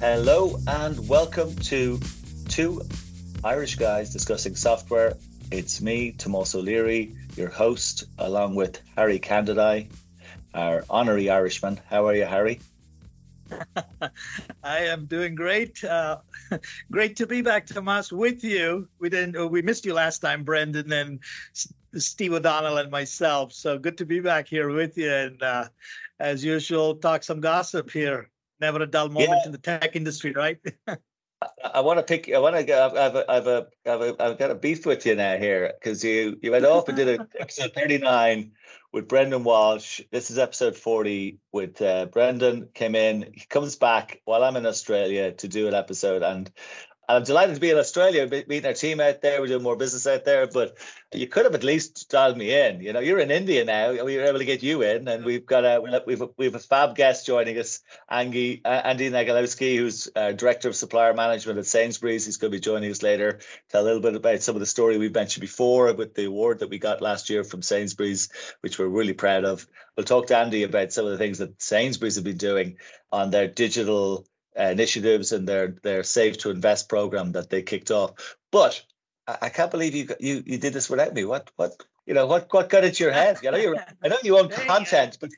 Hello 0.00 0.58
and 0.66 1.06
welcome 1.10 1.54
to 1.56 2.00
two 2.48 2.80
Irish 3.44 3.74
guys 3.74 4.10
discussing 4.10 4.56
software. 4.56 5.12
It's 5.50 5.82
me, 5.82 6.12
Tomas 6.12 6.54
O'Leary, 6.54 7.14
your 7.36 7.50
host, 7.50 8.04
along 8.16 8.54
with 8.54 8.80
Hari 8.96 9.18
Candadai, 9.18 9.90
our 10.54 10.86
honorary 10.88 11.28
Irishman. 11.28 11.78
How 11.86 12.06
are 12.08 12.14
you, 12.14 12.24
Harry? 12.24 12.60
I 14.64 14.78
am 14.78 15.04
doing 15.04 15.34
great. 15.34 15.84
Uh, 15.84 16.20
great 16.90 17.14
to 17.16 17.26
be 17.26 17.42
back, 17.42 17.66
Tomas, 17.66 18.10
with 18.10 18.42
you. 18.42 18.88
We 19.00 19.10
didn't. 19.10 19.36
Oh, 19.36 19.48
we 19.48 19.60
missed 19.60 19.84
you 19.84 19.92
last 19.92 20.20
time, 20.20 20.44
Brendan 20.44 20.90
and 20.94 21.20
Steve 21.94 22.32
O'Donnell 22.32 22.78
and 22.78 22.90
myself. 22.90 23.52
So 23.52 23.78
good 23.78 23.98
to 23.98 24.06
be 24.06 24.20
back 24.20 24.48
here 24.48 24.70
with 24.70 24.96
you, 24.96 25.12
and 25.12 25.42
uh, 25.42 25.68
as 26.18 26.42
usual, 26.42 26.94
talk 26.94 27.22
some 27.22 27.42
gossip 27.42 27.90
here 27.90 28.30
never 28.60 28.82
a 28.82 28.86
dull 28.86 29.08
moment 29.08 29.30
yeah. 29.30 29.46
in 29.46 29.52
the 29.52 29.58
tech 29.58 29.96
industry, 29.96 30.32
right? 30.32 30.58
I 31.74 31.80
want 31.80 31.98
to 31.98 32.02
pick. 32.02 32.32
I 32.32 32.38
want 32.38 32.54
to. 32.66 32.84
I've, 32.84 32.94
I've, 32.94 33.24
I've, 33.28 33.46
a, 33.46 33.66
I've, 33.86 34.00
a, 34.02 34.22
I've 34.22 34.38
got 34.38 34.50
a 34.50 34.54
beef 34.54 34.84
with 34.84 35.06
you 35.06 35.14
now 35.14 35.38
here 35.38 35.72
because 35.80 36.04
you 36.04 36.38
you 36.42 36.50
went 36.50 36.66
off 36.66 36.88
and 36.88 36.96
did 36.96 37.20
a 37.20 37.26
episode 37.40 37.72
thirty 37.74 37.96
nine 37.96 38.52
with 38.92 39.08
Brendan 39.08 39.44
Walsh. 39.44 40.02
This 40.10 40.30
is 40.30 40.38
episode 40.38 40.76
forty 40.76 41.38
with 41.52 41.80
uh, 41.80 42.06
Brendan. 42.06 42.68
Came 42.74 42.94
in. 42.94 43.32
He 43.34 43.46
comes 43.46 43.76
back 43.76 44.20
while 44.26 44.44
I'm 44.44 44.56
in 44.56 44.66
Australia 44.66 45.32
to 45.32 45.48
do 45.48 45.66
an 45.66 45.74
episode, 45.74 46.22
and 46.22 46.50
I'm 47.16 47.24
delighted 47.24 47.56
to 47.56 47.60
be 47.60 47.70
in 47.70 47.78
Australia, 47.78 48.26
meeting 48.28 48.66
our 48.66 48.72
team 48.72 49.00
out 49.00 49.20
there. 49.20 49.40
We're 49.40 49.48
doing 49.48 49.64
more 49.64 49.76
business 49.76 50.06
out 50.06 50.24
there, 50.24 50.46
but 50.46 50.78
you 51.12 51.26
could 51.26 51.44
have 51.44 51.54
at 51.54 51.64
least 51.64 52.08
dialed 52.08 52.36
me 52.36 52.54
in. 52.54 52.80
You 52.80 52.92
know, 52.92 53.00
you're 53.00 53.18
in 53.18 53.32
India 53.32 53.64
now. 53.64 54.04
We 54.04 54.16
were 54.16 54.22
able 54.22 54.38
to 54.38 54.44
get 54.44 54.62
you 54.62 54.82
in, 54.82 55.08
and 55.08 55.24
we've 55.24 55.44
got 55.44 55.64
a 55.64 56.02
we've 56.06 56.22
we've 56.36 56.54
a 56.54 56.58
fab 56.60 56.94
guest 56.94 57.26
joining 57.26 57.58
us, 57.58 57.80
Angie, 58.08 58.60
uh, 58.64 58.82
Andy 58.84 59.10
Nagalewski, 59.10 59.76
who's 59.76 60.08
uh, 60.14 60.32
director 60.32 60.68
of 60.68 60.76
supplier 60.76 61.12
management 61.12 61.58
at 61.58 61.66
Sainsbury's. 61.66 62.26
He's 62.26 62.36
going 62.36 62.52
to 62.52 62.56
be 62.56 62.60
joining 62.60 62.90
us 62.90 63.02
later. 63.02 63.40
Tell 63.70 63.82
a 63.82 63.84
little 63.84 64.00
bit 64.00 64.14
about 64.14 64.42
some 64.42 64.54
of 64.54 64.60
the 64.60 64.66
story 64.66 64.96
we 64.96 65.08
mentioned 65.08 65.42
before 65.42 65.92
with 65.92 66.14
the 66.14 66.26
award 66.26 66.60
that 66.60 66.70
we 66.70 66.78
got 66.78 67.02
last 67.02 67.28
year 67.28 67.42
from 67.42 67.60
Sainsbury's, 67.60 68.28
which 68.60 68.78
we're 68.78 68.86
really 68.86 69.14
proud 69.14 69.44
of. 69.44 69.66
We'll 69.96 70.04
talk 70.04 70.28
to 70.28 70.38
Andy 70.38 70.62
about 70.62 70.92
some 70.92 71.06
of 71.06 71.10
the 71.10 71.18
things 71.18 71.38
that 71.38 71.60
Sainsbury's 71.60 72.14
have 72.14 72.24
been 72.24 72.36
doing 72.36 72.76
on 73.10 73.30
their 73.30 73.48
digital 73.48 74.26
initiatives 74.68 75.32
and 75.32 75.48
their 75.48 75.68
their 75.82 76.02
save 76.02 76.38
to 76.38 76.50
invest 76.50 76.88
program 76.88 77.32
that 77.32 77.50
they 77.50 77.62
kicked 77.62 77.90
off. 77.90 78.36
But 78.50 78.82
I, 79.26 79.38
I, 79.42 79.48
can't 79.48 79.70
believe 79.70 79.94
you 79.94 80.08
you 80.18 80.42
you 80.46 80.58
did 80.58 80.72
this 80.72 80.90
without 80.90 81.14
me. 81.14 81.24
What 81.24 81.50
what 81.56 81.82
you 82.06 82.14
know 82.14 82.26
what 82.26 82.52
what 82.52 82.68
got 82.68 82.84
into 82.84 83.04
your 83.04 83.12
head? 83.12 83.38
You 83.42 83.50
know 83.50 83.58
you 83.58 83.76
I 84.02 84.08
know 84.08 84.18
you 84.22 84.38
own 84.38 84.48
content, 84.66 85.18
but. 85.20 85.30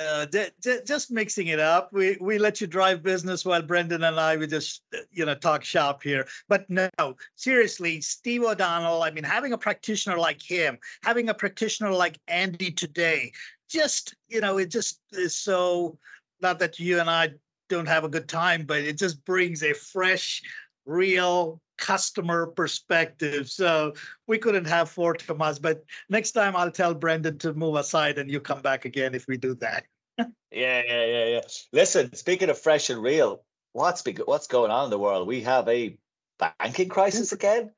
Uh, 0.00 0.26
d- 0.26 0.46
d- 0.62 0.78
just 0.86 1.10
mixing 1.10 1.48
it 1.48 1.58
up. 1.58 1.92
We 1.92 2.16
we 2.20 2.38
let 2.38 2.60
you 2.60 2.68
drive 2.68 3.02
business 3.02 3.44
while 3.44 3.62
Brendan 3.62 4.04
and 4.04 4.20
I 4.20 4.36
we 4.36 4.46
just 4.46 4.84
you 5.10 5.26
know 5.26 5.34
talk 5.34 5.64
shop 5.64 6.04
here. 6.04 6.24
But 6.48 6.70
no, 6.70 6.88
seriously, 7.34 8.00
Steve 8.00 8.44
O'Donnell. 8.44 9.02
I 9.02 9.10
mean, 9.10 9.24
having 9.24 9.52
a 9.52 9.58
practitioner 9.58 10.16
like 10.16 10.40
him, 10.40 10.78
having 11.02 11.28
a 11.30 11.34
practitioner 11.34 11.90
like 11.90 12.20
Andy 12.28 12.70
today, 12.70 13.32
just 13.68 14.14
you 14.28 14.40
know, 14.40 14.58
it 14.58 14.70
just 14.70 15.00
is 15.10 15.36
so. 15.36 15.98
Not 16.40 16.60
that 16.60 16.78
you 16.78 17.00
and 17.00 17.10
I 17.10 17.32
don't 17.68 17.88
have 17.88 18.04
a 18.04 18.08
good 18.08 18.28
time, 18.28 18.64
but 18.64 18.78
it 18.78 18.98
just 18.98 19.24
brings 19.24 19.62
a 19.62 19.72
fresh, 19.72 20.42
real 20.86 21.60
customer 21.78 22.46
perspective. 22.46 23.48
So 23.48 23.94
we 24.26 24.38
couldn't 24.38 24.66
have 24.66 24.90
four 24.90 25.14
Tomas, 25.14 25.58
but 25.58 25.84
next 26.08 26.32
time 26.32 26.56
I'll 26.56 26.70
tell 26.70 26.94
Brendan 26.94 27.38
to 27.38 27.54
move 27.54 27.76
aside 27.76 28.18
and 28.18 28.30
you 28.30 28.40
come 28.40 28.60
back 28.60 28.84
again 28.84 29.14
if 29.14 29.26
we 29.26 29.36
do 29.36 29.54
that. 29.56 29.84
yeah, 30.18 30.28
yeah, 30.50 31.04
yeah, 31.04 31.24
yeah. 31.26 31.40
Listen, 31.72 32.12
speaking 32.14 32.50
of 32.50 32.58
fresh 32.58 32.90
and 32.90 33.02
real, 33.02 33.44
what's 33.72 34.02
big, 34.02 34.20
what's 34.26 34.46
going 34.46 34.70
on 34.70 34.84
in 34.84 34.90
the 34.90 34.98
world? 34.98 35.26
We 35.26 35.42
have 35.42 35.68
a 35.68 35.96
banking 36.38 36.88
crisis 36.88 37.32
again. 37.32 37.70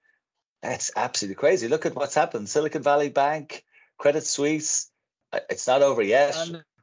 That's 0.62 0.90
absolutely 0.96 1.36
crazy. 1.36 1.68
Look 1.68 1.86
at 1.86 1.94
what's 1.94 2.14
happened. 2.14 2.48
Silicon 2.48 2.82
Valley 2.82 3.08
Bank, 3.08 3.64
Credit 3.98 4.24
Suisse. 4.24 4.90
Uh, 5.32 5.40
it's 5.48 5.66
not 5.66 5.82
over 5.82 6.02
yet. 6.02 6.36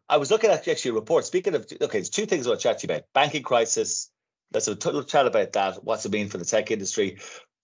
I 0.10 0.18
was 0.18 0.32
looking 0.32 0.50
at 0.50 0.68
actually 0.68 0.92
a 0.92 0.94
report. 0.94 1.26
Speaking 1.26 1.54
of, 1.54 1.68
okay, 1.82 1.98
there's 1.98 2.10
two 2.10 2.26
things 2.26 2.48
I 2.48 2.52
want 2.52 2.62
to 2.62 2.64
chat 2.68 2.80
to 2.80 2.88
you 2.88 2.94
about 2.94 3.08
banking 3.14 3.44
crisis. 3.44 4.10
Let's 4.54 4.68
have 4.68 4.78
a 4.78 4.80
total 4.80 5.04
chat 5.04 5.28
about 5.28 5.52
that. 5.54 5.84
What's 5.84 6.06
it 6.06 6.12
mean 6.12 6.30
for 6.30 6.38
the 6.38 6.46
tech 6.46 6.72
industry? 6.72 7.18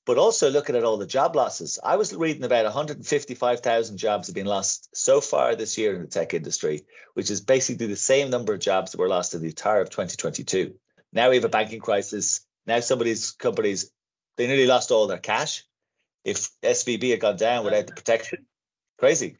But 0.06 0.18
also 0.18 0.50
looking 0.50 0.76
at 0.76 0.84
all 0.84 0.98
the 0.98 1.06
job 1.06 1.38
losses. 1.38 1.80
I 1.82 1.96
was 1.96 2.14
reading 2.14 2.44
about 2.44 2.66
155,000 2.66 3.98
jobs 3.98 4.28
have 4.28 4.36
been 4.36 4.46
lost 4.46 4.90
so 4.94 5.22
far 5.22 5.56
this 5.56 5.78
year 5.78 5.96
in 5.96 6.02
the 6.02 6.08
tech 6.08 6.34
industry, 6.34 6.86
which 7.14 7.32
is 7.32 7.40
basically 7.40 7.88
the 7.88 7.96
same 7.96 8.30
number 8.30 8.54
of 8.54 8.60
jobs 8.60 8.92
that 8.92 9.00
were 9.00 9.08
lost 9.08 9.34
in 9.34 9.42
the 9.42 9.48
entire 9.48 9.80
of 9.80 9.90
2022. 9.90 10.74
Now 11.14 11.30
we 11.30 11.36
have 11.36 11.46
a 11.46 11.50
banking 11.50 11.80
crisis. 11.80 12.46
Now 12.68 12.82
somebody's 12.82 13.32
companies, 13.32 13.92
they 14.36 14.48
nearly 14.48 14.68
lost 14.68 14.92
all 14.92 15.08
their 15.08 15.18
cash. 15.18 15.64
If 16.26 16.50
SVB 16.62 17.12
had 17.12 17.22
gone 17.22 17.38
down 17.38 17.64
without 17.64 17.88
the 17.88 17.94
protection, 17.94 18.46
crazy 18.98 19.38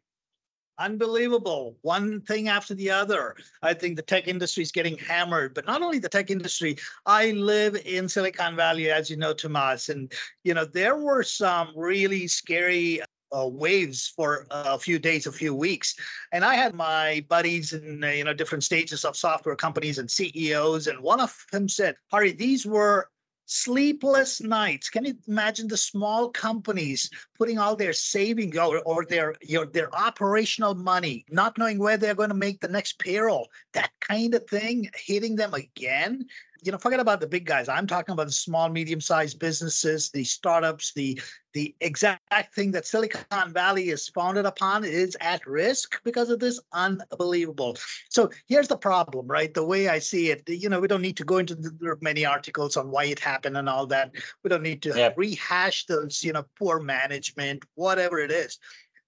unbelievable. 0.80 1.78
One 1.82 2.22
thing 2.22 2.48
after 2.48 2.74
the 2.74 2.90
other. 2.90 3.36
I 3.62 3.74
think 3.74 3.96
the 3.96 4.02
tech 4.02 4.28
industry 4.28 4.64
is 4.64 4.72
getting 4.72 4.98
hammered 4.98 5.54
but 5.54 5.66
not 5.66 5.82
only 5.82 6.00
the 6.00 6.10
tech 6.10 6.32
industry 6.32 6.78
i 7.06 7.32
live 7.32 7.76
in 7.86 8.08
silicon 8.08 8.56
valley 8.56 8.92
as 8.92 9.10
you 9.10 9.18
know 9.18 9.34
tomas 9.34 9.90
and 9.90 10.12
you 10.44 10.54
know 10.54 10.66
there 10.66 10.96
were 10.96 11.24
some 11.24 11.72
really 11.76 12.28
scary 12.28 13.02
uh, 13.36 13.48
waves 13.48 14.14
for 14.16 14.46
a 14.52 14.78
few 14.78 15.00
days, 15.00 15.26
a 15.26 15.32
few 15.32 15.56
weeks, 15.56 15.96
and 16.32 16.46
I 16.46 16.54
had 16.54 16.76
my 16.76 17.26
buddies 17.30 17.74
in 17.74 18.04
uh, 18.04 18.08
you 18.10 18.24
know 18.24 18.34
different 18.34 18.64
stages 18.64 19.04
of 19.04 19.18
software 19.18 19.56
companies 19.56 19.98
and 19.98 20.12
CEOs, 20.12 20.86
and 20.86 21.00
one 21.00 21.20
of 21.20 21.36
them 21.52 21.68
said, 21.68 21.96
"Hari, 22.12 22.34
these 22.34 22.64
were 22.64 23.10
sleepless 23.54 24.42
nights. 24.42 24.90
Can 24.90 25.06
you 25.06 25.16
imagine 25.28 25.68
the 25.68 25.78
small 25.78 26.30
companies 26.30 27.10
putting 27.38 27.60
all 27.60 27.76
their 27.76 27.94
savings 27.94 28.58
or, 28.58 28.80
or 28.80 29.06
their 29.06 29.36
your, 29.42 29.68
their 29.68 29.94
operational 29.96 30.74
money, 30.74 31.26
not 31.30 31.58
knowing 31.58 31.78
where 31.78 31.98
they're 31.98 32.16
going 32.16 32.30
to 32.30 32.36
make 32.36 32.60
the 32.62 32.68
next 32.68 32.98
payroll? 32.98 33.48
That 33.74 33.92
kind 34.00 34.34
of 34.34 34.48
thing 34.48 34.90
hitting 34.96 35.36
them 35.36 35.54
again 35.54 36.26
you 36.64 36.72
know, 36.72 36.78
forget 36.78 37.00
about 37.00 37.20
the 37.20 37.28
big 37.28 37.46
guys. 37.46 37.68
I'm 37.68 37.88
talking 37.88 38.14
about 38.14 38.28
the 38.28 38.32
small, 38.32 38.70
medium-sized 38.70 39.40
businesses, 39.40 40.10
the 40.10 40.24
startups, 40.24 40.94
the 40.94 41.20
the 41.54 41.76
exact 41.82 42.56
thing 42.56 42.72
that 42.72 42.88
Silicon 42.88 43.54
Valley 43.54 43.90
is 43.90 44.10
founded 44.10 44.46
upon 44.46 44.84
is 44.84 45.16
at 45.22 45.46
risk 45.46 46.02
because 46.04 46.32
of 46.32 46.40
this. 46.40 46.60
Unbelievable. 46.74 47.78
So 48.10 48.32
here's 48.48 48.68
the 48.68 48.78
problem, 48.78 49.28
right? 49.28 49.54
The 49.54 49.64
way 49.64 49.88
I 49.88 50.00
see 50.00 50.32
it, 50.32 50.42
you 50.48 50.68
know, 50.68 50.80
we 50.80 50.88
don't 50.88 51.04
need 51.04 51.18
to 51.18 51.24
go 51.24 51.38
into 51.38 51.54
the 51.54 51.96
many 52.02 52.26
articles 52.26 52.76
on 52.76 52.90
why 52.90 53.06
it 53.06 53.20
happened 53.20 53.56
and 53.56 53.70
all 53.70 53.86
that. 53.88 54.12
We 54.44 54.50
don't 54.50 54.64
need 54.64 54.82
to 54.84 54.94
yeah. 54.96 55.14
rehash 55.16 55.86
those, 55.86 56.24
you 56.24 56.34
know, 56.34 56.46
poor 56.58 56.80
management, 56.80 57.64
whatever 57.76 58.18
it 58.18 58.32
is. 58.32 58.58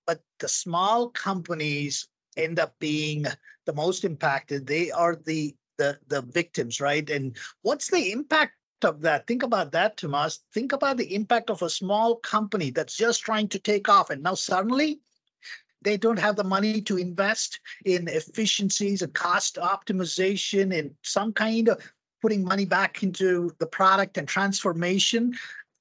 But 0.06 0.22
the 0.40 0.48
small 0.48 1.10
companies 1.10 2.08
end 2.38 2.60
up 2.60 2.76
being 2.80 3.26
the 3.66 3.74
most 3.74 4.04
impacted. 4.04 4.68
They 4.68 4.92
are 4.92 5.16
the 5.16 5.56
the 5.78 5.98
the 6.08 6.22
victims, 6.22 6.82
right? 6.82 7.10
And 7.10 7.36
what's 7.62 7.90
the 7.90 8.12
impact 8.12 8.54
of 8.84 9.02
that? 9.02 9.28
Think 9.28 9.44
about 9.44 9.72
that, 9.72 9.98
Tomas. 9.98 10.40
Think 10.54 10.74
about 10.74 10.98
the 10.98 11.14
impact 11.16 11.50
of 11.50 11.62
a 11.62 11.70
small 11.70 12.16
company 12.18 12.72
that's 12.72 12.98
just 12.98 13.22
trying 13.22 13.48
to 13.50 13.60
take 13.60 13.90
off, 13.90 14.10
and 14.10 14.24
now 14.24 14.36
suddenly 14.36 15.00
they 15.82 15.98
don't 15.98 16.20
have 16.20 16.36
the 16.36 16.44
money 16.44 16.82
to 16.82 16.98
invest 16.98 17.60
in 17.86 18.08
efficiencies 18.08 19.02
and 19.02 19.14
cost 19.14 19.58
optimization 19.58 20.78
and 20.78 20.92
some 21.04 21.32
kind 21.32 21.70
of 21.70 21.80
putting 22.22 22.44
money 22.44 22.66
back 22.66 23.04
into 23.04 23.52
the 23.60 23.68
product 23.68 24.18
and 24.18 24.28
transformation. 24.28 25.34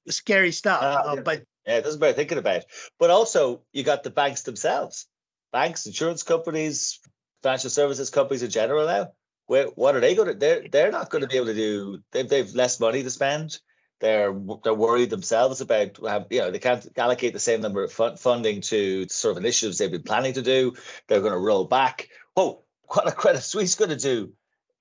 Scary 0.07 0.51
stuff. 0.51 0.83
Uh, 0.83 1.13
uh, 1.13 1.21
but 1.21 1.43
yeah, 1.65 1.77
it 1.77 1.83
doesn't 1.83 1.99
bear 1.99 2.13
thinking 2.13 2.37
about. 2.37 2.65
But 2.99 3.09
also, 3.09 3.61
you 3.73 3.83
got 3.83 4.03
the 4.03 4.11
banks 4.11 4.43
themselves, 4.43 5.07
banks, 5.51 5.87
insurance 5.87 6.21
companies, 6.21 6.99
financial 7.41 7.71
services 7.71 8.11
companies 8.11 8.43
in 8.43 8.51
general 8.51 8.85
now 8.85 9.11
where, 9.47 9.67
what 9.67 9.95
are 9.95 9.99
they 9.99 10.15
going 10.15 10.27
to? 10.29 10.33
They're 10.33 10.67
they're 10.67 10.91
not 10.91 11.09
going 11.09 11.21
to 11.21 11.27
be 11.27 11.37
able 11.37 11.47
to 11.47 11.53
do. 11.53 11.99
They've 12.11 12.27
they've 12.27 12.53
less 12.53 12.79
money 12.79 13.03
to 13.03 13.09
spend. 13.09 13.59
They're 14.01 14.35
they're 14.63 14.73
worried 14.73 15.09
themselves 15.09 15.61
about 15.61 15.97
have 16.05 16.27
you 16.29 16.39
know 16.39 16.51
they 16.51 16.59
can't 16.59 16.87
allocate 16.97 17.33
the 17.33 17.39
same 17.39 17.61
number 17.61 17.83
of 17.83 17.91
fund, 17.91 18.19
funding 18.19 18.61
to 18.61 19.07
sort 19.09 19.33
of 19.33 19.43
initiatives 19.43 19.77
they've 19.77 19.91
been 19.91 20.03
planning 20.03 20.33
to 20.33 20.41
do. 20.41 20.73
They're 21.07 21.21
going 21.21 21.33
to 21.33 21.39
roll 21.39 21.65
back. 21.65 22.09
Oh, 22.35 22.63
what 22.87 23.07
a 23.07 23.11
Credit 23.11 23.41
Suisse 23.41 23.75
going 23.75 23.91
to 23.91 23.97
do? 23.97 24.31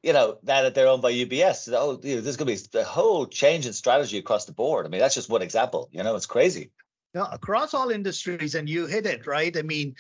You 0.03 0.13
know 0.13 0.39
now 0.43 0.63
that 0.63 0.75
they're 0.75 0.89
owned 0.89 1.03
by 1.03 1.13
UBS. 1.13 1.73
Oh, 1.73 2.01
you 2.03 2.17
know, 2.17 2.21
there's 2.21 2.37
going 2.37 2.55
to 2.55 2.71
be 2.71 2.79
a 2.79 2.85
whole 2.85 3.27
change 3.27 3.67
in 3.67 3.73
strategy 3.73 4.19
across 4.19 4.45
the 4.45 4.53
board. 4.53 4.85
I 4.85 4.89
mean, 4.89 5.01
that's 5.01 5.15
just 5.15 5.31
one 5.31 5.43
example. 5.43 5.89
You 5.93 6.03
know, 6.03 6.17
it's 6.17 6.27
crazy. 6.27 6.71
Now, 7.15 7.29
across 7.31 7.75
all 7.75 7.91
industries, 7.91 8.57
and 8.57 8.69
you 8.69 8.87
hit 8.87 9.07
it 9.07 9.27
right. 9.27 9.57
I 9.57 9.63
mean, 9.63 9.95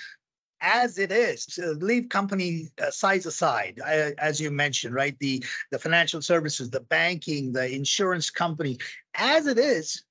as 0.64 0.98
it 0.98 1.12
is, 1.12 1.58
leave 1.80 2.08
company 2.08 2.68
uh, 2.82 2.90
size 2.90 3.26
aside, 3.26 3.78
as 4.18 4.40
you 4.40 4.50
mentioned, 4.50 4.94
right? 4.94 5.16
The 5.20 5.44
the 5.70 5.78
financial 5.78 6.22
services, 6.22 6.70
the 6.70 6.80
banking, 6.80 7.52
the 7.52 7.70
insurance 7.70 8.30
company, 8.30 8.78
as 9.14 9.46
it 9.46 9.58
is, 9.58 10.02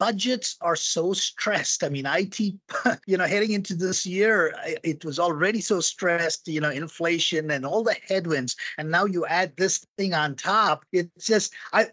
budgets 0.00 0.56
are 0.62 0.74
so 0.74 1.12
stressed. 1.12 1.84
I 1.84 1.90
mean, 1.90 2.06
IT, 2.06 2.40
you 3.06 3.16
know, 3.16 3.26
heading 3.26 3.52
into 3.52 3.74
this 3.74 4.04
year, 4.06 4.54
it 4.82 5.04
was 5.04 5.20
already 5.20 5.60
so 5.60 5.78
stressed, 5.80 6.48
you 6.48 6.60
know, 6.60 6.70
inflation 6.70 7.50
and 7.50 7.64
all 7.64 7.84
the 7.84 7.96
headwinds. 8.08 8.56
And 8.78 8.90
now 8.90 9.04
you 9.04 9.26
add 9.26 9.52
this 9.56 9.86
thing 9.98 10.14
on 10.14 10.34
top. 10.34 10.84
It's 10.92 11.26
just, 11.26 11.54
I, 11.72 11.86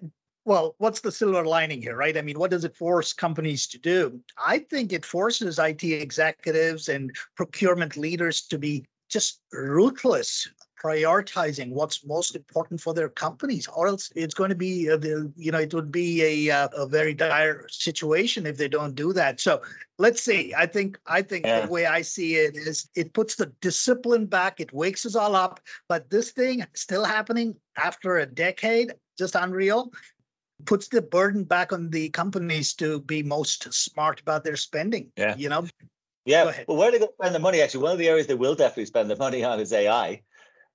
well, 0.45 0.75
what's 0.77 1.01
the 1.01 1.11
silver 1.11 1.45
lining 1.45 1.81
here, 1.81 1.95
right? 1.95 2.17
I 2.17 2.21
mean, 2.21 2.39
what 2.39 2.51
does 2.51 2.63
it 2.63 2.75
force 2.75 3.13
companies 3.13 3.67
to 3.67 3.77
do? 3.77 4.19
I 4.43 4.59
think 4.59 4.93
it 4.93 5.05
forces 5.05 5.59
IT 5.59 5.83
executives 5.83 6.89
and 6.89 7.15
procurement 7.35 7.97
leaders 7.97 8.41
to 8.47 8.57
be 8.57 8.85
just 9.09 9.41
ruthless 9.51 10.47
prioritizing 10.81 11.71
what's 11.71 12.05
most 12.05 12.35
important 12.35 12.79
for 12.79 12.93
their 12.93 13.09
companies 13.09 13.67
or 13.67 13.87
else 13.87 14.11
it's 14.15 14.33
going 14.33 14.49
to 14.49 14.55
be 14.55 14.89
uh, 14.89 14.97
the, 14.97 15.31
you 15.35 15.51
know 15.51 15.59
it 15.59 15.73
would 15.73 15.91
be 15.91 16.47
a, 16.47 16.55
uh, 16.55 16.69
a 16.75 16.87
very 16.87 17.13
dire 17.13 17.67
situation 17.69 18.45
if 18.45 18.57
they 18.57 18.67
don't 18.67 18.95
do 18.95 19.11
that 19.11 19.39
so 19.39 19.61
let's 19.97 20.21
see 20.21 20.53
i 20.57 20.65
think 20.65 20.97
i 21.05 21.21
think 21.21 21.45
yeah. 21.45 21.61
the 21.61 21.71
way 21.71 21.85
i 21.85 22.01
see 22.01 22.35
it 22.35 22.55
is 22.55 22.89
it 22.95 23.13
puts 23.13 23.35
the 23.35 23.47
discipline 23.59 24.25
back 24.25 24.61
it 24.61 24.71
wakes 24.71 25.05
us 25.05 25.15
all 25.15 25.35
up 25.35 25.59
but 25.89 26.09
this 26.09 26.31
thing 26.31 26.65
still 26.73 27.03
happening 27.03 27.53
after 27.75 28.19
a 28.19 28.25
decade 28.25 28.93
just 29.17 29.35
unreal 29.35 29.91
puts 30.65 30.87
the 30.87 31.01
burden 31.01 31.43
back 31.43 31.71
on 31.71 31.89
the 31.89 32.09
companies 32.09 32.73
to 32.73 33.01
be 33.01 33.23
most 33.23 33.71
smart 33.73 34.19
about 34.21 34.43
their 34.43 34.55
spending 34.55 35.11
yeah. 35.15 35.35
you 35.37 35.49
know? 35.49 35.65
Yeah 36.25 36.51
well 36.67 36.77
where 36.77 36.91
they 36.91 36.99
go 36.99 37.09
spend 37.19 37.33
the 37.33 37.39
money? 37.39 37.61
Actually 37.61 37.83
one 37.83 37.93
of 37.93 37.97
the 37.97 38.07
areas 38.07 38.27
they 38.27 38.35
will 38.35 38.55
definitely 38.55 38.85
spend 38.85 39.09
the 39.09 39.15
money 39.15 39.43
on 39.43 39.59
is 39.59 39.73
ai 39.73 40.21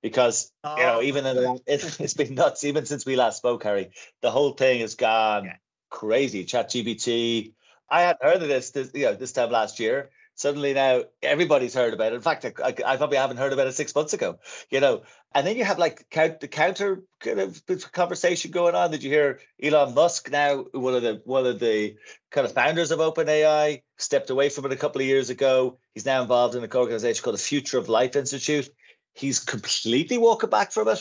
because 0.03 0.53
oh, 0.65 0.77
you 0.77 0.83
know 0.83 0.99
oh. 0.99 1.03
even 1.03 1.27
in 1.27 1.37
the, 1.37 1.61
it, 1.67 1.83
has 1.83 2.15
been 2.15 2.35
nuts 2.35 2.65
even 2.65 2.87
since 2.87 3.07
we 3.07 3.17
last 3.17 3.39
spoke 3.39 3.63
harry. 3.63 3.91
The 4.23 4.31
whole 4.31 4.53
thing 4.53 4.81
has 4.81 4.95
gone 4.95 5.45
yeah. 5.45 5.57
crazy. 5.91 6.45
Chat 6.45 6.71
gpt 6.71 7.53
i 7.91 8.01
hadn't 8.03 8.23
heard 8.23 8.43
of 8.43 8.49
this, 8.49 8.71
this 8.71 8.91
you 8.95 9.05
know 9.05 9.15
this 9.15 9.33
time 9.33 9.51
last 9.51 9.79
year 9.79 10.11
suddenly 10.35 10.75
now 10.75 11.03
everybody's 11.23 11.75
heard 11.75 11.95
about 11.95 12.13
it 12.13 12.17
in 12.17 12.21
fact 12.21 12.45
I, 12.45 12.75
I, 12.87 12.97
probably 12.97 13.17
haven't 13.17 13.37
heard 13.37 13.53
about 13.53 13.67
it 13.67 13.73
six 13.73 13.95
months 13.95 14.13
ago 14.13 14.39
you 14.71 14.81
know 14.81 15.03
and 15.35 15.47
then 15.47 15.57
you 15.57 15.65
have 15.65 15.79
like 15.79 16.07
count, 16.11 16.41
the 16.41 16.49
counter 16.49 17.03
kind 17.21 17.41
of 17.41 17.63
conversation 17.93 18.51
going 18.51 18.75
on 18.75 18.91
did 18.91 19.03
you 19.03 19.11
hear 19.11 19.41
elon 19.63 19.95
musk 19.95 20.31
now 20.31 20.65
one 20.73 20.95
of 20.95 21.03
the 21.03 21.23
one 21.25 21.47
of 21.47 21.61
the 21.61 21.97
kind 22.31 22.47
of 22.47 22.53
founders 22.53 22.91
of 22.91 22.99
openai 22.99 23.83
stepped 23.99 24.31
away 24.31 24.49
from 24.49 24.67
it 24.67 24.73
a 24.73 24.77
couple 24.77 25.01
of 25.01 25.07
years 25.07 25.31
ago 25.31 25.79
he's 25.95 26.07
now 26.07 26.23
involved 26.23 26.55
in 26.55 26.65
an 26.65 26.71
organization 26.75 27.23
called 27.23 27.37
the 27.37 27.43
future 27.43 27.79
of 27.79 27.89
life 27.89 28.17
institute 28.17 28.69
He's 29.15 29.39
completely 29.39 30.19
walking 30.19 30.51
back 30.51 30.73
from 30.73 30.89
it. 30.89 31.01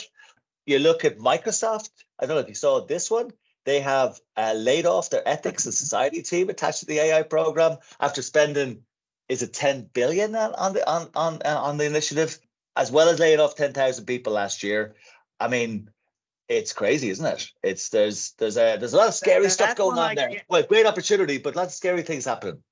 You 0.66 0.78
look 0.78 1.04
at 1.04 1.18
Microsoft. 1.18 1.90
I 2.18 2.26
don't 2.26 2.36
know 2.36 2.42
if 2.42 2.48
you 2.48 2.54
saw 2.54 2.84
this 2.84 3.10
one. 3.10 3.32
They 3.64 3.80
have 3.80 4.20
uh, 4.36 4.54
laid 4.56 4.86
off 4.86 5.10
their 5.10 5.26
ethics 5.26 5.64
and 5.64 5.74
society 5.74 6.22
team 6.22 6.48
attached 6.48 6.80
to 6.80 6.86
the 6.86 7.00
AI 7.00 7.22
program 7.22 7.78
after 8.00 8.22
spending 8.22 8.82
is 9.28 9.42
it 9.42 9.52
10 9.52 9.90
billion 9.92 10.34
on 10.34 10.74
the 10.74 10.88
on 10.90 11.08
on 11.14 11.40
uh, 11.44 11.60
on 11.60 11.76
the 11.76 11.86
initiative, 11.86 12.38
as 12.76 12.90
well 12.90 13.08
as 13.08 13.18
laying 13.18 13.40
off 13.40 13.56
10,000 13.56 14.04
people 14.04 14.32
last 14.32 14.62
year. 14.62 14.94
I 15.40 15.48
mean, 15.48 15.90
it's 16.48 16.72
crazy, 16.72 17.10
isn't 17.10 17.26
it? 17.26 17.48
It's 17.62 17.88
there's 17.88 18.32
there's 18.38 18.56
a 18.56 18.76
there's 18.78 18.94
a 18.94 18.96
lot 18.98 19.08
of 19.08 19.14
scary 19.14 19.44
that, 19.44 19.50
stuff 19.50 19.76
going 19.76 19.98
on 19.98 20.14
there. 20.14 20.42
Well, 20.48 20.62
great 20.62 20.86
opportunity, 20.86 21.38
but 21.38 21.56
lots 21.56 21.74
of 21.74 21.76
scary 21.76 22.02
things 22.02 22.24
happen 22.24 22.62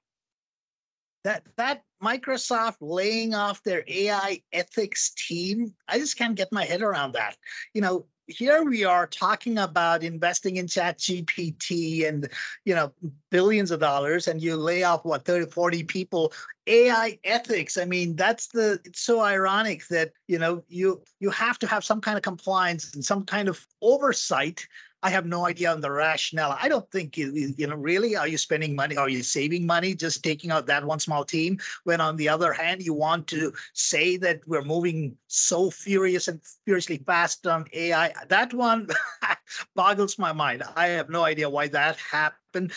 that 1.25 1.44
that 1.56 1.82
Microsoft 2.02 2.76
laying 2.81 3.34
off 3.34 3.62
their 3.62 3.84
AI 3.87 4.43
ethics 4.52 5.10
team, 5.10 5.75
I 5.88 5.99
just 5.99 6.19
can't 6.19 6.34
get 6.34 6.52
my 6.52 6.64
head 6.64 6.82
around 6.82 7.12
that. 7.12 7.37
You 7.75 7.81
know, 7.81 8.06
here 8.27 8.63
we 8.65 8.85
are 8.85 9.07
talking 9.07 9.59
about 9.59 10.03
investing 10.03 10.57
in 10.57 10.67
chat 10.67 10.99
gpt 10.99 12.09
and 12.09 12.29
you 12.65 12.75
know 12.75 12.93
billions 13.31 13.71
of 13.71 13.81
dollars 13.81 14.29
and 14.29 14.41
you 14.41 14.57
lay 14.57 14.83
off 14.83 15.05
what 15.05 15.25
30 15.25 15.51
40 15.51 15.85
people. 15.85 16.33
Ai 16.69 17.19
ethics 17.25 17.77
i 17.77 17.85
mean 17.85 18.15
that's 18.15 18.47
the 18.47 18.79
it's 18.85 19.01
so 19.01 19.21
ironic 19.21 19.85
that 19.89 20.13
you 20.29 20.39
know 20.39 20.63
you 20.69 21.03
you 21.19 21.29
have 21.31 21.59
to 21.59 21.67
have 21.67 21.85
some 21.85 22.01
kind 22.01 22.17
of 22.17 22.23
compliance 22.23 22.95
and 22.95 23.05
some 23.05 23.25
kind 23.25 23.49
of 23.49 23.67
oversight 23.81 24.65
I 25.02 25.10
have 25.10 25.26
no 25.26 25.46
idea 25.46 25.72
on 25.72 25.81
the 25.81 25.90
rationale. 25.90 26.56
I 26.60 26.69
don't 26.69 26.88
think 26.90 27.16
you, 27.16 27.54
you 27.56 27.66
know 27.66 27.75
really 27.75 28.14
are 28.14 28.28
you 28.28 28.38
spending 28.38 28.76
money? 28.76 28.96
Are 28.96 29.08
you 29.08 29.22
saving 29.22 29.66
money 29.66 29.94
just 29.94 30.22
taking 30.22 30.50
out 30.50 30.66
that 30.66 30.84
one 30.84 31.00
small 31.00 31.25
team? 31.25 31.58
When 31.84 32.00
on 32.00 32.16
the 32.16 32.28
other 32.28 32.52
hand, 32.52 32.82
you 32.82 32.94
want 32.94 33.26
to 33.28 33.52
say 33.72 34.16
that 34.19 34.40
we're 34.46 34.62
moving 34.62 35.16
so 35.26 35.70
furious 35.70 36.28
and 36.28 36.40
furiously 36.64 36.99
fast 36.99 37.46
on 37.46 37.66
AI. 37.72 38.12
That 38.28 38.54
one 38.54 38.88
boggles 39.75 40.19
my 40.19 40.32
mind. 40.32 40.62
I 40.76 40.88
have 40.88 41.10
no 41.10 41.25
idea 41.25 41.50
why 41.50 41.69
that 41.69 41.96
happened. 41.96 42.72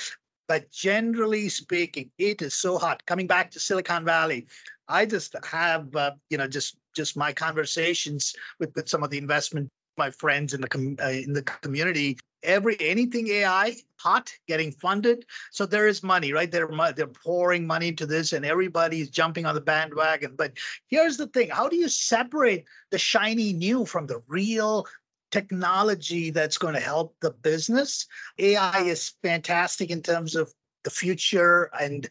But 0.48 0.72
generally 0.72 1.50
speaking, 1.50 2.12
it 2.18 2.42
is 2.42 2.54
so 2.54 2.78
hot. 2.78 3.06
Coming 3.06 3.28
back 3.28 3.52
to 3.52 3.60
Silicon 3.60 4.06
Valley, 4.06 4.48
I 4.88 5.06
just 5.06 5.36
have 5.44 5.96
uh, 5.96 6.12
you 6.30 6.38
know 6.38 6.48
just 6.48 6.78
just 6.96 7.18
my 7.18 7.34
conversations 7.34 8.34
with, 8.60 8.74
with 8.76 8.88
some 8.88 9.04
of 9.04 9.10
the 9.10 9.18
investment 9.18 9.70
my 9.98 10.12
friends 10.12 10.54
in 10.54 10.62
the 10.62 10.68
com- 10.68 10.98
uh, 11.02 11.10
in 11.10 11.34
the 11.34 11.42
community 11.42 12.18
every 12.46 12.78
anything 12.80 13.28
ai 13.28 13.76
hot 13.98 14.32
getting 14.48 14.72
funded. 14.72 15.26
So 15.52 15.66
there 15.66 15.88
is 15.88 16.04
money 16.04 16.32
right? 16.32 16.52
They're 16.52 16.70
they're 16.96 17.08
pouring 17.08 17.66
money 17.66 17.90
into 17.90 18.06
this 18.06 18.34
and 18.34 18.46
everybody's 18.46 19.10
jumping 19.10 19.46
on 19.46 19.56
the 19.56 19.62
bandwagon. 19.62 20.36
But 20.36 20.54
here's 20.88 21.18
the 21.18 21.28
thing 21.28 21.50
how 21.50 21.68
do 21.68 21.76
you 21.76 21.90
separate 21.90 22.66
the 22.92 23.00
shiny 23.00 23.54
new 23.54 23.86
from 23.86 24.08
the 24.08 24.22
real 24.28 24.86
technology 25.32 26.30
that's 26.30 26.58
going 26.58 26.76
to 26.76 26.80
help 26.80 27.16
the 27.22 27.32
business? 27.32 28.06
Ai 28.38 28.82
is 28.82 29.14
fantastic 29.24 29.90
in 29.90 30.02
terms 30.02 30.36
of 30.36 30.54
the 30.86 30.90
future 30.90 31.70
and 31.82 32.08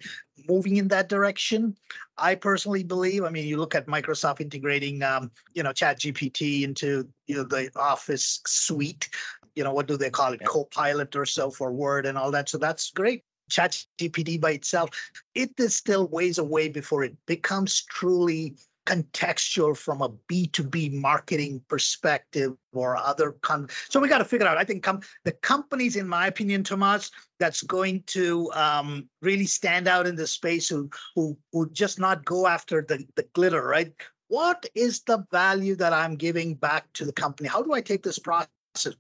moving 0.47 0.77
in 0.77 0.89
that 0.89 1.09
direction. 1.09 1.75
I 2.19 2.35
personally 2.35 2.85
believe. 2.85 3.25
I 3.25 3.31
mean, 3.31 3.47
you 3.47 3.57
look 3.57 3.75
at 3.75 3.87
Microsoft 3.87 4.43
integrating, 4.43 5.03
um, 5.03 5.31
you 5.55 5.63
know, 5.63 5.73
Chat 5.73 6.01
GPT 6.01 6.65
into 6.65 7.09
you 7.27 7.37
know 7.37 7.45
the 7.45 7.71
Office 7.77 8.41
suite. 8.47 9.09
You 9.55 9.65
know, 9.65 9.73
what 9.73 9.87
do 9.87 9.97
they 9.97 10.11
call 10.11 10.33
it? 10.33 10.41
Yeah. 10.43 10.49
Copilot 10.49 11.17
or 11.17 11.25
so 11.25 11.51
for 11.51 11.73
Word 11.73 12.05
and 12.05 12.19
all 12.19 12.31
that. 12.33 12.51
So 12.51 12.59
that's 12.59 12.91
great. 12.91 13.25
Chat 13.49 13.83
GPT 13.99 14.41
by 14.41 14.53
itself, 14.53 14.91
it 15.35 15.53
is 15.59 15.77
still 15.77 16.09
ways 16.09 16.39
away 16.39 16.69
before 16.69 17.05
it 17.05 17.15
becomes 17.27 17.83
truly 17.83 18.57
contextual 18.87 19.77
from 19.77 20.03
a 20.03 20.11
B2B 20.31 20.93
marketing 20.93 21.63
perspective 21.69 22.53
or 22.73 22.97
other. 22.97 23.33
Con- 23.43 23.69
so 23.89 24.01
we 24.01 24.09
got 24.09 24.19
to 24.19 24.25
figure 24.25 24.47
out, 24.47 24.59
I 24.59 24.65
think 24.65 24.83
com- 24.83 25.01
the 25.25 25.33
companies, 25.33 25.97
in 25.97 26.07
my 26.07 26.27
opinion, 26.27 26.65
Tomas, 26.65 27.11
that's 27.39 27.63
going 27.63 28.03
to 28.09 28.51
um, 28.53 29.09
really 29.23 29.47
stand 29.47 29.89
out 29.89 30.07
in 30.07 30.17
the 30.17 30.27
space 30.27 30.69
who, 30.69 30.91
who, 31.15 31.37
who 31.53 31.71
just 31.71 31.99
not 31.99 32.25
go 32.25 32.47
after 32.47 32.85
the, 32.87 33.05
the 33.17 33.27
glitter, 33.35 33.63
right? 33.63 33.93
What 34.29 34.67
is 34.75 35.03
the 35.03 35.25
value 35.31 35.77
that 35.77 35.93
I'm 35.93 36.17
giving 36.17 36.55
back 36.55 36.93
to 36.95 37.05
the 37.05 37.13
company? 37.13 37.49
How 37.49 37.63
do 37.63 37.73
I 37.73 37.81
take 37.81 38.03
this 38.03 38.19
process? 38.19 38.49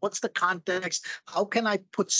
What's 0.01 0.21
the 0.21 0.29
context? 0.29 1.07
How 1.27 1.45
can 1.45 1.67
I 1.67 1.79
put, 1.93 2.15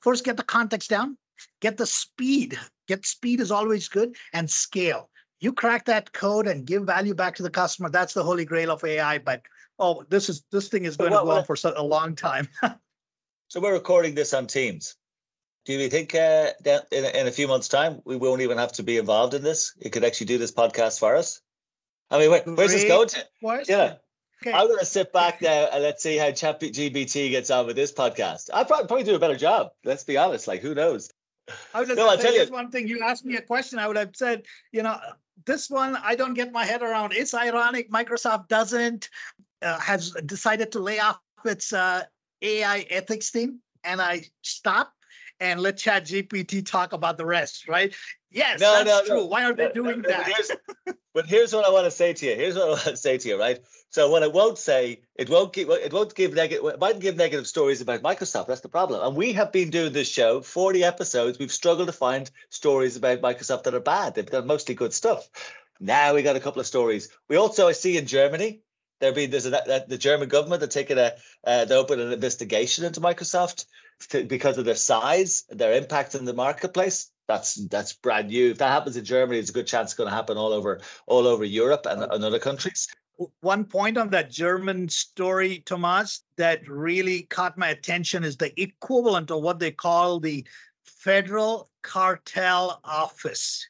first 0.00 0.24
get 0.24 0.36
the 0.36 0.42
context 0.42 0.90
down, 0.90 1.18
get 1.60 1.76
the 1.76 1.86
speed. 1.86 2.58
Get 2.86 3.06
speed 3.06 3.40
is 3.40 3.50
always 3.50 3.88
good 3.88 4.16
and 4.32 4.48
scale 4.48 5.10
you 5.40 5.52
crack 5.52 5.84
that 5.84 6.12
code 6.12 6.46
and 6.46 6.66
give 6.66 6.84
value 6.84 7.14
back 7.14 7.34
to 7.36 7.42
the 7.42 7.50
customer 7.50 7.88
that's 7.88 8.14
the 8.14 8.22
holy 8.22 8.44
grail 8.44 8.70
of 8.70 8.82
ai 8.84 9.18
but 9.18 9.42
oh 9.78 10.04
this 10.08 10.28
is 10.28 10.44
this 10.50 10.68
thing 10.68 10.84
is 10.84 10.96
going 10.96 11.10
well, 11.10 11.20
to 11.20 11.24
go 11.24 11.28
well, 11.28 11.38
on 11.38 11.44
for 11.44 11.56
a 11.76 11.82
long 11.82 12.14
time 12.14 12.48
so 13.48 13.60
we're 13.60 13.72
recording 13.72 14.14
this 14.14 14.34
on 14.34 14.46
teams 14.46 14.96
do 15.64 15.72
you 15.72 15.88
think 15.88 16.14
uh, 16.14 16.50
in, 16.92 17.04
in 17.04 17.26
a 17.26 17.30
few 17.30 17.48
months 17.48 17.68
time 17.68 18.00
we 18.04 18.16
won't 18.16 18.42
even 18.42 18.58
have 18.58 18.72
to 18.72 18.82
be 18.82 18.98
involved 18.98 19.34
in 19.34 19.42
this 19.42 19.74
you 19.82 19.90
could 19.90 20.04
actually 20.04 20.26
do 20.26 20.38
this 20.38 20.52
podcast 20.52 20.98
for 20.98 21.16
us 21.16 21.40
i 22.10 22.18
mean 22.18 22.30
where, 22.30 22.42
where's 22.42 22.72
this 22.72 22.84
going 22.84 23.08
to 23.08 23.24
yeah 23.68 23.94
Okay. 24.46 24.52
I'm 24.52 24.66
going 24.66 24.78
to 24.78 24.84
sit 24.84 25.10
back 25.10 25.40
now 25.40 25.68
and 25.72 25.82
let's 25.82 26.02
see 26.02 26.18
how 26.18 26.26
ChatGPT 26.26 27.30
gets 27.30 27.50
on 27.50 27.66
with 27.66 27.76
this 27.76 27.90
podcast. 27.90 28.50
I'll 28.52 28.66
probably, 28.66 28.86
probably 28.86 29.04
do 29.04 29.14
a 29.14 29.18
better 29.18 29.36
job. 29.36 29.70
Let's 29.84 30.04
be 30.04 30.18
honest. 30.18 30.46
Like, 30.46 30.60
who 30.60 30.74
knows? 30.74 31.10
I 31.72 31.80
was 31.80 31.88
just 31.88 31.98
no, 31.98 32.08
I'll 32.08 32.18
tell 32.18 32.34
you 32.34 32.44
one 32.52 32.70
thing. 32.70 32.86
You 32.86 33.02
asked 33.02 33.24
me 33.24 33.36
a 33.36 33.42
question, 33.42 33.78
I 33.78 33.86
would 33.86 33.96
have 33.96 34.14
said, 34.14 34.44
you 34.72 34.82
know, 34.82 34.98
this 35.46 35.70
one 35.70 35.96
I 36.02 36.14
don't 36.14 36.34
get 36.34 36.52
my 36.52 36.64
head 36.64 36.82
around. 36.82 37.12
It's 37.12 37.34
ironic. 37.34 37.90
Microsoft 37.90 38.48
doesn't 38.48 39.08
uh, 39.62 39.78
has 39.80 40.10
decided 40.26 40.70
to 40.72 40.78
lay 40.78 40.98
off 40.98 41.18
its 41.44 41.72
uh, 41.72 42.04
AI 42.42 42.86
ethics 42.90 43.30
team, 43.30 43.60
and 43.82 44.00
I 44.00 44.24
stop 44.42 44.92
and 45.40 45.60
let 45.60 45.76
Chat 45.76 46.06
GPT 46.06 46.64
talk 46.64 46.92
about 46.92 47.16
the 47.16 47.26
rest. 47.26 47.68
Right? 47.68 47.94
Yes, 48.30 48.60
no, 48.60 48.84
that's 48.84 49.08
no, 49.08 49.14
true. 49.14 49.22
No. 49.22 49.26
Why 49.26 49.44
are 49.44 49.54
they 49.54 49.70
doing 49.72 50.02
that? 50.02 50.26
But 50.26 50.34
here's, 50.34 50.96
but 51.14 51.26
here's 51.26 51.52
what 51.52 51.64
I 51.64 51.70
want 51.70 51.84
to 51.84 51.90
say 51.90 52.12
to 52.12 52.26
you. 52.26 52.34
Here's 52.34 52.56
what 52.56 52.64
I 52.64 52.70
want 52.70 52.82
to 52.82 52.96
say 52.96 53.18
to 53.18 53.28
you. 53.28 53.38
Right? 53.38 53.60
So 53.90 54.10
what 54.10 54.24
I 54.24 54.26
won't 54.26 54.58
say, 54.58 55.02
it 55.14 55.30
won't 55.30 55.52
give, 55.52 55.70
it 55.70 55.92
won't 55.92 56.14
give 56.16 56.34
negative, 56.34 56.64
it 56.64 56.80
might 56.80 56.98
give 56.98 57.16
negative 57.16 57.46
stories 57.46 57.80
about 57.80 58.02
Microsoft. 58.02 58.48
That's 58.48 58.60
the 58.60 58.68
problem. 58.68 59.06
And 59.06 59.16
we 59.16 59.32
have 59.34 59.52
been 59.52 59.70
doing 59.70 59.92
this 59.92 60.08
show, 60.08 60.40
40 60.40 60.82
episodes. 60.82 61.38
We've 61.38 61.52
struggled 61.52 61.86
to 61.86 61.92
find 61.92 62.28
stories 62.50 62.96
about 62.96 63.20
Microsoft 63.20 63.62
that 63.62 63.74
are 63.74 63.80
bad. 63.80 64.14
They've 64.14 64.26
got 64.28 64.46
mostly 64.46 64.74
good 64.74 64.92
stuff. 64.92 65.28
Now 65.78 66.14
we 66.14 66.22
got 66.22 66.34
a 66.34 66.40
couple 66.40 66.58
of 66.58 66.66
stories. 66.66 67.08
We 67.28 67.36
also, 67.36 67.68
I 67.68 67.72
see 67.72 67.96
in 67.96 68.06
Germany, 68.06 68.62
there 69.00 69.12
be 69.12 69.26
there's 69.26 69.46
a, 69.46 69.84
the 69.86 69.98
German 69.98 70.28
government 70.28 70.62
are 70.62 70.68
taking 70.68 70.98
a 70.98 71.12
uh, 71.44 71.64
they 71.64 71.74
open 71.74 72.00
an 72.00 72.12
investigation 72.12 72.84
into 72.84 73.00
Microsoft 73.00 73.66
because 74.06 74.58
of 74.58 74.64
their 74.64 74.74
size, 74.74 75.44
their 75.48 75.72
impact 75.72 76.14
in 76.14 76.24
the 76.24 76.32
marketplace. 76.32 77.10
That's 77.26 77.54
that's 77.68 77.94
brand 77.94 78.28
new. 78.28 78.50
If 78.50 78.58
that 78.58 78.70
happens 78.70 78.96
in 78.96 79.04
Germany, 79.04 79.38
it's 79.38 79.50
a 79.50 79.52
good 79.52 79.66
chance 79.66 79.90
it's 79.90 79.94
going 79.94 80.10
to 80.10 80.14
happen 80.14 80.36
all 80.36 80.52
over 80.52 80.80
all 81.06 81.26
over 81.26 81.44
Europe 81.44 81.86
and, 81.88 82.02
and 82.02 82.24
other 82.24 82.38
countries. 82.38 82.86
One 83.40 83.64
point 83.64 83.96
on 83.96 84.10
that 84.10 84.30
German 84.30 84.88
story, 84.88 85.60
Tomas, 85.60 86.22
that 86.36 86.68
really 86.68 87.22
caught 87.22 87.56
my 87.56 87.68
attention 87.68 88.24
is 88.24 88.36
the 88.36 88.60
equivalent 88.60 89.30
of 89.30 89.42
what 89.42 89.60
they 89.60 89.70
call 89.70 90.18
the 90.18 90.44
Federal 90.82 91.70
Cartel 91.82 92.80
Office 92.84 93.68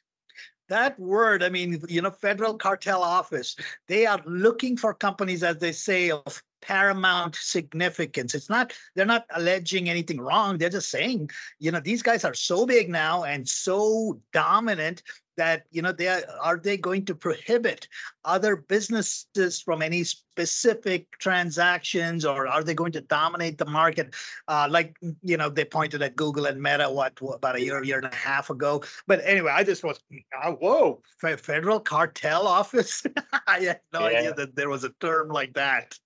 that 0.67 0.99
word, 0.99 1.43
I 1.43 1.49
mean, 1.49 1.81
you 1.87 2.01
know, 2.01 2.11
federal 2.11 2.57
cartel 2.57 3.03
office, 3.03 3.55
they 3.87 4.05
are 4.05 4.21
looking 4.25 4.77
for 4.77 4.93
companies, 4.93 5.43
as 5.43 5.57
they 5.57 5.71
say, 5.71 6.11
of 6.11 6.43
paramount 6.65 7.35
significance. 7.35 8.33
It's 8.33 8.49
not, 8.49 8.73
they're 8.95 9.05
not 9.05 9.25
alleging 9.35 9.89
anything 9.89 10.19
wrong. 10.19 10.57
They're 10.57 10.69
just 10.69 10.89
saying, 10.89 11.29
you 11.59 11.71
know, 11.71 11.79
these 11.79 12.01
guys 12.01 12.25
are 12.25 12.33
so 12.33 12.65
big 12.65 12.89
now 12.89 13.23
and 13.23 13.47
so 13.47 14.19
dominant 14.33 15.03
that 15.37 15.63
you 15.71 15.81
know 15.81 15.91
they 15.91 16.07
are, 16.07 16.23
are 16.41 16.57
they 16.57 16.77
going 16.77 17.05
to 17.05 17.15
prohibit 17.15 17.87
other 18.23 18.55
businesses 18.55 19.61
from 19.61 19.81
any 19.81 20.03
specific 20.03 21.07
transactions 21.19 22.25
or 22.25 22.47
are 22.47 22.63
they 22.63 22.73
going 22.73 22.91
to 22.91 23.01
dominate 23.01 23.57
the 23.57 23.65
market 23.65 24.13
uh, 24.47 24.67
like 24.69 24.95
you 25.23 25.37
know 25.37 25.49
they 25.49 25.65
pointed 25.65 26.01
at 26.01 26.15
google 26.15 26.45
and 26.45 26.61
meta 26.61 26.89
what, 26.89 27.19
what, 27.21 27.35
about 27.35 27.55
a 27.55 27.61
year 27.61 27.83
year 27.83 27.97
and 27.97 28.11
a 28.11 28.15
half 28.15 28.49
ago 28.49 28.81
but 29.07 29.19
anyway 29.23 29.51
i 29.51 29.63
just 29.63 29.83
was 29.83 29.99
oh, 30.43 30.53
whoa 30.53 31.01
federal 31.37 31.79
cartel 31.79 32.47
office 32.47 33.03
i 33.47 33.59
had 33.59 33.79
no 33.93 34.07
yeah. 34.07 34.19
idea 34.19 34.33
that 34.33 34.55
there 34.55 34.69
was 34.69 34.83
a 34.83 34.89
term 35.01 35.29
like 35.29 35.53
that 35.53 35.97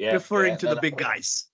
yeah, 0.00 0.12
referring 0.12 0.52
yeah. 0.52 0.58
to 0.58 0.66
no, 0.66 0.74
the 0.74 0.80
big 0.80 0.96
guys 0.96 1.50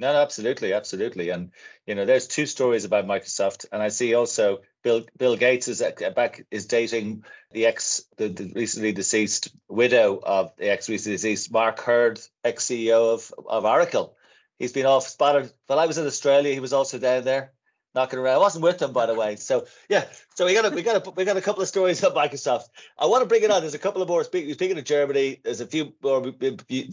no, 0.00 0.12
no, 0.12 0.20
absolutely, 0.20 0.72
absolutely, 0.72 1.30
and 1.30 1.52
you 1.86 1.94
know, 1.94 2.04
there's 2.04 2.26
two 2.26 2.46
stories 2.46 2.84
about 2.84 3.06
Microsoft, 3.06 3.66
and 3.70 3.80
I 3.80 3.88
see 3.88 4.14
also 4.14 4.60
Bill 4.82 5.04
Bill 5.18 5.36
Gates 5.36 5.68
is 5.68 5.80
uh, 5.80 5.92
back 6.16 6.44
is 6.50 6.66
dating 6.66 7.24
the 7.52 7.66
ex 7.66 8.04
the, 8.16 8.28
the 8.28 8.52
recently 8.56 8.90
deceased 8.90 9.54
widow 9.68 10.20
of 10.24 10.54
the 10.56 10.68
ex 10.68 10.88
recently 10.88 11.16
deceased 11.16 11.52
Mark 11.52 11.78
Hurd, 11.80 12.20
ex 12.42 12.66
CEO 12.66 13.14
of 13.14 13.32
of 13.46 13.64
Oracle. 13.64 14.16
He's 14.58 14.72
been 14.72 14.86
off 14.86 15.06
spotted. 15.06 15.52
While 15.68 15.78
I 15.78 15.86
was 15.86 15.98
in 15.98 16.06
Australia, 16.06 16.52
he 16.52 16.60
was 16.60 16.72
also 16.72 16.98
down 16.98 17.24
there 17.24 17.52
knocking 17.94 18.18
around. 18.18 18.34
I 18.34 18.38
wasn't 18.38 18.64
with 18.64 18.78
them, 18.78 18.92
by 18.92 19.06
the 19.06 19.14
way. 19.14 19.36
So 19.36 19.66
yeah, 19.88 20.06
so 20.34 20.44
we 20.44 20.54
got 20.54 20.64
a, 20.64 20.74
we 20.74 20.82
got 20.82 21.06
a, 21.06 21.10
we 21.10 21.24
got 21.24 21.36
a 21.36 21.40
couple 21.40 21.62
of 21.62 21.68
stories 21.68 22.02
about 22.02 22.14
Microsoft. 22.16 22.68
I 22.98 23.06
want 23.06 23.22
to 23.22 23.26
bring 23.26 23.42
it 23.42 23.50
on. 23.50 23.60
There's 23.60 23.74
a 23.74 23.78
couple 23.78 24.02
of 24.02 24.08
more. 24.08 24.24
Speaking 24.24 24.52
speaking 24.54 24.78
of 24.78 24.84
Germany, 24.84 25.40
there's 25.44 25.60
a 25.60 25.66
few 25.66 25.92
more 26.02 26.32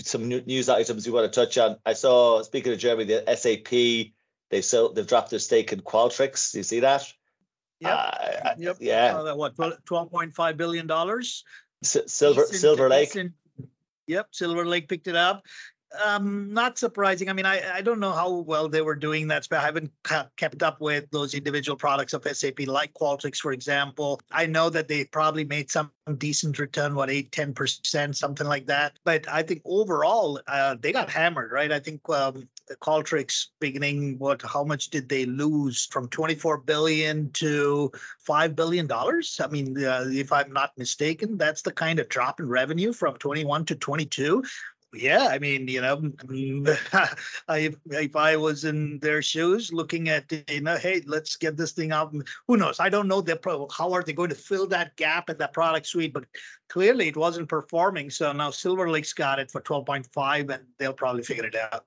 some 0.03 0.27
news 0.27 0.69
items 0.69 1.05
we 1.05 1.13
want 1.13 1.31
to 1.31 1.39
touch 1.39 1.57
on. 1.57 1.77
I 1.85 1.93
saw 1.93 2.43
speaking 2.43 2.73
of 2.73 2.79
Germany, 2.79 3.05
the 3.05 3.35
SAP 3.35 4.11
they 4.49 4.61
sold 4.61 4.95
they've 4.95 5.07
dropped 5.07 5.29
their 5.29 5.39
stake 5.39 5.73
in 5.73 5.81
Qualtrics. 5.81 6.51
Do 6.51 6.59
you 6.59 6.63
see 6.63 6.81
that? 6.81 7.11
Yep. 7.79 7.91
Uh, 7.91 8.53
yep. 8.57 8.77
Yeah. 8.79 9.15
Uh, 9.15 9.35
what? 9.35 9.55
Twelve 9.85 10.11
point 10.11 10.33
five 10.33 10.57
billion 10.57 10.87
dollars. 10.87 11.43
S- 11.83 11.97
Silver 12.07 12.45
Silver 12.45 12.89
Lake. 12.89 13.17
Yep. 14.07 14.27
Silver 14.31 14.65
Lake 14.65 14.87
picked 14.87 15.07
it 15.07 15.15
up 15.15 15.45
um, 16.03 16.53
not 16.53 16.77
surprising. 16.77 17.29
I 17.29 17.33
mean, 17.33 17.45
I, 17.45 17.77
I 17.77 17.81
don't 17.81 17.99
know 17.99 18.11
how 18.11 18.29
well 18.29 18.69
they 18.69 18.81
were 18.81 18.95
doing 18.95 19.27
that. 19.27 19.47
I 19.51 19.59
haven't 19.59 19.91
kept 20.37 20.63
up 20.63 20.79
with 20.79 21.09
those 21.11 21.33
individual 21.33 21.75
products 21.75 22.13
of 22.13 22.23
SAP, 22.23 22.61
like 22.67 22.93
Qualtrics, 22.93 23.37
for 23.37 23.51
example. 23.51 24.19
I 24.31 24.45
know 24.45 24.69
that 24.69 24.87
they 24.87 25.05
probably 25.05 25.43
made 25.43 25.69
some 25.69 25.91
decent 26.17 26.59
return, 26.59 26.95
what, 26.95 27.09
8, 27.09 27.31
10%, 27.31 28.15
something 28.15 28.47
like 28.47 28.67
that. 28.67 28.99
But 29.03 29.27
I 29.27 29.43
think 29.43 29.61
overall, 29.65 30.39
uh, 30.47 30.75
they 30.79 30.91
got 30.91 31.09
hammered, 31.09 31.51
right? 31.51 31.71
I 31.71 31.79
think 31.79 32.07
um, 32.09 32.47
Qualtrics 32.81 33.47
beginning, 33.59 34.17
what, 34.17 34.41
how 34.41 34.63
much 34.63 34.89
did 34.89 35.09
they 35.09 35.25
lose 35.25 35.87
from 35.91 36.07
24 36.07 36.59
billion 36.59 37.31
to 37.31 37.91
$5 38.27 38.55
billion? 38.55 38.89
I 38.91 39.47
mean, 39.49 39.83
uh, 39.83 40.05
if 40.07 40.31
I'm 40.31 40.53
not 40.53 40.77
mistaken, 40.77 41.37
that's 41.37 41.61
the 41.61 41.71
kind 41.71 41.99
of 41.99 42.07
drop 42.07 42.39
in 42.39 42.47
revenue 42.47 42.93
from 42.93 43.17
21 43.17 43.65
to 43.65 43.75
22 43.75 44.43
yeah, 44.93 45.27
I 45.29 45.39
mean, 45.39 45.67
you 45.67 45.81
know, 45.81 45.97
mm, 45.97 46.67
if, 47.49 47.75
if 47.85 48.15
I 48.15 48.35
was 48.35 48.65
in 48.65 48.99
their 48.99 49.21
shoes 49.21 49.71
looking 49.71 50.09
at, 50.09 50.31
you 50.49 50.61
know, 50.61 50.75
hey, 50.75 51.01
let's 51.05 51.37
get 51.37 51.55
this 51.55 51.71
thing 51.71 51.91
out. 51.91 52.13
Who 52.47 52.57
knows? 52.57 52.79
I 52.79 52.89
don't 52.89 53.07
know 53.07 53.21
their 53.21 53.37
pro- 53.37 53.69
how 53.69 53.93
are 53.93 54.03
they 54.03 54.13
going 54.13 54.29
to 54.29 54.35
fill 54.35 54.67
that 54.67 54.95
gap 54.97 55.29
in 55.29 55.37
that 55.37 55.53
product 55.53 55.87
suite, 55.87 56.13
but 56.13 56.25
clearly 56.69 57.07
it 57.07 57.15
wasn't 57.15 57.47
performing. 57.47 58.09
So 58.09 58.31
now 58.33 58.51
Silver 58.51 58.89
Lake's 58.89 59.13
got 59.13 59.39
it 59.39 59.49
for 59.49 59.61
12.5 59.61 60.53
and 60.53 60.63
they'll 60.77 60.93
probably 60.93 61.23
figure 61.23 61.45
it 61.45 61.55
out. 61.55 61.85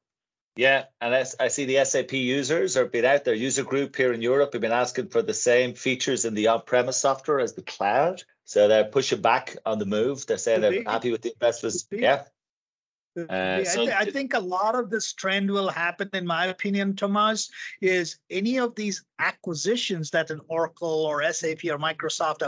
Yeah, 0.56 0.84
and 1.00 1.12
I, 1.40 1.48
see 1.48 1.64
the 1.64 1.84
SAP 1.84 2.12
users 2.12 2.76
are 2.76 2.86
been 2.86 3.04
out. 3.04 3.24
Their 3.24 3.34
user 3.34 3.64
group 3.64 3.96
here 3.96 4.12
in 4.12 4.22
Europe 4.22 4.52
have 4.52 4.62
been 4.62 4.70
asking 4.70 5.08
for 5.08 5.20
the 5.20 5.34
same 5.34 5.74
features 5.74 6.24
in 6.24 6.34
the 6.34 6.46
on-premise 6.46 6.96
software 6.96 7.40
as 7.40 7.54
the 7.54 7.62
cloud. 7.62 8.22
So 8.44 8.68
they're 8.68 8.84
pushing 8.84 9.20
back 9.20 9.56
on 9.66 9.80
the 9.80 9.86
move. 9.86 10.26
They're 10.26 10.38
saying 10.38 10.60
they're 10.60 10.84
happy 10.84 11.10
with 11.10 11.22
the 11.22 11.32
investments. 11.32 11.86
Yeah, 11.90 12.22
uh, 13.16 13.64
so 13.64 13.82
I, 13.82 13.84
th- 13.84 13.96
I, 13.96 14.04
think 14.06 14.34
a 14.34 14.40
lot 14.40 14.74
of 14.74 14.90
this 14.90 15.12
trend 15.12 15.50
will 15.50 15.68
happen, 15.68 16.10
in 16.14 16.26
my 16.26 16.46
opinion, 16.46 16.96
Tomas, 16.96 17.48
is 17.80 18.18
any 18.30 18.58
of 18.58 18.74
these 18.74 19.04
acquisitions 19.20 20.10
that 20.10 20.30
an 20.30 20.40
Oracle 20.48 21.06
or 21.06 21.22
SAP 21.32 21.64
or 21.64 21.78
Microsoft 21.78 22.42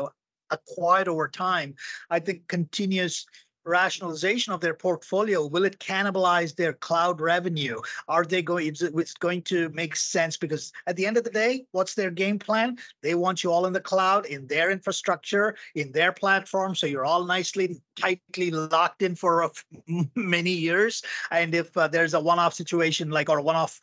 acquired 0.51 1.09
over 1.09 1.29
time, 1.29 1.75
I 2.11 2.19
think 2.19 2.47
continues 2.49 3.27
rationalization 3.67 4.53
of 4.53 4.61
their 4.61 4.75
portfolio? 4.75 5.47
Will 5.47 5.65
it 5.65 5.79
cannibalize 5.79 6.55
their 6.55 6.73
cloud 6.73 7.21
revenue? 7.21 7.81
Are 8.09 8.25
they 8.25 8.43
going 8.43 8.67
it's 8.67 9.15
going 9.15 9.43
to 9.43 9.69
make 9.71 9.97
sense? 9.97 10.37
Because 10.37 10.73
at 10.87 10.97
the 10.97 11.07
end 11.07 11.17
of 11.17 11.25
the 11.25 11.31
day 11.31 11.67
what's 11.73 11.95
their 11.95 12.11
game 12.11 12.39
plan? 12.39 12.79
They 13.03 13.15
want 13.15 13.43
you 13.43 13.53
all 13.53 13.67
in 13.67 13.73
the 13.73 13.81
cloud 13.81 14.27
in 14.27 14.47
their 14.47 14.71
infrastructure 14.71 15.57
in 15.75 15.93
their 15.93 16.13
platform 16.13 16.75
so 16.75 16.87
you're 16.87 17.05
all 17.05 17.25
nicely 17.25 17.81
tightly 17.97 18.51
locked 18.51 19.03
in 19.03 19.15
for 19.15 19.51
many 20.15 20.53
years. 20.53 21.03
And 21.31 21.55
if 21.55 21.77
uh, 21.77 21.89
there's 21.89 22.15
a 22.15 22.21
one-off 22.21 22.55
situation 22.55 23.11
like 23.11 23.29
or 23.29 23.41
one-off 23.41 23.79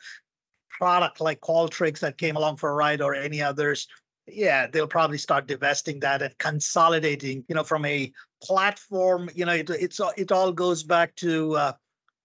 product 0.70 1.20
like 1.20 1.40
Qualtrics 1.40 2.00
that 2.00 2.18
came 2.18 2.36
along 2.36 2.56
for 2.56 2.70
a 2.70 2.74
ride 2.74 3.00
or 3.00 3.14
any 3.14 3.40
others 3.40 3.86
yeah 4.26 4.66
they'll 4.66 4.86
probably 4.86 5.18
start 5.18 5.46
divesting 5.46 6.00
that 6.00 6.22
and 6.22 6.36
consolidating 6.38 7.44
you 7.48 7.54
know 7.54 7.62
from 7.64 7.84
a 7.84 8.10
platform 8.44 9.28
you 9.34 9.44
know 9.44 9.52
it, 9.52 9.70
it's 9.70 10.00
it 10.16 10.30
all 10.30 10.52
goes 10.52 10.82
back 10.82 11.14
to 11.16 11.56
uh, 11.56 11.72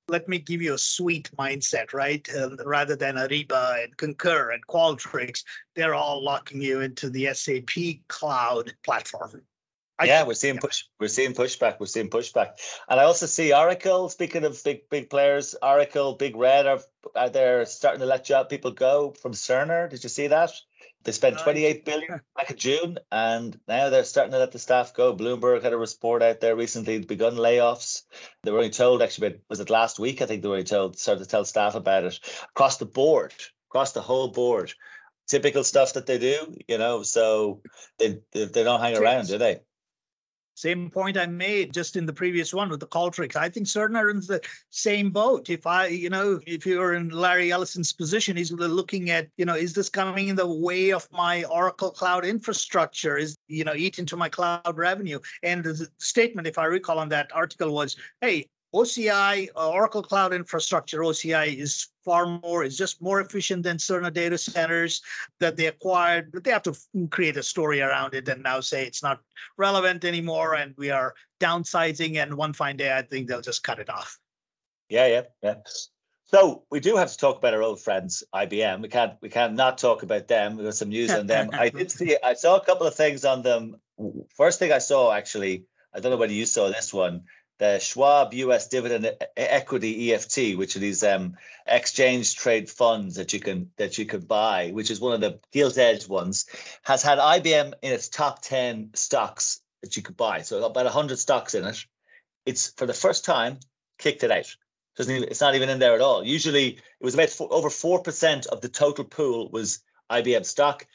let 0.07 0.27
me 0.27 0.39
give 0.39 0.61
you 0.61 0.73
a 0.73 0.77
suite 0.77 1.29
mindset 1.37 1.93
right 1.93 2.27
uh, 2.35 2.49
rather 2.65 2.95
than 2.95 3.15
ariba 3.15 3.83
and 3.83 3.95
concur 3.97 4.51
and 4.51 4.65
qualtrics 4.67 5.43
they're 5.75 5.95
all 5.95 6.23
locking 6.23 6.61
you 6.61 6.81
into 6.81 7.09
the 7.09 7.33
sap 7.33 7.71
cloud 8.07 8.73
platform 8.83 9.41
I 9.99 10.05
yeah, 10.05 10.23
we're 10.23 10.33
seeing 10.33 10.57
push. 10.57 10.85
We're 10.97 11.09
seeing 11.09 11.33
pushback. 11.33 11.77
We're 11.77 11.85
seeing 11.85 12.09
pushback, 12.09 12.51
and 12.87 13.01
I 13.01 13.03
also 13.03 13.25
see 13.25 13.53
Oracle. 13.53 14.07
Speaking 14.07 14.45
of 14.45 14.63
big 14.63 14.89
big 14.89 15.09
players, 15.09 15.55
Oracle, 15.61 16.13
Big 16.13 16.37
Red 16.37 16.67
are, 16.67 16.79
are 17.15 17.29
they 17.29 17.65
starting 17.67 17.99
to 17.99 18.05
let 18.05 18.23
job 18.23 18.47
people 18.47 18.71
go 18.71 19.11
from 19.21 19.33
Cerner. 19.33 19.89
Did 19.89 20.01
you 20.01 20.09
see 20.09 20.27
that? 20.27 20.51
They 21.03 21.11
spent 21.13 21.39
28 21.39 21.85
billion 21.85 22.21
back 22.35 22.51
in 22.51 22.57
June, 22.57 22.97
and 23.11 23.57
now 23.67 23.89
they're 23.89 24.03
starting 24.03 24.33
to 24.33 24.39
let 24.39 24.51
the 24.51 24.59
staff 24.59 24.93
go. 24.93 25.15
Bloomberg 25.15 25.63
had 25.63 25.73
a 25.73 25.77
report 25.77 26.21
out 26.21 26.41
there 26.41 26.55
recently, 26.55 26.99
begun 26.99 27.35
layoffs. 27.35 28.03
They 28.43 28.51
were 28.51 28.57
only 28.57 28.69
told, 28.69 29.01
actually, 29.01 29.39
was 29.49 29.59
it 29.59 29.69
last 29.69 29.99
week? 29.99 30.21
I 30.21 30.25
think 30.25 30.41
they 30.41 30.49
were 30.49 30.55
only 30.55 30.65
told, 30.65 30.97
started 30.97 31.23
to 31.23 31.29
tell 31.29 31.45
staff 31.45 31.75
about 31.75 32.03
it 32.03 32.19
across 32.49 32.77
the 32.77 32.85
board, 32.85 33.33
across 33.69 33.93
the 33.93 34.01
whole 34.01 34.27
board. 34.29 34.73
Typical 35.27 35.63
stuff 35.63 35.93
that 35.93 36.07
they 36.07 36.17
do, 36.17 36.55
you 36.67 36.77
know. 36.77 37.03
So 37.03 37.61
they 37.99 38.19
they, 38.31 38.45
they 38.45 38.63
don't 38.63 38.81
hang 38.81 38.97
around, 38.97 39.27
do 39.27 39.37
they? 39.37 39.59
Same 40.59 40.89
point 40.89 41.15
I 41.15 41.25
made 41.25 41.73
just 41.73 41.95
in 41.95 42.05
the 42.05 42.11
previous 42.11 42.53
one 42.53 42.67
with 42.67 42.81
the 42.81 42.87
Qualtrics. 42.87 43.37
I 43.37 43.47
think 43.47 43.65
Cerner 43.65 43.99
are 43.99 44.09
in 44.09 44.19
the 44.19 44.41
same 44.71 45.09
boat. 45.09 45.49
If 45.49 45.65
I, 45.65 45.87
you 45.87 46.09
know, 46.09 46.37
if 46.45 46.65
you're 46.65 46.95
in 46.95 47.07
Larry 47.07 47.49
Ellison's 47.49 47.93
position, 47.93 48.35
he's 48.35 48.51
looking 48.51 49.09
at, 49.09 49.29
you 49.37 49.45
know, 49.45 49.55
is 49.55 49.73
this 49.73 49.87
coming 49.87 50.27
in 50.27 50.35
the 50.35 50.45
way 50.45 50.89
of 50.89 51.07
my 51.13 51.45
Oracle 51.45 51.91
cloud 51.91 52.25
infrastructure? 52.25 53.15
Is, 53.15 53.37
you 53.47 53.63
know, 53.63 53.73
eat 53.73 53.99
into 53.99 54.17
my 54.17 54.27
cloud 54.27 54.75
revenue? 54.75 55.19
And 55.43 55.63
the 55.63 55.87
statement, 55.97 56.45
if 56.45 56.57
I 56.57 56.65
recall 56.65 56.99
on 56.99 57.07
that 57.07 57.31
article 57.33 57.73
was, 57.73 57.95
hey, 58.19 58.49
OCI, 58.73 59.49
uh, 59.55 59.71
Oracle 59.71 60.03
Cloud 60.03 60.33
Infrastructure, 60.33 60.99
OCI 60.99 61.57
is 61.57 61.87
far 62.05 62.39
more, 62.43 62.63
is 62.63 62.77
just 62.77 63.01
more 63.01 63.19
efficient 63.19 63.63
than 63.63 63.77
Cerner 63.77 64.13
data 64.13 64.37
centers 64.37 65.01
that 65.39 65.57
they 65.57 65.67
acquired, 65.67 66.31
but 66.31 66.43
they 66.43 66.51
have 66.51 66.63
to 66.63 66.75
create 67.09 67.37
a 67.37 67.43
story 67.43 67.81
around 67.81 68.13
it 68.13 68.27
and 68.27 68.43
now 68.43 68.59
say 68.59 68.85
it's 68.85 69.01
not 69.01 69.21
relevant 69.57 70.05
anymore 70.05 70.55
and 70.55 70.75
we 70.77 70.91
are 70.91 71.15
downsizing. 71.39 72.17
And 72.17 72.35
one 72.35 72.53
fine 72.53 72.77
day, 72.77 72.95
I 72.95 73.01
think 73.01 73.27
they'll 73.27 73.41
just 73.41 73.63
cut 73.63 73.79
it 73.79 73.89
off. 73.89 74.19
Yeah, 74.87 75.07
yeah, 75.07 75.21
yeah. 75.41 75.55
So 76.25 76.63
we 76.69 76.79
do 76.79 76.95
have 76.95 77.11
to 77.11 77.17
talk 77.17 77.37
about 77.37 77.55
our 77.55 77.63
old 77.63 77.81
friends, 77.81 78.23
IBM. 78.35 78.83
We 78.83 78.87
can't 78.87 79.13
we 79.19 79.29
can't 79.29 79.55
not 79.55 79.79
talk 79.79 80.03
about 80.03 80.27
them. 80.27 80.57
We 80.57 80.63
got 80.63 80.75
some 80.75 80.89
news 80.89 81.11
on 81.11 81.25
them. 81.25 81.49
I 81.53 81.69
did 81.69 81.89
see 81.91 82.17
I 82.23 82.33
saw 82.33 82.57
a 82.57 82.63
couple 82.63 82.85
of 82.85 82.93
things 82.93 83.25
on 83.25 83.41
them. 83.41 83.77
First 84.35 84.59
thing 84.59 84.71
I 84.71 84.77
saw 84.77 85.11
actually, 85.11 85.65
I 85.91 85.99
don't 85.99 86.11
know 86.11 86.17
whether 86.17 86.33
you 86.33 86.45
saw 86.45 86.67
this 86.69 86.93
one 86.93 87.23
the 87.59 87.77
Schwab 87.77 88.33
US 88.33 88.67
Dividend 88.67 89.11
Equity 89.37 90.13
EFT, 90.13 90.57
which 90.57 90.75
are 90.75 90.79
these 90.79 91.03
um, 91.03 91.37
exchange 91.67 92.35
trade 92.35 92.69
funds 92.69 93.15
that 93.15 93.33
you 93.33 93.39
can 93.39 93.69
that 93.77 93.97
you 93.97 94.05
can 94.05 94.21
buy, 94.21 94.71
which 94.71 94.89
is 94.89 94.99
one 94.99 95.13
of 95.13 95.21
the 95.21 95.39
gilt 95.51 95.77
edge 95.77 96.07
ones, 96.07 96.45
has 96.83 97.03
had 97.03 97.19
IBM 97.19 97.73
in 97.81 97.93
its 97.93 98.07
top 98.07 98.41
ten 98.41 98.89
stocks 98.93 99.61
that 99.81 99.95
you 99.95 100.01
could 100.01 100.17
buy. 100.17 100.41
So 100.41 100.63
about 100.63 100.87
hundred 100.87 101.19
stocks 101.19 101.53
in 101.53 101.65
it. 101.65 101.85
It's 102.45 102.71
for 102.71 102.85
the 102.85 102.93
first 102.93 103.25
time 103.25 103.59
kicked 103.97 104.23
it 104.23 104.31
out. 104.31 104.55
Doesn't 104.95 105.13
even, 105.13 105.29
it's 105.29 105.41
not 105.41 105.55
even 105.55 105.69
in 105.69 105.79
there 105.79 105.93
at 105.93 106.01
all. 106.01 106.23
Usually, 106.23 106.69
it 106.69 106.81
was 107.01 107.13
about 107.13 107.29
four, 107.29 107.53
over 107.53 107.69
four 107.69 108.01
percent 108.01 108.47
of 108.47 108.61
the 108.61 108.69
total 108.69 109.03
pool 109.03 109.49
was 109.49 109.79
IBM 110.09 110.45
stock. 110.45 110.87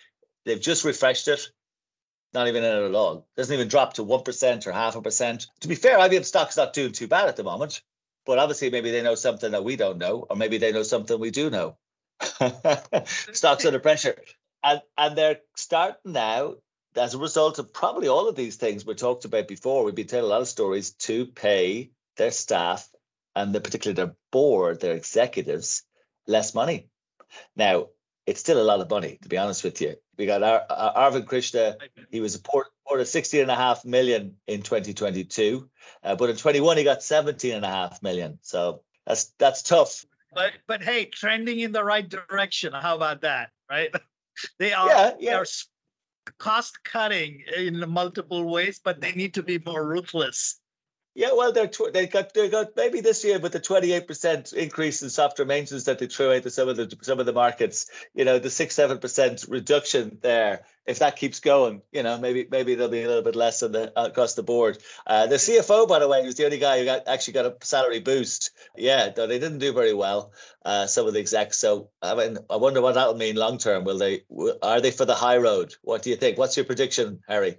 They've 0.47 0.61
just 0.61 0.85
refreshed 0.85 1.29
it 1.29 1.51
not 2.35 2.49
even 2.49 2.65
in 2.65 2.77
it 2.77 2.89
at 2.89 2.95
all. 2.95 3.27
Doesn't 3.37 3.55
even 3.55 3.69
drop 3.69 3.95
to 3.95 4.05
1% 4.05 4.67
or 4.67 4.73
half 4.73 4.97
a 4.97 5.03
percent. 5.03 5.47
To 5.61 5.69
be 5.69 5.75
fair, 5.75 5.99
IBM 5.99 6.25
stock's 6.25 6.57
not 6.57 6.73
doing 6.73 6.93
too 6.93 7.07
bad 7.07 7.29
at 7.29 7.37
the 7.37 7.45
moment, 7.45 7.83
but 8.27 8.39
obviously 8.39 8.71
maybe 8.71 8.91
they 8.91 9.03
know 9.03 9.15
something 9.15 9.53
that 9.53 9.65
we 9.65 9.77
don't 9.77 9.99
know, 9.99 10.27
or 10.29 10.37
maybe 10.37 10.59
they 10.59 10.73
know 10.73 10.83
something 10.83 11.19
we 11.19 11.31
do 11.31 11.49
know. 11.49 11.77
Stocks 13.07 13.65
under 13.65 13.79
pressure. 13.79 14.17
And, 14.63 14.83
and 14.99 15.17
they're 15.17 15.41
starting 15.57 16.13
now, 16.13 16.55
as 16.97 17.15
a 17.15 17.19
result 17.19 17.59
of 17.59 17.73
probably 17.73 18.09
all 18.09 18.29
of 18.29 18.37
these 18.37 18.57
things 18.57 18.85
we 18.85 18.95
talked 18.95 19.25
about 19.25 19.49
before, 19.49 19.85
we've 19.85 19.95
been 19.95 20.07
telling 20.07 20.25
a 20.25 20.29
lot 20.29 20.41
of 20.41 20.49
stories 20.49 20.93
to 20.93 21.27
pay 21.27 21.91
their 22.17 22.31
staff 22.31 22.89
and 23.37 23.55
the, 23.55 23.61
particularly 23.61 23.97
their 23.97 24.17
board, 24.31 24.81
their 24.81 24.95
executives, 24.95 25.83
less 26.27 26.55
money. 26.55 26.89
Now, 27.57 27.89
it's 28.27 28.41
still 28.41 28.61
a 28.61 28.65
lot 28.65 28.81
of 28.81 28.91
money, 28.91 29.19
to 29.23 29.29
be 29.29 29.39
honest 29.39 29.65
with 29.65 29.81
you. 29.81 29.97
We 30.17 30.27
got 30.27 30.43
Ar- 30.43 30.67
Ar- 30.71 31.11
Arvind 31.11 31.27
Krishna. 31.27 31.77
He 32.11 32.21
was 32.21 32.35
a 32.35 32.39
port, 32.39 32.69
port 32.87 33.01
of 33.01 33.09
16 33.09 33.43
and 33.43 33.51
a 33.51 33.57
half 33.57 33.85
million 33.85 34.37
in 34.47 34.63
2022, 34.63 35.69
uh, 36.03 36.17
but 36.17 36.31
in 36.31 36.37
21 36.37 36.77
he 36.77 36.85
got 36.85 37.03
17 37.03 37.55
and 37.55 37.65
a 37.65 37.69
half 37.69 38.03
million. 38.03 38.39
So 38.43 38.83
that's 39.07 39.33
that's 39.39 39.63
tough. 39.63 40.05
But 40.33 40.53
but 40.67 40.83
hey, 40.83 41.07
trending 41.07 41.61
in 41.61 41.73
the 41.73 41.85
right 41.85 42.09
direction. 42.09 42.73
How 42.73 42.97
about 42.97 43.23
that? 43.23 43.51
Right? 43.71 43.91
They 44.59 44.73
are 44.73 44.89
Yeah, 44.89 45.11
they 45.11 45.27
yeah. 45.27 45.37
are 45.37 45.47
cost 46.39 46.83
cutting 46.83 47.45
in 47.57 47.85
multiple 47.89 48.51
ways, 48.51 48.81
but 48.83 49.01
they 49.01 49.13
need 49.13 49.35
to 49.35 49.45
be 49.45 49.61
more 49.65 49.87
ruthless. 49.87 50.61
Yeah, 51.17 51.31
well, 51.33 51.53
they're 51.53 51.69
tw- 51.69 51.93
they 51.93 52.09
got 52.09 52.35
they 52.35 52.49
got 52.49 52.75
maybe 52.77 53.01
this 53.01 53.25
year 53.25 53.39
with 53.39 53.53
the 53.53 53.61
28 53.61 54.09
percent 54.09 54.53
increase 54.53 55.01
in 55.01 55.09
software 55.09 55.47
maintenance 55.47 55.85
that 55.85 56.01
they 56.01 56.09
threw 56.09 56.33
out 56.33 56.43
to 56.43 56.51
some 56.51 56.69
of 56.69 56.77
the 56.77 56.93
some 57.03 57.21
of 57.21 57.27
the 57.27 57.33
markets. 57.33 57.89
You 58.15 58.25
know, 58.25 58.41
the 58.41 58.51
six 58.51 58.75
seven 58.75 58.99
percent 58.99 59.45
reduction 59.49 60.19
there. 60.23 60.65
If 60.87 60.99
that 60.99 61.17
keeps 61.17 61.39
going, 61.39 61.83
you 61.93 62.03
know, 62.03 62.19
maybe 62.19 62.49
maybe 62.51 62.75
there'll 62.75 62.91
be 62.91 63.03
a 63.05 63.07
little 63.07 63.23
bit 63.23 63.37
less 63.37 63.63
on 63.63 63.71
the 63.71 63.93
across 63.95 64.35
the 64.35 64.43
board. 64.43 64.79
Uh, 65.07 65.29
the 65.29 65.37
CFO, 65.37 65.87
by 65.87 66.01
the 66.01 66.09
way, 66.09 66.25
was 66.25 66.35
the 66.35 66.47
only 66.47 66.59
guy 66.59 66.81
who 66.81 66.85
got 66.85 67.07
actually 67.07 67.35
got 67.35 67.47
a 67.47 67.55
salary 67.65 68.01
boost. 68.01 68.51
Yeah, 68.77 69.11
though 69.11 69.29
they 69.29 69.39
didn't 69.39 69.61
do 69.61 69.73
very 69.73 69.95
well. 69.95 70.33
Uh, 70.65 70.87
some 70.89 71.07
of 71.07 71.15
the 71.15 71.21
execs. 71.21 71.59
So 71.59 71.91
I 72.03 72.17
mean, 72.17 72.39
I 72.51 72.57
wonder 72.57 72.81
what 72.81 72.95
that'll 72.97 73.15
mean 73.15 73.37
long 73.37 73.59
term. 73.59 73.85
Will 73.85 73.99
they? 73.99 74.23
Are 74.63 74.81
they 74.81 74.91
for 74.91 75.05
the 75.05 75.15
high 75.15 75.37
road? 75.39 75.75
What 75.83 76.03
do 76.03 76.11
you 76.11 76.17
think? 76.17 76.39
What's 76.39 76.57
your 76.57 76.67
prediction, 76.67 77.21
Hari? 77.29 77.59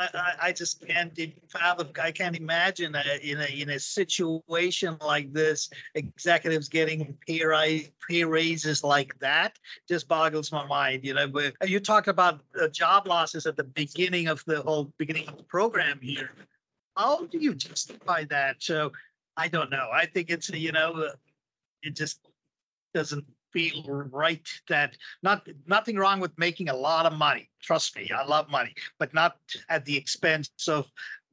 I, 0.00 0.32
I, 0.40 0.52
just 0.52 0.86
can't 0.86 1.18
fathom. 1.48 1.88
I 2.02 2.10
can't 2.10 2.36
imagine 2.36 2.94
in 3.22 3.38
a 3.38 3.60
in 3.60 3.70
a 3.70 3.78
situation 3.78 4.96
like 5.04 5.30
this, 5.32 5.68
executives 5.94 6.70
getting 6.70 7.16
pay 7.26 7.92
pay 8.08 8.24
raises 8.24 8.82
like 8.82 9.18
that 9.18 9.58
just 9.86 10.08
boggles 10.08 10.50
my 10.52 10.66
mind. 10.66 11.04
You 11.04 11.14
know, 11.14 11.28
but 11.28 11.54
you 11.68 11.80
talked 11.80 12.08
about 12.08 12.40
uh, 12.60 12.68
job 12.68 13.06
losses 13.06 13.44
at 13.44 13.56
the 13.56 13.64
beginning 13.64 14.28
of 14.28 14.42
the 14.46 14.62
whole 14.62 14.90
beginning 14.96 15.28
of 15.28 15.36
the 15.36 15.44
program 15.44 15.98
here. 16.00 16.30
How 16.96 17.26
do 17.26 17.38
you 17.38 17.54
justify 17.54 18.24
that? 18.30 18.56
So 18.60 18.92
I 19.36 19.48
don't 19.48 19.70
know. 19.70 19.90
I 19.92 20.06
think 20.06 20.30
it's 20.30 20.48
you 20.48 20.72
know, 20.72 20.92
uh, 20.92 21.12
it 21.82 21.94
just 21.94 22.20
doesn't 22.94 23.26
feel 23.52 23.82
right 24.10 24.46
that 24.68 24.96
not 25.22 25.46
nothing 25.66 25.96
wrong 25.96 26.20
with 26.20 26.36
making 26.38 26.68
a 26.68 26.76
lot 26.76 27.06
of 27.06 27.12
money. 27.12 27.48
Trust 27.62 27.96
me, 27.96 28.10
I 28.16 28.24
love 28.24 28.50
money, 28.50 28.74
but 28.98 29.12
not 29.14 29.36
at 29.68 29.84
the 29.84 29.96
expense 29.96 30.50
of 30.68 30.86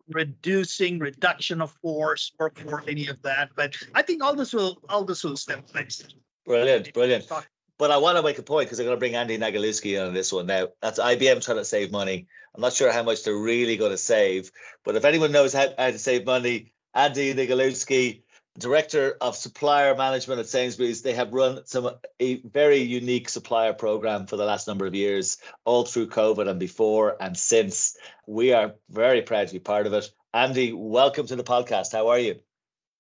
reducing 0.10 1.00
reduction 1.00 1.62
of 1.62 1.72
force 1.82 2.32
workforce 2.40 2.86
any 2.88 3.08
of 3.08 3.22
that. 3.24 3.50
But 3.56 3.76
I 3.94 4.02
think 4.02 4.24
all 4.24 4.36
this 4.36 4.54
will 4.54 4.82
all 4.90 5.04
this 5.04 5.24
will 5.24 5.38
step 5.38 5.68
place. 5.68 6.04
Brilliant, 6.46 6.94
brilliant. 6.94 7.30
But 7.78 7.92
I 7.92 7.98
want 7.98 8.18
to 8.18 8.24
make 8.24 8.40
a 8.40 8.44
point 8.44 8.68
because 8.68 8.80
I'm 8.80 8.86
going 8.86 8.96
to 8.96 9.00
bring 9.00 9.16
Andy 9.16 9.38
Nagalewski 9.38 10.04
on 10.04 10.14
this 10.14 10.34
one 10.34 10.48
now. 10.48 10.70
That's 10.82 10.98
IBM 10.98 11.44
trying 11.44 11.58
to 11.58 11.66
save 11.66 11.92
money. 11.92 12.26
I'm 12.56 12.62
not 12.62 12.74
sure 12.74 12.92
how 12.92 13.04
much 13.04 13.24
they're 13.24 13.38
really 13.38 13.78
going 13.78 13.92
to 13.92 13.98
save, 13.98 14.52
but 14.84 14.96
if 14.96 15.06
anyone 15.06 15.32
knows 15.32 15.54
how, 15.54 15.68
how 15.78 15.92
to 15.92 16.00
save 16.00 16.26
money, 16.26 16.74
Andy 16.96 17.36
Nagalewski, 17.36 18.24
Director 18.58 19.18
of 19.22 19.36
Supplier 19.36 19.96
Management 19.96 20.40
at 20.40 20.48
Sainsbury's, 20.48 21.04
they 21.04 21.14
have 21.14 21.32
run 21.32 21.64
some 21.66 21.92
a 22.20 22.38
very 22.48 22.78
unique 22.80 23.30
supplier 23.30 23.72
program 23.74 24.26
for 24.26 24.36
the 24.36 24.46
last 24.46 24.68
number 24.68 24.88
of 24.88 24.96
years, 24.96 25.38
all 25.66 25.86
through 25.86 26.08
COVID 26.08 26.50
and 26.50 26.60
before 26.60 27.18
and 27.22 27.38
since. 27.38 27.96
We 28.26 28.54
are 28.54 28.74
very 28.90 29.22
proud 29.22 29.48
to 29.50 29.54
be 29.54 29.60
part 29.60 29.86
of 29.86 29.94
it. 29.94 30.10
Andy, 30.34 30.74
welcome 30.74 31.28
to 31.28 31.36
the 31.36 31.44
podcast. 31.44 31.92
How 31.92 32.08
are 32.08 32.18
you? 32.18 32.40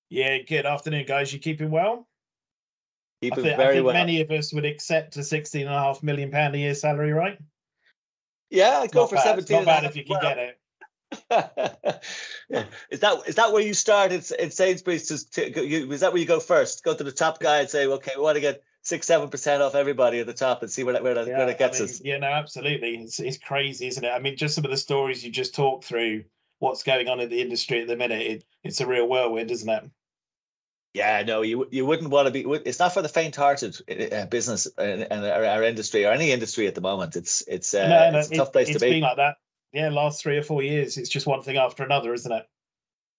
Yeah, 0.10 0.38
good 0.48 0.66
afternoon, 0.68 1.06
guys. 1.08 1.34
You 1.34 1.40
keeping 1.40 1.72
well? 1.72 2.08
I 3.24 3.26
Keeping 3.26 3.44
think, 3.46 3.54
I 3.56 3.58
very 3.58 3.76
think 3.78 3.86
well. 3.86 3.94
many 3.96 4.22
of 4.22 4.30
us 4.30 4.54
would 4.54 4.64
accept 4.66 5.18
a 5.18 5.24
sixteen 5.24 5.66
and 5.66 5.76
a 5.76 5.80
half 5.80 6.04
million 6.04 6.30
pound 6.30 6.54
a 6.54 6.60
year 6.60 6.76
salary, 6.76 7.14
right? 7.14 7.40
yeah, 8.52 8.84
It's 8.84 8.94
go 8.94 9.08
for 9.08 9.16
bad. 9.16 9.24
17. 9.24 9.58
It's 9.58 9.66
not 9.66 9.82
bad 9.82 9.84
if 9.90 9.96
you 9.96 10.04
can 10.06 10.12
Well, 10.12 10.22
get 10.22 10.38
it. 10.38 10.60
Yeah. 11.32 12.64
Is 12.90 13.00
that 13.00 13.22
is 13.28 13.36
that 13.36 13.54
where 13.54 13.62
you 13.62 13.74
start 13.74 14.12
in, 14.12 14.22
in 14.40 14.52
Sainsbury's? 14.52 15.08
To, 15.08 15.52
to 15.54 15.66
you, 15.66 15.92
is 15.92 16.02
that 16.02 16.12
where 16.12 16.22
you 16.22 16.28
go 16.28 16.40
first? 16.40 16.84
Go 16.84 16.94
to 16.96 17.04
the 17.04 17.12
top 17.12 17.40
guy 17.40 17.60
and 17.60 17.70
say, 17.70 17.88
okay, 17.88 18.12
we 18.16 18.22
want 18.22 18.36
to 18.36 18.42
get 18.42 18.64
six, 18.82 19.08
seven 19.08 19.30
percent 19.30 19.62
off 19.62 19.76
everybody 19.76 20.20
at 20.20 20.28
the 20.28 20.34
top 20.34 20.62
and 20.62 20.72
see 20.72 20.84
where 20.84 20.94
that 20.94 21.04
where 21.04 21.14
that, 21.14 21.28
where 21.28 21.46
that 21.46 21.50
I 21.50 21.54
gets 21.54 21.80
mean, 21.80 21.90
us. 21.90 22.02
Yeah, 22.04 22.18
no, 22.18 22.28
absolutely. 22.28 22.96
It's, 22.96 23.20
it's 23.20 23.38
crazy, 23.38 23.88
isn't 23.88 24.04
it? 24.04 24.10
I 24.10 24.20
mean, 24.20 24.36
just 24.36 24.56
some 24.56 24.66
of 24.66 24.72
the 24.72 24.78
stories 24.78 25.24
you 25.24 25.32
just 25.32 25.56
talked 25.56 25.86
through, 25.86 26.24
what's 26.60 26.84
going 26.84 27.08
on 27.08 27.20
in 27.20 27.30
the 27.30 27.42
industry 27.42 27.82
at 27.82 27.88
the 27.88 27.96
minute, 27.96 28.22
it, 28.22 28.46
it's 28.64 28.82
a 28.82 28.88
real 28.88 29.08
whirlwind, 29.08 29.52
isn't 29.52 29.70
it? 29.70 29.90
Yeah, 30.94 31.22
no, 31.24 31.42
you 31.42 31.68
you 31.72 31.86
wouldn't 31.86 32.10
want 32.10 32.28
to 32.28 32.32
be. 32.32 32.42
It's 32.66 32.80
not 32.80 32.94
for 32.94 33.02
the 33.02 33.10
faint-hearted 33.10 33.78
uh, 34.14 34.26
business 34.26 34.68
and, 34.78 35.06
and 35.12 35.26
our, 35.26 35.46
our 35.46 35.64
industry 35.64 36.06
or 36.06 36.12
any 36.12 36.32
industry 36.32 36.66
at 36.66 36.76
the 36.76 36.82
moment. 36.82 37.16
It's 37.16 37.44
it's 37.48 37.74
uh, 37.74 37.88
no, 37.88 38.12
no, 38.12 38.20
it's 38.20 38.32
a 38.32 38.36
tough 38.36 38.52
place 38.52 38.70
to 38.70 38.80
be. 38.80 38.90
been 38.92 39.02
like 39.02 39.18
that. 39.18 39.36
Yeah, 39.78 39.90
last 39.90 40.24
three 40.24 40.38
or 40.38 40.42
four 40.42 40.64
years, 40.64 40.98
it's 40.98 41.08
just 41.08 41.28
one 41.28 41.44
thing 41.44 41.58
after 41.58 41.84
another, 41.84 42.12
isn't 42.12 42.32
it? 42.32 42.50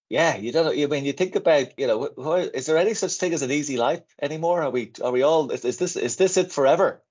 Yeah, 0.09 0.35
you 0.35 0.51
don't. 0.51 0.65
know. 0.65 0.83
I 0.83 0.87
mean, 0.87 1.05
you 1.05 1.13
think 1.13 1.37
about, 1.37 1.67
you 1.79 1.87
know, 1.87 2.09
wh- 2.17 2.53
is 2.53 2.65
there 2.65 2.77
any 2.77 2.93
such 2.93 3.13
thing 3.13 3.33
as 3.33 3.41
an 3.41 3.49
easy 3.49 3.77
life 3.77 4.01
anymore? 4.21 4.63
Are 4.63 4.69
we? 4.69 4.91
Are 5.01 5.13
we 5.13 5.21
all? 5.21 5.49
Is, 5.51 5.63
is 5.63 5.77
this? 5.77 5.95
Is 5.95 6.17
this 6.17 6.35
it 6.35 6.51
forever? 6.51 7.01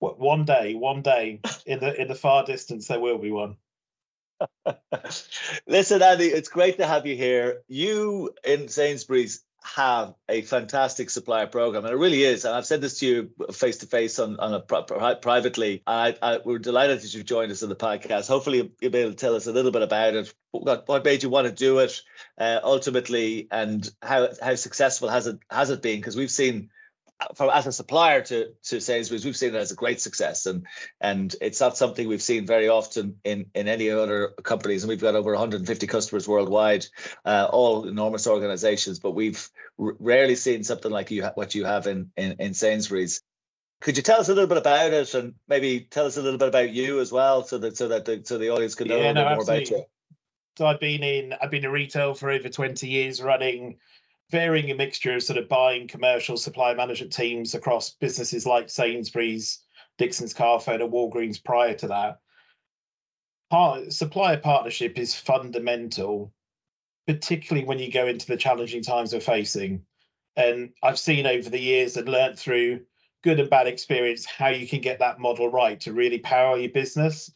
What- 0.00 0.18
One 0.18 0.44
day, 0.44 0.74
one 0.74 1.02
day 1.02 1.40
in 1.66 1.78
the 1.78 2.00
in 2.00 2.08
the 2.08 2.16
far 2.16 2.44
distance, 2.44 2.88
there 2.88 2.98
will 2.98 3.18
be 3.18 3.30
one. 3.30 3.58
Listen, 5.68 6.02
Andy, 6.02 6.24
it's 6.26 6.48
great 6.48 6.76
to 6.78 6.86
have 6.88 7.06
you 7.06 7.14
here. 7.14 7.62
You 7.68 8.34
in 8.44 8.66
Sainsbury's 8.66 9.44
have 9.62 10.14
a 10.28 10.42
fantastic 10.42 11.10
supplier 11.10 11.46
program, 11.46 11.84
and 11.84 11.92
it 11.92 11.96
really 11.98 12.22
is. 12.22 12.44
And 12.44 12.54
I've 12.54 12.66
said 12.66 12.80
this 12.80 12.98
to 13.00 13.06
you 13.06 13.30
face 13.52 13.76
to 13.78 13.86
face 13.86 14.18
on 14.18 14.38
on 14.40 14.54
a 14.54 14.60
pri- 14.60 14.82
pri- 14.82 15.14
privately. 15.14 15.82
I, 15.86 16.16
I 16.22 16.38
we're 16.44 16.58
delighted 16.58 17.00
that 17.00 17.14
you've 17.14 17.26
joined 17.26 17.52
us 17.52 17.62
on 17.62 17.68
the 17.68 17.76
podcast. 17.76 18.28
Hopefully, 18.28 18.72
you'll 18.80 18.90
be 18.90 18.98
able 18.98 19.10
to 19.10 19.16
tell 19.16 19.34
us 19.36 19.46
a 19.46 19.52
little 19.52 19.70
bit 19.70 19.82
about 19.82 20.14
it. 20.14 20.34
What, 20.52 20.88
what 20.88 21.04
made 21.04 21.22
you 21.22 21.30
want 21.30 21.46
to 21.46 21.52
do 21.52 21.78
it 21.78 22.00
uh, 22.38 22.60
ultimately, 22.62 23.48
and 23.50 23.88
how 24.02 24.28
how 24.42 24.54
successful 24.54 25.08
has 25.08 25.26
it 25.26 25.38
has 25.50 25.70
it 25.70 25.82
been? 25.82 25.98
Because 25.98 26.16
we've 26.16 26.30
seen. 26.30 26.70
From 27.34 27.50
as 27.50 27.66
a 27.66 27.72
supplier 27.72 28.22
to 28.22 28.52
to 28.64 28.80
Sainsbury's, 28.80 29.24
we've 29.24 29.36
seen 29.36 29.54
it 29.54 29.58
as 29.58 29.72
a 29.72 29.76
great 29.76 30.00
success, 30.00 30.46
and 30.46 30.66
and 31.00 31.34
it's 31.40 31.60
not 31.60 31.76
something 31.76 32.08
we've 32.08 32.22
seen 32.22 32.46
very 32.46 32.68
often 32.68 33.16
in 33.24 33.46
in 33.54 33.68
any 33.68 33.90
other 33.90 34.28
companies. 34.42 34.82
And 34.82 34.88
we've 34.88 35.00
got 35.00 35.14
over 35.14 35.32
150 35.32 35.86
customers 35.86 36.26
worldwide 36.26 36.86
uh, 37.24 37.48
all 37.50 37.86
enormous 37.86 38.26
organizations. 38.26 38.98
But 38.98 39.12
we've 39.12 39.48
r- 39.78 39.96
rarely 39.98 40.34
seen 40.34 40.64
something 40.64 40.90
like 40.90 41.10
you 41.10 41.24
ha- 41.24 41.32
what 41.34 41.54
you 41.54 41.64
have 41.64 41.86
in, 41.86 42.10
in 42.16 42.36
in 42.38 42.54
Sainsbury's. 42.54 43.22
Could 43.80 43.96
you 43.96 44.02
tell 44.02 44.20
us 44.20 44.28
a 44.28 44.34
little 44.34 44.48
bit 44.48 44.58
about 44.58 44.92
it 44.92 45.14
and 45.14 45.34
maybe 45.48 45.80
tell 45.90 46.04
us 46.04 46.18
a 46.18 46.22
little 46.22 46.38
bit 46.38 46.48
about 46.48 46.70
you 46.70 47.00
as 47.00 47.12
well 47.12 47.42
so 47.44 47.56
that 47.58 47.76
so 47.76 47.88
that 47.88 48.04
the, 48.04 48.20
so 48.24 48.36
the 48.36 48.50
audience 48.50 48.74
can 48.74 48.88
know 48.88 48.96
Yeah, 48.98 49.12
a 49.12 49.12
little 49.12 49.14
no, 49.14 49.28
bit 49.28 49.34
more 49.34 49.42
about 49.44 49.70
you. 49.70 49.84
So 50.58 50.66
I've 50.66 50.80
been 50.80 51.02
in 51.02 51.34
I've 51.40 51.50
been 51.50 51.64
in 51.64 51.70
retail 51.70 52.14
for 52.14 52.30
over 52.30 52.48
20 52.48 52.86
years, 52.86 53.22
running 53.22 53.78
varying 54.30 54.70
a 54.70 54.74
mixture 54.74 55.14
of 55.14 55.22
sort 55.22 55.38
of 55.38 55.48
buying 55.48 55.88
commercial 55.88 56.36
supply 56.36 56.74
management 56.74 57.12
teams 57.12 57.54
across 57.54 57.90
businesses 57.90 58.46
like 58.46 58.70
Sainsbury's, 58.70 59.60
Dixon's 59.98 60.32
Carphone, 60.32 60.82
and 60.82 60.92
Walgreens 60.92 61.42
prior 61.42 61.74
to 61.74 61.88
that. 61.88 62.20
Part, 63.50 63.92
supplier 63.92 64.36
partnership 64.36 64.98
is 64.98 65.14
fundamental, 65.14 66.32
particularly 67.06 67.66
when 67.66 67.80
you 67.80 67.90
go 67.90 68.06
into 68.06 68.26
the 68.26 68.36
challenging 68.36 68.82
times 68.82 69.12
we're 69.12 69.20
facing. 69.20 69.82
And 70.36 70.70
I've 70.82 70.98
seen 70.98 71.26
over 71.26 71.50
the 71.50 71.58
years 71.58 71.96
and 71.96 72.08
learnt 72.08 72.38
through 72.38 72.80
good 73.22 73.40
and 73.40 73.50
bad 73.50 73.66
experience 73.66 74.24
how 74.24 74.48
you 74.48 74.66
can 74.66 74.80
get 74.80 75.00
that 75.00 75.18
model 75.18 75.50
right 75.50 75.78
to 75.80 75.92
really 75.92 76.18
power 76.18 76.56
your 76.56 76.70
business. 76.70 77.30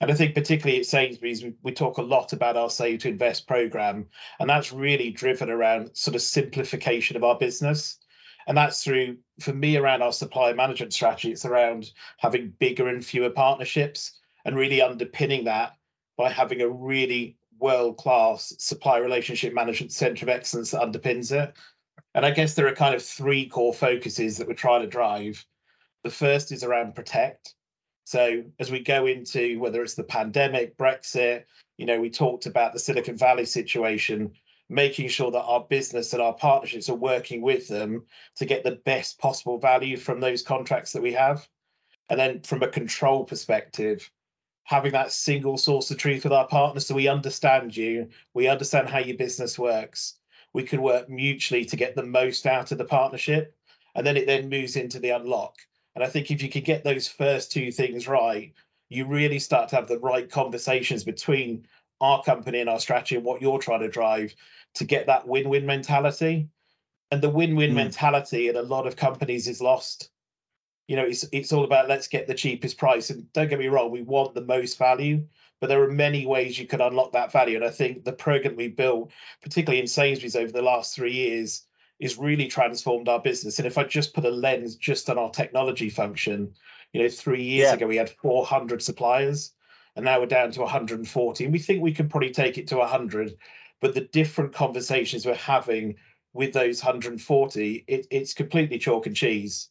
And 0.00 0.10
I 0.10 0.14
think 0.14 0.34
particularly 0.34 0.80
at 0.80 0.86
Sainsbury's, 0.86 1.44
we, 1.62 1.72
talk 1.72 1.98
a 1.98 2.02
lot 2.02 2.32
about 2.32 2.56
our 2.56 2.68
Save 2.68 3.00
to 3.00 3.08
Invest 3.08 3.46
program, 3.46 4.06
and 4.40 4.50
that's 4.50 4.72
really 4.72 5.10
driven 5.10 5.48
around 5.48 5.90
sort 5.96 6.14
of 6.14 6.22
simplification 6.22 7.16
of 7.16 7.24
our 7.24 7.38
business. 7.38 7.98
And 8.46 8.56
that's 8.56 8.82
through, 8.84 9.16
for 9.40 9.54
me, 9.54 9.76
around 9.76 10.02
our 10.02 10.12
supply 10.12 10.52
management 10.52 10.92
strategy, 10.92 11.32
it's 11.32 11.46
around 11.46 11.92
having 12.18 12.52
bigger 12.58 12.88
and 12.88 13.04
fewer 13.04 13.30
partnerships 13.30 14.18
and 14.44 14.56
really 14.56 14.82
underpinning 14.82 15.44
that 15.44 15.76
by 16.18 16.28
having 16.28 16.60
a 16.60 16.68
really 16.68 17.38
world-class 17.58 18.52
supply 18.58 18.98
relationship 18.98 19.54
management 19.54 19.92
center 19.92 20.24
of 20.24 20.28
excellence 20.28 20.72
that 20.72 20.82
underpins 20.82 21.32
it. 21.32 21.54
And 22.14 22.26
I 22.26 22.30
guess 22.30 22.54
there 22.54 22.66
are 22.66 22.74
kind 22.74 22.94
of 22.94 23.02
three 23.02 23.46
core 23.46 23.72
focuses 23.72 24.36
that 24.36 24.46
we're 24.46 24.54
trying 24.54 24.82
to 24.82 24.88
drive. 24.88 25.44
The 26.02 26.10
first 26.10 26.52
is 26.52 26.62
around 26.62 26.94
protect. 26.94 27.54
So 28.04 28.44
as 28.58 28.70
we 28.70 28.80
go 28.80 29.06
into 29.06 29.58
whether 29.58 29.82
it's 29.82 29.94
the 29.94 30.04
pandemic, 30.04 30.76
Brexit, 30.76 31.44
you 31.78 31.86
know, 31.86 32.00
we 32.00 32.10
talked 32.10 32.46
about 32.46 32.72
the 32.72 32.78
Silicon 32.78 33.16
Valley 33.16 33.46
situation, 33.46 34.32
making 34.68 35.08
sure 35.08 35.30
that 35.30 35.42
our 35.42 35.64
business 35.64 36.12
and 36.12 36.22
our 36.22 36.34
partnerships 36.34 36.88
are 36.88 36.94
working 36.94 37.40
with 37.40 37.66
them 37.66 38.04
to 38.36 38.44
get 38.44 38.62
the 38.62 38.80
best 38.84 39.18
possible 39.18 39.58
value 39.58 39.96
from 39.96 40.20
those 40.20 40.42
contracts 40.42 40.92
that 40.92 41.02
we 41.02 41.12
have. 41.12 41.48
And 42.10 42.20
then 42.20 42.42
from 42.42 42.62
a 42.62 42.68
control 42.68 43.24
perspective, 43.24 44.10
having 44.64 44.92
that 44.92 45.12
single 45.12 45.56
source 45.56 45.90
of 45.90 45.96
truth 45.96 46.24
with 46.24 46.32
our 46.32 46.46
partners 46.46 46.86
so 46.86 46.94
we 46.94 47.08
understand 47.08 47.76
you, 47.76 48.08
we 48.34 48.48
understand 48.48 48.88
how 48.88 48.98
your 48.98 49.16
business 49.16 49.58
works. 49.58 50.18
We 50.52 50.62
can 50.62 50.82
work 50.82 51.08
mutually 51.08 51.64
to 51.64 51.76
get 51.76 51.96
the 51.96 52.04
most 52.04 52.46
out 52.46 52.70
of 52.70 52.78
the 52.78 52.84
partnership. 52.84 53.56
And 53.94 54.06
then 54.06 54.16
it 54.16 54.26
then 54.26 54.48
moves 54.48 54.76
into 54.76 54.98
the 54.98 55.10
unlock. 55.10 55.56
And 55.94 56.04
I 56.04 56.08
think 56.08 56.30
if 56.30 56.42
you 56.42 56.48
could 56.48 56.64
get 56.64 56.84
those 56.84 57.06
first 57.06 57.52
two 57.52 57.70
things 57.70 58.08
right, 58.08 58.52
you 58.88 59.06
really 59.06 59.38
start 59.38 59.68
to 59.68 59.76
have 59.76 59.88
the 59.88 59.98
right 59.98 60.30
conversations 60.30 61.04
between 61.04 61.66
our 62.00 62.22
company 62.22 62.60
and 62.60 62.68
our 62.68 62.80
strategy 62.80 63.16
and 63.16 63.24
what 63.24 63.40
you're 63.40 63.58
trying 63.58 63.80
to 63.80 63.88
drive 63.88 64.34
to 64.74 64.84
get 64.84 65.06
that 65.06 65.26
win-win 65.26 65.64
mentality. 65.64 66.48
And 67.10 67.22
the 67.22 67.30
win-win 67.30 67.72
mm. 67.72 67.76
mentality 67.76 68.48
in 68.48 68.56
a 68.56 68.62
lot 68.62 68.86
of 68.86 68.96
companies 68.96 69.46
is 69.46 69.60
lost. 69.60 70.10
You 70.88 70.96
know, 70.96 71.04
it's 71.04 71.24
it's 71.32 71.52
all 71.52 71.64
about 71.64 71.88
let's 71.88 72.08
get 72.08 72.26
the 72.26 72.34
cheapest 72.34 72.76
price. 72.76 73.10
And 73.10 73.32
don't 73.32 73.48
get 73.48 73.58
me 73.58 73.68
wrong, 73.68 73.90
we 73.90 74.02
want 74.02 74.34
the 74.34 74.44
most 74.44 74.76
value, 74.76 75.24
but 75.60 75.68
there 75.68 75.82
are 75.82 75.90
many 75.90 76.26
ways 76.26 76.58
you 76.58 76.66
can 76.66 76.80
unlock 76.80 77.12
that 77.12 77.32
value. 77.32 77.56
And 77.56 77.64
I 77.64 77.70
think 77.70 78.04
the 78.04 78.12
program 78.12 78.56
we 78.56 78.68
built, 78.68 79.10
particularly 79.42 79.80
in 79.80 79.86
Sainsbury's 79.86 80.36
over 80.36 80.52
the 80.52 80.60
last 80.60 80.94
three 80.94 81.12
years, 81.12 81.62
is 82.04 82.18
really 82.18 82.46
transformed 82.46 83.08
our 83.08 83.18
business. 83.18 83.58
And 83.58 83.66
if 83.66 83.78
I 83.78 83.84
just 83.84 84.12
put 84.12 84.26
a 84.26 84.30
lens 84.30 84.76
just 84.76 85.08
on 85.08 85.16
our 85.16 85.30
technology 85.30 85.88
function, 85.88 86.52
you 86.92 87.02
know, 87.02 87.08
three 87.08 87.42
years 87.42 87.68
yeah. 87.68 87.74
ago 87.74 87.86
we 87.86 87.96
had 87.96 88.10
400 88.10 88.82
suppliers, 88.82 89.52
and 89.96 90.04
now 90.04 90.20
we're 90.20 90.26
down 90.26 90.50
to 90.50 90.60
140. 90.60 91.44
And 91.44 91.52
we 91.52 91.58
think 91.58 91.80
we 91.80 91.94
can 91.94 92.10
probably 92.10 92.30
take 92.30 92.58
it 92.58 92.66
to 92.68 92.76
100. 92.76 93.38
But 93.80 93.94
the 93.94 94.02
different 94.02 94.52
conversations 94.52 95.24
we're 95.24 95.34
having 95.34 95.94
with 96.34 96.52
those 96.52 96.84
140, 96.84 97.84
it, 97.86 98.06
it's 98.10 98.34
completely 98.34 98.76
chalk 98.76 99.06
and 99.06 99.16
cheese. 99.16 99.70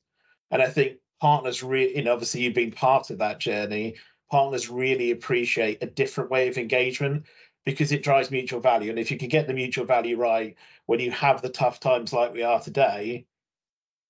And 0.50 0.60
I 0.60 0.69
think 0.69 0.98
partners 1.22 1.62
really, 1.62 1.98
you 1.98 2.04
know, 2.04 2.13
obviously 2.13 2.41
you've 2.41 2.56
been 2.56 2.72
part 2.72 3.12
of 3.12 3.19
that 3.19 3.39
journey. 3.39 3.96
Partners 4.32 4.72
really 4.72 5.12
appreciate 5.12 5.84
a 5.84 5.86
different 5.86 6.32
way 6.32 6.48
of 6.48 6.58
engagement 6.58 7.26
because 7.65 7.91
it 7.91 8.04
drives 8.04 8.32
mutual 8.32 8.60
value. 8.60 8.89
And 8.89 8.99
if 8.99 9.12
you 9.12 9.17
can 9.17 9.30
get 9.30 9.47
the 9.47 9.54
mutual 9.54 9.86
value 9.86 10.17
right 10.17 10.56
when 10.86 10.99
you 10.99 11.12
have 11.12 11.41
the 11.41 11.49
tough 11.49 11.80
times 11.80 12.13
like 12.13 12.34
we 12.34 12.43
are 12.43 12.60
today, 12.60 13.26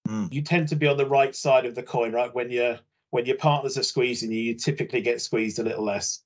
mm. 0.07 0.31
you 0.33 0.41
tend 0.41 0.67
to 0.69 0.75
be 0.75 0.87
on 0.87 0.97
the 0.97 1.05
right 1.05 1.35
side 1.35 1.65
of 1.65 1.75
the 1.75 1.83
coin, 1.83 2.11
right? 2.11 2.33
When 2.33 2.49
you 2.49 2.77
when 3.11 3.25
your 3.25 3.37
partners 3.37 3.77
are 3.77 3.83
squeezing 3.83 4.31
you, 4.31 4.39
you 4.39 4.55
typically 4.55 5.01
get 5.01 5.21
squeezed 5.21 5.59
a 5.59 5.63
little 5.63 5.83
less. 5.83 6.23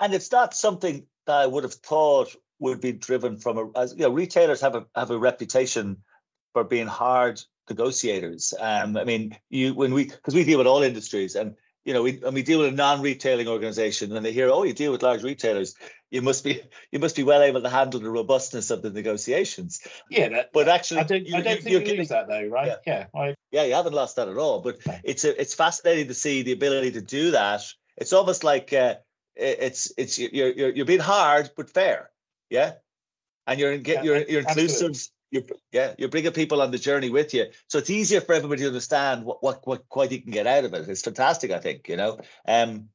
And 0.00 0.14
it's 0.14 0.30
not 0.30 0.54
something 0.54 1.04
that 1.26 1.36
I 1.36 1.46
would 1.46 1.64
have 1.64 1.74
thought 1.74 2.36
would 2.60 2.80
be 2.80 2.92
driven 2.92 3.36
from 3.36 3.58
a 3.58 3.78
as 3.78 3.92
you 3.92 4.02
know, 4.02 4.10
retailers 4.10 4.60
have 4.60 4.76
a 4.76 4.86
have 4.94 5.10
a 5.10 5.18
reputation 5.18 5.96
for 6.52 6.64
being 6.64 6.86
hard 6.86 7.40
negotiators. 7.68 8.54
Um, 8.60 8.96
I 8.96 9.04
mean, 9.04 9.36
you 9.50 9.74
when 9.74 9.92
we 9.92 10.04
because 10.04 10.34
we 10.34 10.44
deal 10.44 10.58
with 10.58 10.66
all 10.66 10.82
industries 10.82 11.34
and 11.34 11.56
you 11.86 11.94
know, 11.94 12.02
we 12.02 12.20
and 12.24 12.34
we 12.34 12.42
deal 12.42 12.58
with 12.58 12.68
a 12.72 12.76
non-retailing 12.76 13.46
organization, 13.46 14.14
and 14.14 14.26
they 14.26 14.32
hear, 14.32 14.50
"Oh, 14.50 14.64
you 14.64 14.72
deal 14.72 14.90
with 14.90 15.04
large 15.04 15.22
retailers. 15.22 15.76
You 16.10 16.20
must 16.20 16.42
be 16.42 16.60
you 16.90 16.98
must 16.98 17.14
be 17.14 17.22
well 17.22 17.40
able 17.40 17.62
to 17.62 17.68
handle 17.68 18.00
the 18.00 18.10
robustness 18.10 18.70
of 18.72 18.82
the 18.82 18.90
negotiations." 18.90 19.80
Yeah, 20.10 20.28
that, 20.30 20.50
but 20.52 20.68
actually, 20.68 21.00
I 21.00 21.04
don't, 21.04 21.24
you, 21.24 21.36
I 21.36 21.40
don't 21.42 21.56
you, 21.58 21.78
think 21.78 21.86
you 21.86 21.94
lose 21.94 22.08
that 22.08 22.26
though, 22.26 22.48
right? 22.48 22.72
Yeah, 22.84 23.06
yeah, 23.14 23.20
I, 23.20 23.34
yeah, 23.52 23.62
you 23.62 23.74
haven't 23.74 23.92
lost 23.94 24.16
that 24.16 24.28
at 24.28 24.36
all. 24.36 24.60
But 24.60 24.78
it's 25.04 25.24
a, 25.24 25.40
it's 25.40 25.54
fascinating 25.54 26.08
to 26.08 26.14
see 26.14 26.42
the 26.42 26.52
ability 26.52 26.90
to 26.90 27.00
do 27.00 27.30
that. 27.30 27.62
It's 27.96 28.12
almost 28.12 28.42
like 28.42 28.72
uh, 28.72 28.96
it's 29.36 29.92
it's 29.96 30.18
you're 30.18 30.50
you're 30.50 30.70
you're 30.70 30.86
being 30.86 30.98
hard 30.98 31.50
but 31.56 31.70
fair, 31.70 32.10
yeah, 32.50 32.72
and 33.46 33.60
you're 33.60 33.74
you're 33.74 34.02
you're, 34.02 34.28
you're 34.28 34.40
inclusive 34.40 35.08
you 35.30 35.44
yeah 35.72 35.94
you're 35.98 36.08
bringing 36.08 36.32
people 36.32 36.62
on 36.62 36.70
the 36.70 36.78
journey 36.78 37.10
with 37.10 37.34
you. 37.34 37.46
So 37.68 37.78
it's 37.78 37.90
easier 37.90 38.20
for 38.20 38.34
everybody 38.34 38.62
to 38.62 38.68
understand 38.68 39.24
what 39.24 39.42
what 39.42 39.66
what 39.66 39.88
quite 39.88 40.12
you 40.12 40.22
can 40.22 40.30
get 40.30 40.46
out 40.46 40.64
of 40.64 40.74
it. 40.74 40.88
It's 40.88 41.02
fantastic 41.02 41.50
i 41.50 41.58
think 41.58 41.88
you 41.88 41.96
know? 41.96 42.18
Um 42.46 42.88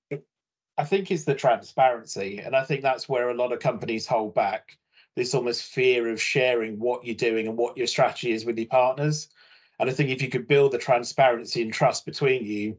i 0.77 0.83
think 0.83 1.11
it's 1.11 1.25
the 1.25 1.35
transparency 1.35 2.39
and 2.39 2.55
i 2.55 2.63
think 2.63 2.81
that's 2.81 3.09
where 3.09 3.29
a 3.29 3.35
lot 3.35 3.51
of 3.51 3.59
companies 3.59 4.07
hold 4.07 4.33
back. 4.33 4.77
This 5.15 5.33
almost 5.33 5.63
fear 5.63 6.09
of 6.09 6.21
sharing 6.21 6.79
what 6.79 7.05
you're 7.05 7.15
doing 7.15 7.47
and 7.47 7.57
what 7.57 7.77
your 7.77 7.87
strategy 7.87 8.31
is 8.31 8.45
with 8.45 8.57
your 8.57 8.67
partners. 8.67 9.29
And 9.79 9.89
i 9.89 9.93
think 9.93 10.09
if 10.09 10.21
you 10.21 10.29
could 10.29 10.47
build 10.47 10.71
the 10.71 10.77
transparency 10.77 11.61
and 11.61 11.73
trust 11.73 12.05
between 12.05 12.45
you 12.45 12.77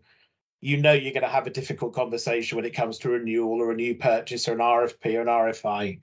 you 0.63 0.77
know 0.77 0.93
you're 0.93 1.13
going 1.13 1.25
to 1.25 1.29
have 1.29 1.47
a 1.47 1.51
difficult 1.51 1.93
conversation 1.93 2.57
when 2.57 2.65
it 2.65 2.75
comes 2.75 2.97
to 2.99 3.11
renewal 3.11 3.61
or 3.61 3.73
a 3.73 3.77
new 3.77 3.95
purchase 3.97 4.49
or 4.49 4.53
an 4.53 4.61
rfp 4.61 5.15
or 5.17 5.21
an 5.21 5.27
rfi 5.27 5.99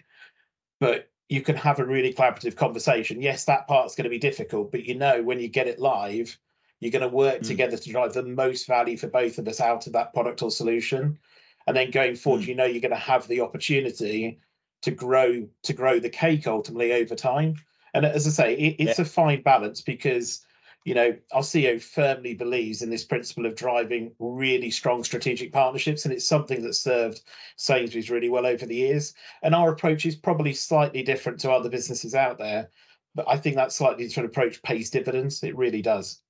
but 0.80 1.10
you 1.30 1.42
can 1.42 1.56
have 1.56 1.80
a 1.80 1.86
really 1.86 2.12
collaborative 2.12 2.56
conversation. 2.56 3.22
Yes, 3.22 3.46
that 3.46 3.68
part's 3.68 3.96
going 3.96 4.06
to 4.06 4.10
be 4.10 4.18
difficult, 4.18 4.72
but 4.72 4.86
you 4.86 4.96
know 4.96 5.22
when 5.22 5.40
you 5.40 5.48
get 5.48 5.68
it 5.68 5.80
live, 5.80 6.38
you're 6.80 6.92
going 6.92 7.08
to 7.08 7.16
work 7.16 7.42
mm. 7.42 7.48
together 7.48 7.78
to 7.78 7.90
drive 7.92 8.14
the 8.14 8.24
most 8.24 8.68
value 8.68 8.98
for 8.98 9.08
both 9.08 9.38
of 9.38 9.48
us 9.48 9.62
out 9.62 9.86
of 9.86 9.94
that 9.94 10.14
product 10.14 10.42
or 10.42 10.50
solution. 10.50 11.20
And 11.68 11.78
then 11.78 11.92
going 11.92 12.16
forward, 12.16 12.44
mm. 12.44 12.48
you 12.48 12.56
know 12.56 12.66
you're 12.66 12.82
going 12.82 12.92
to 12.92 12.98
have 12.98 13.28
the 13.28 13.42
opportunity 13.42 14.40
to 14.82 14.92
grow 14.92 15.48
to 15.64 15.74
grow 15.74 16.00
the 16.00 16.10
cake 16.10 16.48
ultimately 16.48 16.94
over 16.94 17.16
time. 17.16 17.56
And 17.94 18.06
as 18.06 18.26
I 18.26 18.32
say, 18.32 18.54
it, 18.56 18.76
it's 18.80 19.00
yeah. 19.00 19.04
a 19.04 19.08
fine 19.08 19.42
balance 19.44 19.82
because 19.82 20.46
you 20.86 20.94
know, 20.94 21.16
our 21.34 21.42
CEO 21.42 21.82
firmly 21.82 22.34
believes 22.34 22.82
in 22.82 22.90
this 22.90 23.04
principle 23.04 23.46
of 23.46 23.56
driving 23.56 24.12
really 24.20 24.72
strong 24.72 25.04
strategic 25.04 25.52
partnerships, 25.52 26.06
and 26.06 26.14
it's 26.14 26.28
something 26.28 26.62
that 26.64 26.74
served 26.74 27.22
Sainsbury's 27.58 28.10
really 28.10 28.30
well 28.30 28.46
over 28.46 28.66
the 28.66 28.76
years. 28.76 29.14
And 29.44 29.54
our 29.54 29.72
approach 29.72 30.06
is 30.06 30.16
probably 30.16 30.54
slightly 30.54 31.04
different 31.04 31.40
to 31.42 31.52
other 31.52 31.70
businesses 31.70 32.16
out 32.16 32.38
there, 32.38 32.70
but 33.14 33.26
I 33.28 33.38
think 33.38 33.56
that 33.56 33.74
slightly 33.74 34.08
different 34.08 34.30
approach 34.30 34.62
pays 34.64 34.90
dividends. 34.90 35.44
It 35.44 35.58
really 35.58 35.82
does. 35.82 36.22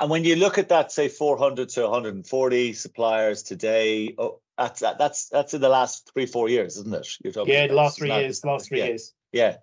And 0.00 0.10
when 0.10 0.24
you 0.24 0.34
look 0.34 0.58
at 0.58 0.68
that, 0.70 0.90
say 0.90 1.08
400 1.08 1.68
to 1.70 1.82
140 1.82 2.72
suppliers 2.72 3.44
today, 3.44 4.12
oh, 4.18 4.40
that's 4.58 4.80
that's 4.80 5.28
that's 5.28 5.54
in 5.54 5.60
the 5.60 5.68
last 5.68 6.10
three 6.12 6.26
four 6.26 6.48
years, 6.48 6.76
isn't 6.76 6.94
it? 6.94 7.08
You're 7.22 7.32
talking 7.32 7.54
yeah, 7.54 7.66
the 7.66 7.74
last 7.74 7.98
three 7.98 8.10
years, 8.10 8.44
last 8.44 8.68
three 8.68 8.78
yeah. 8.78 8.86
years. 8.86 9.14
Yeah. 9.32 9.56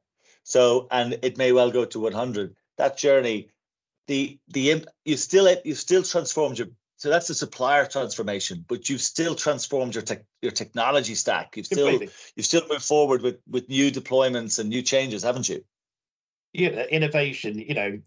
So 0.43 0.87
and 0.89 1.19
it 1.21 1.37
may 1.37 1.51
well 1.51 1.71
go 1.71 1.85
to 1.85 1.99
100 1.99 2.55
that 2.81 2.97
journey, 2.97 3.49
the 4.07 4.39
the 4.49 4.85
you 5.05 5.15
still 5.15 5.55
you 5.63 5.75
still 5.75 6.03
transformed 6.03 6.57
your 6.57 6.67
so 6.97 7.09
that's 7.09 7.27
the 7.27 7.33
supplier 7.33 7.85
transformation, 7.85 8.63
but 8.67 8.87
you've 8.89 9.01
still 9.01 9.33
transformed 9.33 9.95
your 9.95 10.03
tech, 10.03 10.23
your 10.41 10.51
technology 10.51 11.15
stack. 11.15 11.57
You've 11.57 11.65
still 11.65 11.89
Completely. 11.89 12.13
you've 12.35 12.45
still 12.45 12.67
moved 12.69 12.83
forward 12.83 13.21
with 13.21 13.37
with 13.47 13.69
new 13.69 13.91
deployments 13.91 14.59
and 14.59 14.69
new 14.69 14.81
changes, 14.81 15.23
haven't 15.23 15.49
you? 15.49 15.63
Yeah, 16.53 16.83
innovation. 16.87 17.57
You 17.57 17.73
know, 17.73 17.99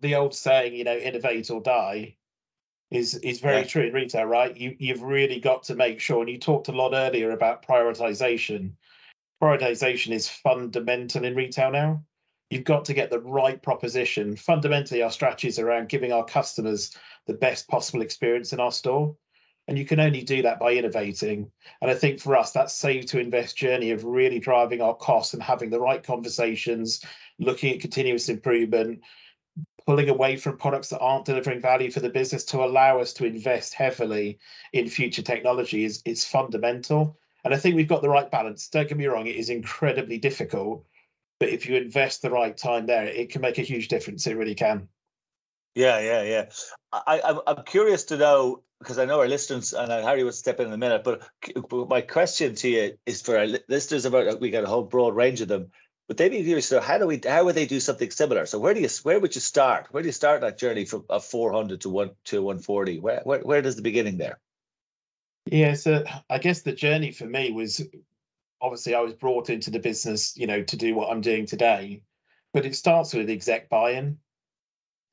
the 0.00 0.14
old 0.14 0.34
saying, 0.34 0.74
you 0.74 0.84
know, 0.84 0.96
innovate 0.96 1.50
or 1.50 1.60
die, 1.60 2.16
is 2.90 3.14
is 3.16 3.40
very 3.40 3.58
yeah. 3.58 3.64
true 3.64 3.82
in 3.82 3.92
retail, 3.92 4.26
right? 4.26 4.56
You 4.56 4.76
you've 4.78 5.02
really 5.02 5.40
got 5.40 5.64
to 5.64 5.74
make 5.74 6.00
sure. 6.00 6.20
And 6.20 6.30
you 6.30 6.38
talked 6.38 6.68
a 6.68 6.72
lot 6.72 6.94
earlier 6.94 7.32
about 7.32 7.66
prioritization. 7.66 8.72
Prioritization 9.42 10.12
is 10.12 10.28
fundamental 10.28 11.24
in 11.24 11.34
retail 11.34 11.70
now 11.72 12.02
you've 12.50 12.64
got 12.64 12.84
to 12.84 12.94
get 12.94 13.10
the 13.10 13.20
right 13.20 13.62
proposition. 13.62 14.36
Fundamentally, 14.36 15.02
our 15.02 15.10
strategy 15.10 15.48
is 15.48 15.58
around 15.58 15.88
giving 15.88 16.12
our 16.12 16.24
customers 16.24 16.96
the 17.26 17.34
best 17.34 17.68
possible 17.68 18.02
experience 18.02 18.52
in 18.52 18.60
our 18.60 18.72
store. 18.72 19.16
And 19.66 19.78
you 19.78 19.86
can 19.86 19.98
only 19.98 20.22
do 20.22 20.42
that 20.42 20.60
by 20.60 20.74
innovating. 20.74 21.50
And 21.80 21.90
I 21.90 21.94
think 21.94 22.20
for 22.20 22.36
us, 22.36 22.52
that 22.52 22.70
save 22.70 23.06
to 23.06 23.18
invest 23.18 23.56
journey 23.56 23.92
of 23.92 24.04
really 24.04 24.38
driving 24.38 24.82
our 24.82 24.94
costs 24.94 25.32
and 25.32 25.42
having 25.42 25.70
the 25.70 25.80
right 25.80 26.02
conversations, 26.02 27.02
looking 27.38 27.72
at 27.72 27.80
continuous 27.80 28.28
improvement, 28.28 29.00
pulling 29.86 30.10
away 30.10 30.36
from 30.36 30.58
products 30.58 30.90
that 30.90 31.00
aren't 31.00 31.24
delivering 31.24 31.60
value 31.60 31.90
for 31.90 32.00
the 32.00 32.10
business 32.10 32.44
to 32.44 32.62
allow 32.62 33.00
us 33.00 33.14
to 33.14 33.24
invest 33.24 33.72
heavily 33.72 34.38
in 34.74 34.86
future 34.86 35.22
technology 35.22 35.84
is, 35.84 36.02
is 36.04 36.26
fundamental. 36.26 37.18
And 37.44 37.54
I 37.54 37.56
think 37.56 37.74
we've 37.74 37.88
got 37.88 38.02
the 38.02 38.08
right 38.08 38.30
balance. 38.30 38.68
Don't 38.68 38.88
get 38.88 38.98
me 38.98 39.06
wrong, 39.06 39.26
it 39.26 39.36
is 39.36 39.48
incredibly 39.48 40.18
difficult 40.18 40.84
but 41.38 41.48
if 41.48 41.66
you 41.66 41.76
invest 41.76 42.22
the 42.22 42.30
right 42.30 42.56
time 42.56 42.86
there, 42.86 43.04
it 43.04 43.30
can 43.30 43.42
make 43.42 43.58
a 43.58 43.62
huge 43.62 43.88
difference. 43.88 44.26
It 44.26 44.36
really 44.36 44.54
can. 44.54 44.88
Yeah, 45.74 45.98
yeah, 45.98 46.22
yeah. 46.22 46.44
I, 46.92 47.20
I'm 47.24 47.40
I'm 47.46 47.64
curious 47.64 48.04
to 48.04 48.16
know 48.16 48.62
because 48.78 48.98
I 48.98 49.04
know 49.04 49.20
our 49.20 49.28
listeners 49.28 49.72
and 49.72 49.90
Hari 49.90 50.22
will 50.24 50.32
step 50.32 50.60
in 50.60 50.68
in 50.68 50.72
a 50.72 50.76
minute, 50.76 51.02
but, 51.04 51.22
my 51.88 52.00
question 52.00 52.54
to 52.54 52.68
you 52.68 52.98
is 53.06 53.22
for 53.22 53.38
our 53.38 53.46
listeners 53.68 54.04
about 54.04 54.40
we 54.40 54.50
got 54.50 54.64
a 54.64 54.68
whole 54.68 54.84
broad 54.84 55.16
range 55.16 55.40
of 55.40 55.48
them. 55.48 55.70
But 56.06 56.18
they 56.18 56.28
be 56.28 56.44
curious. 56.44 56.68
So 56.68 56.80
how 56.80 56.98
do 56.98 57.06
we? 57.06 57.18
How 57.26 57.44
would 57.44 57.54
they 57.54 57.64
do 57.64 57.80
something 57.80 58.10
similar? 58.10 58.44
So 58.44 58.58
where 58.58 58.74
do 58.74 58.80
you? 58.80 58.88
Where 59.04 59.18
would 59.18 59.34
you 59.34 59.40
start? 59.40 59.88
Where 59.90 60.02
do 60.02 60.06
you 60.06 60.12
start 60.12 60.42
that 60.42 60.58
journey 60.58 60.84
from 60.84 61.06
a 61.08 61.18
four 61.18 61.50
hundred 61.50 61.80
to 61.80 61.88
one 61.88 62.10
to 62.26 62.42
one 62.42 62.58
forty? 62.58 63.00
Where, 63.00 63.22
where 63.24 63.40
where 63.40 63.62
does 63.62 63.76
the 63.76 63.82
beginning 63.82 64.18
there? 64.18 64.38
Yeah, 65.46 65.74
so 65.74 66.04
I 66.28 66.38
guess 66.38 66.60
the 66.60 66.72
journey 66.72 67.10
for 67.10 67.24
me 67.24 67.52
was 67.52 67.80
obviously 68.64 68.94
I 68.94 69.00
was 69.00 69.14
brought 69.14 69.50
into 69.50 69.70
the 69.70 69.78
business, 69.78 70.36
you 70.36 70.46
know, 70.46 70.62
to 70.62 70.76
do 70.76 70.94
what 70.94 71.10
I'm 71.10 71.20
doing 71.20 71.46
today. 71.46 72.02
But 72.52 72.66
it 72.66 72.74
starts 72.74 73.14
with 73.14 73.30
exec 73.30 73.68
buy-in 73.68 74.18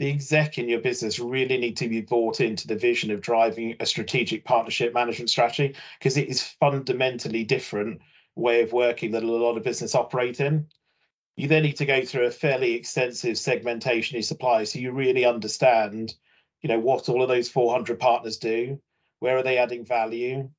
the 0.02 0.10
exec 0.10 0.58
in 0.58 0.68
your 0.68 0.80
business 0.80 1.20
really 1.20 1.60
need 1.60 1.78
to 1.78 1.88
be 1.88 2.02
bought 2.02 2.42
into 2.42 2.68
the 2.68 2.76
vision 2.76 3.12
of 3.12 3.22
driving 3.22 3.76
a 3.80 3.86
strategic 3.86 4.44
partnership 4.44 4.96
management 4.96 5.30
strategy 5.30 5.76
because 6.00 6.18
it 6.18 6.28
is 6.28 6.42
fundamentally 6.42 7.44
different 7.44 8.02
way 8.34 8.64
of 8.64 8.74
working 8.74 9.12
that 9.12 9.22
a 9.22 9.28
lot 9.28 9.58
of 9.58 9.64
business 9.64 9.94
operate 9.94 10.40
in. 10.40 10.66
You 11.36 11.48
then 11.48 11.62
need 11.62 11.78
to 11.78 11.86
go 11.86 12.04
through 12.04 12.26
a 12.26 12.32
fairly 12.32 12.74
extensive 12.74 13.38
segmentation 13.38 14.18
of 14.18 14.26
suppliers 14.26 14.74
so 14.74 14.80
you 14.80 14.92
really 14.92 15.24
understand, 15.24 16.16
you 16.64 16.68
know, 16.68 16.80
what 16.80 17.08
all 17.08 17.22
of 17.22 17.30
those 17.30 17.50
400 17.50 18.00
partners 18.00 18.38
do, 18.38 18.82
where 19.20 19.38
are 19.38 19.44
they 19.44 19.60
adding 19.60 19.86
value, 19.86 20.50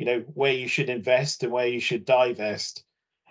you 0.00 0.06
know, 0.06 0.24
where 0.32 0.54
you 0.54 0.66
should 0.66 0.88
invest 0.88 1.42
and 1.42 1.52
where 1.52 1.66
you 1.66 1.78
should 1.78 2.06
divest. 2.06 2.84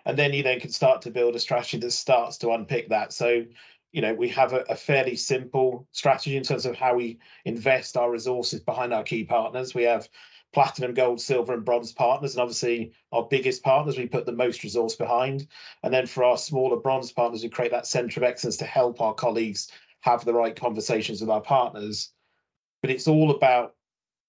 And 0.05 0.15
then 0.15 0.33
you 0.33 0.43
then 0.43 0.59
can 0.59 0.69
start 0.69 1.01
to 1.01 1.09
build 1.09 1.35
a 1.35 1.39
strategy 1.39 1.79
that 1.79 1.89
starts 1.89 2.37
to 2.37 2.51
unpick 2.51 2.89
that. 2.89 3.11
So 3.11 3.43
you 3.91 4.03
know, 4.03 4.13
we 4.13 4.29
have 4.29 4.53
a, 4.53 4.63
a, 4.69 4.75
fairly 4.75 5.15
simple 5.15 5.87
strategy 5.93 6.37
in 6.37 6.43
terms 6.43 6.67
of 6.67 6.75
how 6.75 6.93
we 6.93 7.17
invest 7.45 7.97
our 7.97 8.11
resources 8.11 8.59
behind 8.59 8.93
our 8.93 9.01
key 9.01 9.23
partners. 9.23 9.73
We 9.73 9.81
have 9.81 10.07
platinum, 10.53 10.93
gold, 10.93 11.19
silver, 11.19 11.55
and 11.55 11.65
bronze 11.65 11.91
partners, 11.91 12.35
and 12.35 12.41
obviously 12.41 12.91
our 13.11 13.23
biggest 13.23 13.63
partners 13.63 13.97
we 13.97 14.05
put 14.05 14.27
the 14.27 14.31
most 14.31 14.61
resource 14.61 14.95
behind. 14.95 15.47
And 15.81 15.91
then 15.91 16.05
for 16.05 16.23
our 16.23 16.37
smaller 16.37 16.77
bronze 16.77 17.11
partners, 17.11 17.41
we 17.41 17.49
create 17.49 17.71
that 17.71 17.87
centre 17.87 18.19
of 18.19 18.23
excellence 18.25 18.57
to 18.57 18.65
help 18.65 19.01
our 19.01 19.15
colleagues 19.15 19.71
have 20.01 20.23
the 20.23 20.35
right 20.35 20.55
conversations 20.55 21.19
with 21.19 21.31
our 21.31 21.41
partners. 21.41 22.11
But 22.83 22.91
it's 22.91 23.07
all 23.07 23.31
about 23.31 23.73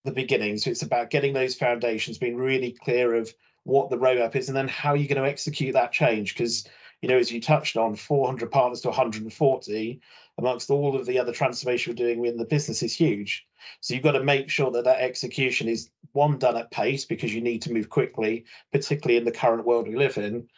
the 0.05 0.13
beginning. 0.13 0.59
So 0.59 0.71
it's 0.71 0.83
about 0.83 1.11
getting 1.11 1.33
those 1.33 1.55
foundations, 1.55 2.19
being 2.19 2.37
really 2.37 2.73
clear 2.73 3.15
of 3.15 3.33
what 3.65 3.91
the 3.91 3.99
roadmap 3.99 4.37
is, 4.37 4.49
and 4.49 4.57
then 4.57 4.69
how 4.69 4.95
you're 4.95 5.09
going 5.09 5.23
to 5.23 5.29
execute 5.29 5.75
that 5.75 5.93
change. 5.93 6.35
Because 6.35 6.67
you 7.03 7.09
know, 7.09 7.17
as 7.17 7.33
you 7.33 7.41
touched 7.41 7.77
on, 7.77 7.97
400 7.97 8.51
partners 8.51 8.81
to 8.83 8.89
140 8.89 10.01
amongst 10.39 10.71
all 10.71 10.97
of 10.97 11.07
the 11.07 11.19
other 11.19 11.33
transformation 11.33 11.93
we're 11.93 11.97
doing 11.97 12.25
in 12.25 12.37
the 12.37 12.45
business 12.45 12.83
is 12.83 12.95
huge. 12.95 13.47
So 13.81 13.95
you've 13.95 14.03
got 14.03 14.13
to 14.13 14.25
make 14.25 14.49
sure 14.49 14.71
that 14.71 14.85
that 14.85 15.01
execution 15.01 15.69
is 15.69 15.91
one 16.13 16.39
done 16.39 16.57
at 16.57 16.71
pace 16.71 17.05
because 17.05 17.35
you 17.35 17.41
need 17.41 17.63
to 17.63 17.73
move 17.73 17.89
quickly, 17.89 18.45
particularly 18.73 19.19
in 19.19 19.25
the 19.25 19.33
current 19.33 19.67
world 19.67 19.89
we 19.89 19.97
live 19.97 20.19
in. 20.19 20.49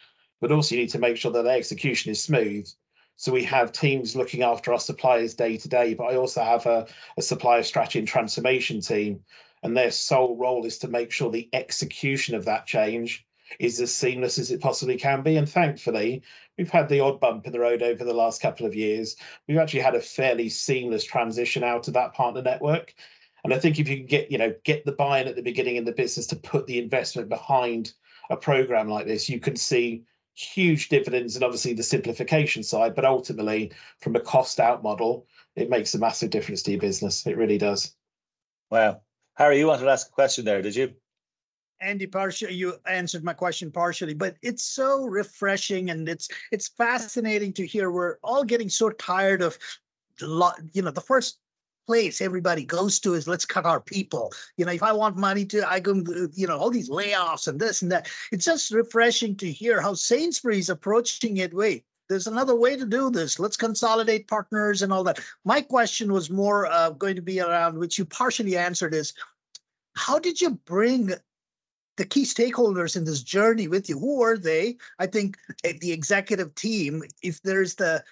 But 0.41 0.51
also 0.51 0.75
you 0.75 0.81
need 0.81 0.89
to 0.89 0.99
make 0.99 1.17
sure 1.17 1.31
that 1.31 1.43
the 1.43 1.49
execution 1.49 2.11
is 2.11 2.21
smooth. 2.21 2.67
So 3.15 3.31
we 3.31 3.43
have 3.43 3.71
teams 3.71 4.15
looking 4.15 4.41
after 4.41 4.73
our 4.73 4.79
suppliers 4.79 5.33
day 5.33 5.57
to 5.57 5.69
day, 5.69 5.93
but 5.93 6.05
I 6.05 6.15
also 6.15 6.43
have 6.43 6.65
a, 6.65 6.87
a 7.17 7.21
supplier 7.21 7.63
strategy 7.63 7.99
and 7.99 8.07
transformation 8.07 8.81
team, 8.81 9.23
and 9.61 9.77
their 9.77 9.91
sole 9.91 10.35
role 10.35 10.65
is 10.65 10.77
to 10.79 10.87
make 10.87 11.11
sure 11.11 11.31
the 11.31 11.49
execution 11.53 12.35
of 12.35 12.45
that 12.45 12.65
change 12.65 13.25
is 13.59 13.79
as 13.79 13.93
seamless 13.93 14.39
as 14.39 14.51
it 14.51 14.61
possibly 14.61 14.97
can 14.97 15.21
be. 15.21 15.37
And 15.37 15.47
thankfully, 15.47 16.23
we've 16.57 16.71
had 16.71 16.89
the 16.89 16.99
odd 16.99 17.19
bump 17.19 17.45
in 17.45 17.51
the 17.51 17.59
road 17.59 17.83
over 17.83 18.03
the 18.03 18.13
last 18.13 18.41
couple 18.41 18.65
of 18.65 18.75
years. 18.75 19.15
We've 19.47 19.57
actually 19.57 19.81
had 19.81 19.95
a 19.95 20.01
fairly 20.01 20.49
seamless 20.49 21.03
transition 21.03 21.63
out 21.63 21.87
of 21.87 21.93
that 21.93 22.13
partner 22.13 22.41
network. 22.41 22.93
And 23.43 23.53
I 23.53 23.59
think 23.59 23.79
if 23.79 23.87
you 23.87 23.97
can 23.97 24.05
get, 24.05 24.31
you 24.31 24.37
know, 24.37 24.53
get 24.63 24.85
the 24.85 24.93
buy-in 24.93 25.27
at 25.27 25.35
the 25.35 25.41
beginning 25.41 25.75
in 25.75 25.85
the 25.85 25.91
business 25.91 26.27
to 26.27 26.35
put 26.35 26.65
the 26.65 26.79
investment 26.79 27.29
behind 27.29 27.93
a 28.29 28.37
program 28.37 28.87
like 28.87 29.05
this, 29.05 29.29
you 29.29 29.39
can 29.39 29.55
see 29.55 30.03
huge 30.35 30.89
dividends 30.89 31.35
and 31.35 31.43
obviously 31.43 31.73
the 31.73 31.83
simplification 31.83 32.63
side, 32.63 32.95
but 32.95 33.05
ultimately 33.05 33.71
from 33.99 34.15
a 34.15 34.19
cost 34.19 34.59
out 34.59 34.83
model, 34.83 35.27
it 35.55 35.69
makes 35.69 35.93
a 35.93 35.99
massive 35.99 36.29
difference 36.29 36.63
to 36.63 36.71
your 36.71 36.79
business. 36.79 37.25
It 37.27 37.37
really 37.37 37.57
does. 37.57 37.95
Wow. 38.71 39.01
Hari, 39.37 39.59
you 39.59 39.67
wanted 39.67 39.83
to 39.83 39.91
ask 39.91 40.07
a 40.07 40.11
question 40.11 40.45
there, 40.45 40.61
did 40.61 40.75
you? 40.75 40.93
Andy, 41.81 42.07
partially 42.07 42.53
you 42.53 42.75
answered 42.87 43.23
my 43.23 43.33
question 43.33 43.69
partially, 43.69 44.13
but 44.13 44.35
it's 44.41 44.63
so 44.63 45.03
refreshing 45.05 45.89
and 45.89 46.07
it's 46.07 46.29
it's 46.51 46.69
fascinating 46.69 47.51
to 47.53 47.67
hear. 47.67 47.91
We're 47.91 48.17
all 48.23 48.43
getting 48.45 48.69
so 48.69 48.89
tired 48.91 49.41
of, 49.41 49.57
the 50.19 50.27
lot, 50.27 50.59
you 50.73 50.81
know, 50.81 50.91
the 50.91 51.01
first 51.01 51.39
place 51.85 52.21
everybody 52.21 52.63
goes 52.63 52.99
to 52.99 53.13
is 53.13 53.27
let's 53.27 53.45
cut 53.45 53.65
our 53.65 53.79
people. 53.79 54.31
You 54.57 54.65
know, 54.65 54.71
if 54.71 54.83
I 54.83 54.91
want 54.93 55.17
money 55.17 55.45
to, 55.47 55.69
I 55.69 55.79
go, 55.79 56.03
you 56.33 56.47
know, 56.47 56.57
all 56.57 56.69
these 56.69 56.89
layoffs 56.89 57.47
and 57.47 57.59
this 57.59 57.81
and 57.81 57.91
that. 57.91 58.09
It's 58.31 58.45
just 58.45 58.71
refreshing 58.71 59.35
to 59.37 59.51
hear 59.51 59.81
how 59.81 59.93
Sainsbury's 59.93 60.69
approaching 60.69 61.37
it. 61.37 61.53
Wait, 61.53 61.85
there's 62.09 62.27
another 62.27 62.55
way 62.55 62.75
to 62.75 62.85
do 62.85 63.09
this. 63.09 63.39
Let's 63.39 63.57
consolidate 63.57 64.27
partners 64.27 64.81
and 64.81 64.91
all 64.91 65.03
that. 65.05 65.19
My 65.45 65.61
question 65.61 66.11
was 66.11 66.29
more 66.29 66.67
uh, 66.67 66.91
going 66.91 67.15
to 67.15 67.21
be 67.21 67.39
around, 67.39 67.77
which 67.77 67.97
you 67.97 68.05
partially 68.05 68.57
answered, 68.57 68.93
is 68.93 69.13
how 69.95 70.19
did 70.19 70.41
you 70.41 70.51
bring 70.65 71.13
the 71.97 72.05
key 72.05 72.23
stakeholders 72.23 72.97
in 72.97 73.05
this 73.05 73.21
journey 73.21 73.67
with 73.67 73.87
you 73.87 73.99
who 73.99 74.23
are 74.23 74.37
they 74.37 74.75
i 74.97 75.05
think 75.05 75.37
eh, 75.63 75.73
the 75.79 75.91
executive 75.91 76.53
team 76.55 77.03
if 77.21 77.39
there's 77.43 77.75
the 77.75 78.03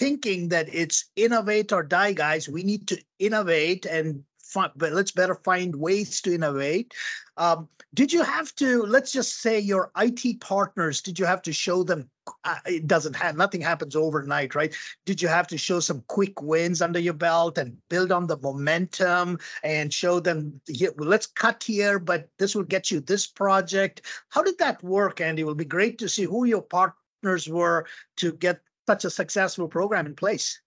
thinking 0.00 0.48
that 0.48 0.66
it's 0.74 1.10
innovate 1.14 1.72
or 1.72 1.82
die 1.82 2.14
guys. 2.14 2.48
We 2.48 2.62
need 2.62 2.88
to 2.88 2.98
innovate 3.18 3.84
and 3.84 4.24
find, 4.38 4.72
but 4.74 4.94
let's 4.94 5.10
better 5.12 5.34
find 5.34 5.76
ways 5.76 6.22
to 6.22 6.34
innovate. 6.34 6.94
Um, 7.36 7.68
did 7.92 8.10
you 8.10 8.22
have 8.22 8.54
to 8.54 8.82
let's 8.84 9.12
just 9.12 9.42
say 9.42 9.58
your 9.58 9.90
it 9.98 10.40
partners 10.40 11.02
did 11.02 11.18
you 11.18 11.26
have 11.26 11.42
to 11.42 11.52
show 11.52 11.82
them 11.82 12.08
uh, 12.44 12.58
it 12.64 12.86
doesn't 12.86 13.16
have 13.16 13.36
nothing 13.36 13.60
happens 13.60 13.96
overnight 13.96 14.54
right? 14.54 14.74
Did 15.06 15.20
you 15.20 15.28
have 15.28 15.48
to 15.48 15.58
show 15.58 15.80
some 15.80 16.02
quick 16.06 16.40
wins 16.40 16.80
under 16.80 17.00
your 17.00 17.14
belt 17.14 17.58
and 17.58 17.76
build 17.88 18.12
on 18.12 18.26
the 18.26 18.38
momentum 18.38 19.38
and 19.64 19.92
show 19.92 20.20
them 20.20 20.60
here, 20.68 20.92
well, 20.96 21.08
let's 21.08 21.26
cut 21.26 21.62
here 21.62 21.98
but 21.98 22.28
this 22.38 22.54
will 22.54 22.62
get 22.62 22.90
you 22.90 23.00
this 23.00 23.26
project 23.26 24.02
how 24.30 24.42
did 24.42 24.58
that 24.58 24.82
work 24.82 25.20
andy? 25.20 25.42
It 25.42 25.46
will 25.46 25.54
be 25.54 25.64
great 25.64 25.98
to 25.98 26.08
see 26.08 26.24
who 26.24 26.44
your 26.44 26.62
partners 26.62 27.48
were 27.48 27.86
to 28.16 28.32
get 28.32 28.60
such 28.90 29.04
a 29.04 29.10
successful 29.10 29.68
program 29.68 30.04
in 30.04 30.16
place. 30.16 30.60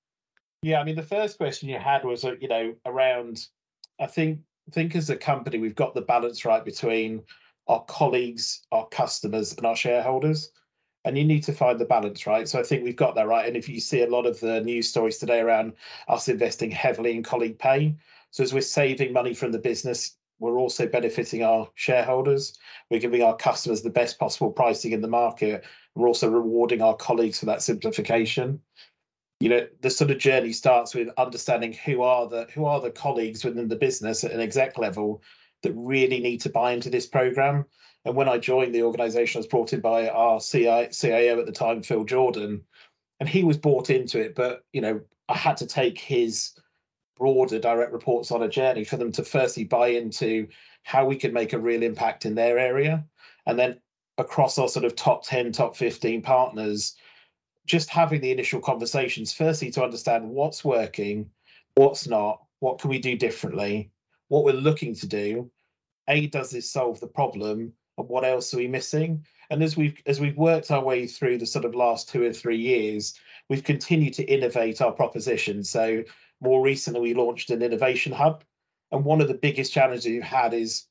Yeah 0.62 0.80
i 0.80 0.84
mean 0.86 0.96
the 0.96 1.12
first 1.18 1.38
question 1.38 1.68
you 1.68 1.78
had 1.78 2.06
was 2.06 2.24
uh, 2.24 2.36
you 2.40 2.48
know 2.48 2.74
around 2.86 3.48
i 4.00 4.08
think 4.08 4.40
I 4.70 4.72
think 4.72 4.96
as 4.96 5.10
a 5.10 5.18
company 5.18 5.58
we've 5.58 5.82
got 5.84 5.94
the 5.94 6.08
balance 6.14 6.46
right 6.46 6.64
between 6.64 7.22
our 7.68 7.84
colleagues 7.84 8.46
our 8.72 8.88
customers 8.88 9.54
and 9.58 9.66
our 9.66 9.76
shareholders 9.76 10.52
and 11.04 11.18
you 11.18 11.26
need 11.26 11.44
to 11.44 11.52
find 11.52 11.78
the 11.78 11.94
balance 11.96 12.26
right? 12.26 12.48
So 12.48 12.62
i 12.62 12.64
think 12.64 12.82
we've 12.82 13.04
got 13.06 13.14
that 13.16 13.28
right. 13.28 13.46
And 13.46 13.58
if 13.58 13.68
you 13.68 13.82
see 13.82 14.04
a 14.04 14.14
lot 14.16 14.26
of 14.26 14.40
the 14.40 14.62
news 14.62 14.88
stories 14.88 15.18
today 15.18 15.42
around 15.42 15.74
us 16.08 16.30
investing 16.30 16.72
heavily 16.72 17.12
in 17.18 17.24
colleague 17.24 17.60
pay 17.60 17.94
so 18.32 18.42
as 18.42 18.54
we're 18.54 18.62
saving 18.80 19.12
money 19.12 19.34
from 19.34 19.52
the 19.52 19.66
business 19.70 20.16
we're 20.40 20.60
also 20.60 20.86
benefiting 20.88 21.44
our 21.44 21.70
shareholders. 21.76 22.58
We're 22.90 23.00
giving 23.00 23.24
our 23.24 23.36
customers 23.36 23.82
the 23.82 23.90
best 23.90 24.20
possible 24.20 24.52
pricing 24.52 24.92
in 24.92 25.02
the 25.02 25.08
market 25.08 25.64
we're 25.96 26.08
also 26.08 26.30
rewarding 26.30 26.82
our 26.82 26.96
colleagues 26.96 27.40
for 27.40 27.46
that 27.48 27.62
simplification. 27.62 28.60
You 29.40 29.50
know 29.50 29.68
the 29.82 29.90
sort 29.90 30.12
of 30.12 30.20
journey 30.20 30.54
starts 30.54 30.96
with 30.96 31.10
understanding 31.18 31.74
who 31.74 32.02
are 32.02 32.28
the 32.28 32.48
who 32.54 32.66
are 32.66 32.80
the 32.80 32.92
colleagues 32.92 33.44
within 33.44 33.68
the 33.68 33.76
business 33.76 34.24
at 34.24 34.32
an 34.32 34.40
exec 34.40 34.78
level 34.78 35.22
that 35.64 35.74
really 35.76 36.20
need 36.20 36.40
to 36.42 36.50
buy 36.50 36.72
into 36.72 36.90
this 36.90 37.08
program. 37.08 37.66
And 38.06 38.16
when 38.16 38.30
I 38.30 38.38
joined 38.38 38.76
the 38.76 38.84
organization, 38.84 39.40
I 39.40 39.42
was 39.42 39.48
brought 39.48 39.74
in 39.74 39.80
by 39.80 40.10
our 40.10 40.40
CIO 40.40 41.40
at 41.40 41.46
the 41.46 41.52
time, 41.54 41.82
Phil 41.82 42.04
Jordan, 42.04 42.62
and 43.20 43.30
he 43.30 43.44
was 43.44 43.58
brought 43.58 43.90
into 43.90 44.20
it. 44.20 44.36
But 44.36 44.64
you 44.74 44.82
know, 44.82 45.02
I 45.30 45.38
had 45.38 45.58
to 45.58 45.68
take 45.68 46.00
his 46.00 46.52
broader 47.18 47.60
direct 47.60 47.94
reports 47.94 48.32
on 48.32 48.44
a 48.44 48.50
journey 48.50 48.84
for 48.84 48.98
them 48.98 49.12
to 49.14 49.24
firstly 49.24 49.64
buy 49.64 49.90
into 49.90 50.48
how 50.84 51.06
we 51.06 51.16
could 51.16 51.34
make 51.34 51.54
a 51.54 51.60
real 51.60 51.84
impact 51.84 52.26
in 52.26 52.36
their 52.36 52.58
area, 52.58 53.06
and 53.46 53.58
then 53.58 53.80
across 54.18 54.58
our 54.58 54.68
sort 54.68 54.86
of 54.86 54.96
top 54.96 55.26
10, 55.26 55.52
top 55.52 55.76
15 55.76 56.22
partners, 56.22 56.96
just 57.66 57.90
having 57.90 58.22
the 58.22 58.32
initial 58.32 58.60
conversations, 58.60 59.34
firstly 59.34 59.72
to 59.72 59.84
understand 59.84 60.30
what's 60.30 60.64
working, 60.64 61.30
what's 61.76 62.08
not, 62.08 62.44
what 62.60 62.80
can 62.80 62.90
we 62.90 63.00
do 63.00 63.18
differently, 63.18 63.92
what 64.28 64.44
we're 64.44 64.54
looking 64.54 64.94
to 64.96 65.08
do. 65.08 65.50
A, 66.10 66.28
does 66.28 66.52
this 66.52 66.70
solve 66.72 67.00
the 67.00 67.08
problem? 67.08 67.74
and 67.98 68.08
what 68.08 68.26
else 68.26 68.54
are 68.54 68.58
we 68.58 68.68
missing? 68.68 69.26
And 69.50 69.62
as 69.62 69.78
we've 69.78 70.02
as 70.06 70.20
we've 70.20 70.38
worked 70.38 70.72
our 70.72 70.84
way 70.84 71.06
through 71.08 71.38
the 71.38 71.46
sort 71.46 71.66
of 71.66 71.76
last 71.76 72.10
two 72.10 72.24
or 72.24 72.34
three 72.34 72.58
years, 72.58 73.14
we've 73.50 73.64
continued 73.64 74.14
to 74.14 74.24
innovate 74.24 74.82
our 74.82 74.92
proposition. 74.92 75.64
So 75.64 76.04
more 76.42 76.62
recently, 76.62 77.02
we 77.02 77.14
launched 77.14 77.52
an 77.52 77.62
innovation 77.62 78.12
hub, 78.12 78.44
and 78.92 79.06
one 79.06 79.22
of 79.22 79.28
the 79.28 79.34
biggest 79.34 79.72
challenges 79.74 80.06
we've 80.06 80.24
had 80.24 80.54
is 80.54 80.86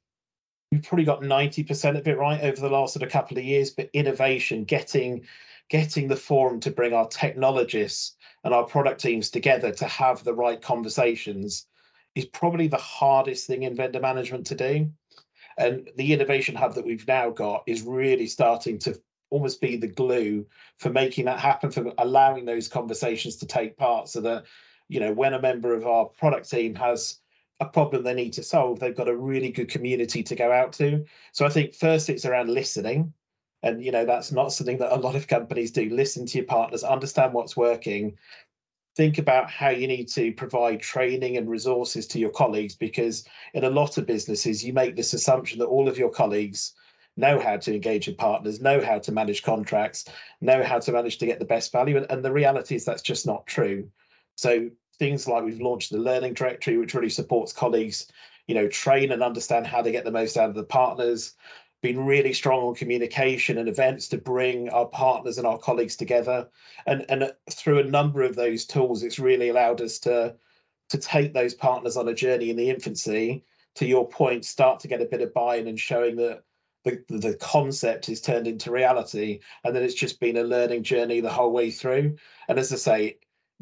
we've 0.73 0.83
probably 0.83 1.05
got 1.05 1.21
90% 1.21 1.99
of 1.99 2.09
it 2.09 2.19
right 2.19 2.41
over 2.41 2.61
the 2.61 2.71
last 2.71 2.95
sort 2.95 3.03
of 3.05 3.13
couple 3.13 3.37
of 3.37 3.45
years, 3.45 3.71
but 3.71 3.91
innovation, 3.93 4.65
getting 4.65 5.25
getting 5.69 6.09
the 6.09 6.17
forum 6.17 6.59
to 6.61 6.71
bring 6.71 6.93
our 6.93 7.07
technologists 7.09 8.17
and 8.45 8.53
our 8.53 8.65
product 8.65 9.01
teams 9.01 9.31
together 9.31 9.71
to 9.71 9.87
have 9.87 10.25
the 10.25 10.35
right 10.35 10.61
conversations 10.61 11.67
is 12.15 12.25
probably 12.27 12.67
the 12.67 12.77
hardest 12.77 13.47
thing 13.47 13.63
in 13.63 13.77
vendor 13.77 14.01
management 14.01 14.45
to 14.47 14.55
do. 14.55 14.91
And 15.57 15.89
the 15.97 16.13
innovation 16.13 16.57
hub 16.57 16.75
that 16.75 16.85
we've 16.85 17.07
now 17.07 17.31
got 17.31 17.63
is 17.67 17.83
really 17.83 18.27
starting 18.27 18.79
to 18.81 19.01
almost 19.31 19.61
be 19.61 19.77
the 19.77 19.87
glue 19.87 20.45
for 20.79 20.91
making 20.91 21.27
that 21.27 21.39
happen, 21.39 21.71
for 21.71 21.93
allowing 21.99 22.45
those 22.45 22.69
conversations 22.69 23.37
to 23.37 23.47
take 23.47 23.77
part 23.77 24.09
so 24.09 24.21
that, 24.21 24.45
you 24.89 25.01
know, 25.01 25.13
when 25.13 25.33
a 25.33 25.41
member 25.41 25.75
of 25.75 25.87
our 25.87 26.07
product 26.07 26.51
team 26.51 26.75
has 26.75 27.22
a 27.63 27.71
problem 27.71 28.03
they 28.03 28.15
need 28.15 28.33
to 28.35 28.43
solve, 28.43 28.79
they've 28.79 28.97
got 28.97 29.09
a 29.09 29.17
really 29.17 29.51
good 29.51 29.69
community 29.69 30.23
to 30.23 30.35
go 30.35 30.53
out 30.53 30.73
to. 30.75 31.05
So 31.33 31.47
I 31.47 31.49
think 31.49 31.75
first 31.75 32.09
it's 32.09 32.25
around 32.25 32.51
listening. 32.51 33.13
And 33.63 33.83
you 33.83 33.93
know, 33.93 34.05
that's 34.05 34.33
not 34.33 34.53
something 34.53 34.79
that 34.79 34.97
a 34.97 35.01
lot 35.01 35.15
of 35.15 35.29
companies 35.29 35.71
do. 35.71 35.89
Listen 35.89 36.27
to 36.27 36.39
your 36.39 36.47
partners, 36.47 36.83
understand 36.83 37.33
what's 37.33 37.57
working, 37.57 38.17
think 38.97 39.19
about 39.19 39.51
how 39.51 39.71
you 39.71 39.87
need 39.87 40.09
to 40.09 40.33
provide 40.33 40.81
training 40.81 41.37
and 41.37 41.49
resources 41.49 42.07
to 42.09 42.19
your 42.19 42.31
colleagues 42.31 42.75
because 42.75 43.25
in 43.55 43.65
a 43.65 43.71
lot 43.71 43.97
of 43.97 44.07
businesses 44.07 44.65
you 44.65 44.73
make 44.73 44.97
this 44.97 45.15
assumption 45.15 45.59
that 45.59 45.67
all 45.67 45.89
of 45.89 45.99
your 45.99 46.11
colleagues 46.11 46.75
know 47.17 47.39
how 47.39 47.57
to 47.57 47.75
engage 47.75 48.07
with 48.07 48.19
partners 48.19 48.61
know 48.61 48.81
how 48.83 48.99
to 48.99 49.13
manage 49.13 49.43
contracts 49.43 50.05
know 50.41 50.63
how 50.63 50.79
to 50.79 50.93
manage 50.93 51.19
to 51.19 51.27
get 51.27 51.39
the 51.39 51.45
best 51.45 51.73
value 51.73 51.97
and, 51.97 52.07
and 52.11 52.25
the 52.25 52.33
reality 52.33 52.75
is 52.75 52.85
that's 52.85 53.03
just 53.03 53.27
not 53.27 53.47
true 53.47 53.89
so 54.37 54.69
things 55.03 55.27
like 55.27 55.43
we've 55.43 55.61
launched 55.61 55.91
the 55.91 55.99
learning 55.99 56.33
directory 56.33 56.77
which 56.79 56.95
really 56.95 57.09
supports 57.11 57.53
colleagues 57.53 58.07
you 58.47 58.55
know 58.55 58.69
train 58.69 59.11
and 59.11 59.21
understand 59.21 59.67
how 59.67 59.83
they 59.83 59.91
get 59.91 60.05
the 60.05 60.13
most 60.13 60.37
out 60.37 60.49
of 60.49 60.55
the 60.55 60.63
partners 60.63 61.35
been 61.83 62.07
really 62.07 62.33
strong 62.33 62.63
on 62.63 62.75
communication 62.75 63.59
and 63.59 63.69
events 63.69 64.07
to 64.07 64.17
bring 64.17 64.69
our 64.71 64.87
partners 64.87 65.37
and 65.37 65.47
our 65.47 65.59
colleagues 65.59 65.97
together. 65.97 66.49
And, 66.87 67.05
and 67.09 67.33
through 67.51 67.81
a 67.81 67.85
number 67.85 68.23
of 68.23 68.37
those 68.37 68.65
tools, 68.65 69.03
it's 69.03 69.19
really 69.19 69.49
allowed 69.49 69.81
us 69.81 69.99
to, 70.01 70.37
to 70.91 70.99
take 70.99 71.35
those 71.35 71.55
partners 71.55 71.97
on 71.97 72.09
a 72.09 72.15
journey 72.15 72.51
in 72.51 72.57
the 72.57 72.71
infancy, 72.71 73.45
to 73.75 73.87
your 73.87 74.09
point, 74.09 74.45
start 74.45 74.79
to 74.81 74.89
get 74.89 75.03
a 75.03 75.07
bit 75.07 75.23
of 75.23 75.35
buy-in 75.35 75.67
and 75.67 75.81
showing 75.81 76.15
that 76.17 76.45
the, 76.85 77.03
the 77.09 77.35
concept 77.41 78.09
is 78.09 78.21
turned 78.21 78.47
into 78.47 78.71
reality. 78.71 79.41
And 79.65 79.75
then 79.75 79.83
it's 79.83 79.95
just 79.95 80.21
been 80.21 80.37
a 80.37 80.45
learning 80.45 80.85
journey 80.85 81.21
the 81.21 81.33
whole 81.33 81.51
way 81.51 81.73
through. 81.73 82.17
And 82.49 82.61
as 82.61 82.73
I 82.73 82.77
say, 82.77 83.19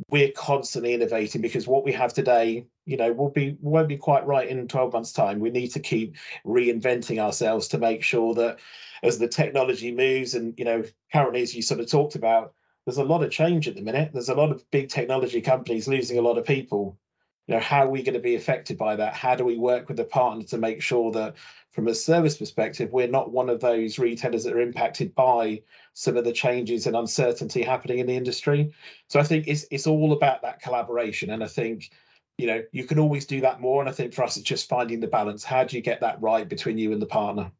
we're 0.09 0.33
constantly 0.33 0.95
innovating 0.95 1.41
because 1.41 1.67
what 1.67 1.85
we 1.85 1.93
have 1.93 2.13
today 2.13 2.67
you 2.87 2.97
know 2.97 3.13
will 3.13 3.31
be 3.31 3.57
won't 3.61 3.89
be 3.89 3.97
quite 3.97 4.27
right 4.27 4.49
in 4.49 4.67
12 4.67 4.93
months 4.93 5.13
time. 5.13 5.41
We 5.41 5.51
need 5.51 5.69
to 5.69 5.81
keep 5.81 6.17
reinventing 6.47 7.19
ourselves 7.19 7.69
to 7.69 7.79
make 7.79 8.03
sure 8.03 8.35
that 8.35 8.59
as 9.03 9.19
the 9.19 9.29
technology 9.29 9.93
moves 9.93 10.35
and 10.35 10.55
you 10.59 10.65
know 10.65 10.83
currently 11.13 11.43
as 11.43 11.55
you 11.55 11.63
sort 11.63 11.81
of 11.81 11.91
talked 11.91 12.15
about 12.15 12.55
there's 12.85 12.99
a 12.99 13.05
lot 13.05 13.23
of 13.23 13.31
change 13.31 13.69
at 13.69 13.77
the 13.77 13.83
minute. 13.83 14.11
There's 14.13 14.31
a 14.31 14.35
lot 14.35 14.51
of 14.51 14.69
big 14.71 14.89
technology 14.89 15.41
companies 15.41 15.87
losing 15.87 16.19
a 16.19 16.23
lot 16.23 16.39
of 16.39 16.45
people 16.45 16.99
you 17.47 17.55
know 17.55 17.61
how 17.61 17.85
are 17.85 17.91
we 17.91 18.03
going 18.03 18.15
to 18.15 18.21
be 18.21 18.37
affected 18.37 18.79
by 18.79 18.97
that? 18.97 19.15
How 19.15 19.35
do 19.35 19.45
we 19.45 19.59
work 19.59 19.89
with 19.89 19.97
the 19.97 20.05
partner 20.05 20.45
to 20.45 20.59
make 20.59 20.83
sure 20.83 21.11
that 21.13 21.37
from 21.73 21.89
a 21.89 21.95
service 21.95 22.37
perspective 22.37 22.93
we're 22.93 23.09
not 23.09 23.33
one 23.33 23.49
of 23.49 23.61
those 23.61 23.99
retailers 23.99 24.45
that 24.45 24.53
are 24.53 24.61
impacted 24.61 25.15
by 25.15 25.63
some 25.95 26.17
of 26.17 26.25
the 26.25 26.33
changes 26.33 26.87
and 26.87 26.97
uncertainty 26.97 27.63
happening 27.63 27.99
in 27.99 28.07
the 28.07 28.17
industry? 28.17 28.73
So 29.09 29.21
i 29.21 29.25
think 29.25 29.49
it's 29.49 29.67
it's 29.71 29.87
all 29.87 30.13
about 30.13 30.43
that 30.43 30.61
collaboration 30.63 31.31
and 31.31 31.43
i 31.43 31.49
think 31.49 31.91
you 32.39 32.47
know 32.47 32.63
you 32.73 32.85
can 32.85 32.99
always 32.99 33.27
do 33.27 33.41
that 33.41 33.61
more 33.61 33.81
and 33.83 33.89
i 33.89 33.93
think 33.93 34.15
for 34.15 34.25
us 34.25 34.37
it's 34.37 34.47
just 34.47 34.69
finding 34.69 35.01
the 35.01 35.07
balance. 35.07 35.45
How 35.45 35.65
do 35.65 35.77
you 35.77 35.83
get 35.83 36.01
that 36.01 36.21
right 36.23 36.49
between 36.49 36.79
you 36.79 36.93
and 36.93 37.03
the 37.03 37.07
partner 37.07 37.53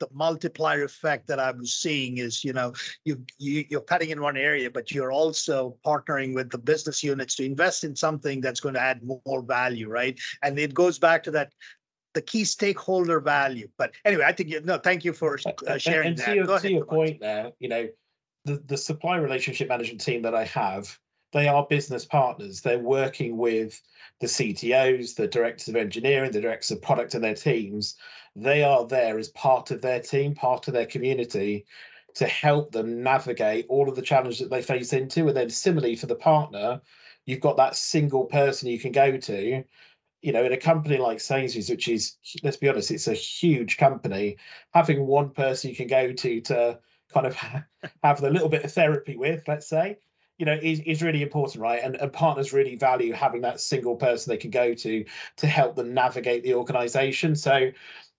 the 0.00 0.08
multiplier 0.12 0.82
effect 0.84 1.28
that 1.28 1.38
I'm 1.38 1.64
seeing 1.64 2.18
is, 2.18 2.42
you 2.42 2.52
know, 2.52 2.72
you, 3.04 3.22
you 3.38 3.64
you're 3.68 3.80
cutting 3.80 4.10
in 4.10 4.20
one 4.20 4.36
area, 4.36 4.70
but 4.70 4.90
you're 4.90 5.12
also 5.12 5.76
partnering 5.86 6.34
with 6.34 6.50
the 6.50 6.58
business 6.58 7.04
units 7.04 7.36
to 7.36 7.44
invest 7.44 7.84
in 7.84 7.94
something 7.94 8.40
that's 8.40 8.60
going 8.60 8.74
to 8.74 8.80
add 8.80 9.00
more 9.02 9.42
value, 9.42 9.88
right? 9.88 10.18
And 10.42 10.58
it 10.58 10.74
goes 10.74 10.98
back 10.98 11.22
to 11.24 11.30
that 11.32 11.52
the 12.14 12.22
key 12.22 12.44
stakeholder 12.44 13.20
value. 13.20 13.68
But 13.78 13.92
anyway, 14.04 14.24
I 14.26 14.32
think 14.32 14.48
you 14.48 14.60
no, 14.62 14.78
thank 14.78 15.04
you 15.04 15.12
for 15.12 15.38
uh, 15.66 15.78
sharing 15.78 16.08
and, 16.08 16.18
and 16.18 16.18
that. 16.18 16.26
To 16.26 16.34
your, 16.34 16.58
to 16.58 16.72
your 16.72 16.84
point 16.86 17.20
there, 17.20 17.52
you 17.60 17.68
know, 17.68 17.88
the 18.44 18.62
the 18.66 18.76
supply 18.76 19.16
relationship 19.16 19.68
management 19.68 20.00
team 20.00 20.22
that 20.22 20.34
I 20.34 20.44
have, 20.44 20.98
they 21.32 21.46
are 21.46 21.66
business 21.66 22.04
partners. 22.04 22.60
They're 22.60 22.78
working 22.78 23.36
with 23.36 23.80
the 24.20 24.26
CTOs, 24.26 25.14
the 25.14 25.28
directors 25.28 25.68
of 25.68 25.76
engineering, 25.76 26.32
the 26.32 26.40
directors 26.40 26.70
of 26.70 26.82
product 26.82 27.14
and 27.14 27.24
their 27.24 27.34
teams. 27.34 27.96
They 28.40 28.62
are 28.62 28.86
there 28.86 29.18
as 29.18 29.28
part 29.28 29.70
of 29.70 29.82
their 29.82 30.00
team, 30.00 30.34
part 30.34 30.66
of 30.66 30.74
their 30.74 30.86
community 30.86 31.66
to 32.14 32.26
help 32.26 32.72
them 32.72 33.02
navigate 33.02 33.66
all 33.68 33.88
of 33.88 33.96
the 33.96 34.02
challenges 34.02 34.40
that 34.40 34.50
they 34.50 34.62
face 34.62 34.92
into. 34.92 35.28
And 35.28 35.36
then 35.36 35.50
similarly 35.50 35.94
for 35.94 36.06
the 36.06 36.14
partner, 36.14 36.80
you've 37.26 37.40
got 37.40 37.56
that 37.58 37.76
single 37.76 38.24
person 38.24 38.68
you 38.68 38.78
can 38.78 38.92
go 38.92 39.16
to. 39.16 39.64
You 40.22 40.32
know, 40.32 40.44
in 40.44 40.52
a 40.52 40.56
company 40.56 40.96
like 40.96 41.20
Sainsbury's, 41.20 41.70
which 41.70 41.88
is, 41.88 42.16
let's 42.42 42.56
be 42.56 42.68
honest, 42.68 42.90
it's 42.90 43.08
a 43.08 43.14
huge 43.14 43.76
company, 43.76 44.36
having 44.72 45.06
one 45.06 45.30
person 45.30 45.70
you 45.70 45.76
can 45.76 45.86
go 45.86 46.12
to 46.12 46.40
to 46.42 46.78
kind 47.12 47.26
of 47.26 47.36
have 48.02 48.22
a 48.22 48.30
little 48.30 48.48
bit 48.48 48.64
of 48.64 48.72
therapy 48.72 49.16
with, 49.16 49.42
let's 49.48 49.68
say, 49.68 49.98
you 50.40 50.46
know 50.46 50.58
is, 50.62 50.80
is 50.80 51.02
really 51.02 51.22
important 51.22 51.60
right 51.60 51.82
and, 51.84 51.96
and 51.96 52.12
partners 52.14 52.54
really 52.54 52.74
value 52.74 53.12
having 53.12 53.42
that 53.42 53.60
single 53.60 53.94
person 53.94 54.30
they 54.30 54.38
can 54.38 54.50
go 54.50 54.72
to 54.72 55.04
to 55.36 55.46
help 55.46 55.76
them 55.76 55.92
navigate 55.92 56.42
the 56.42 56.54
organization 56.54 57.36
so 57.36 57.70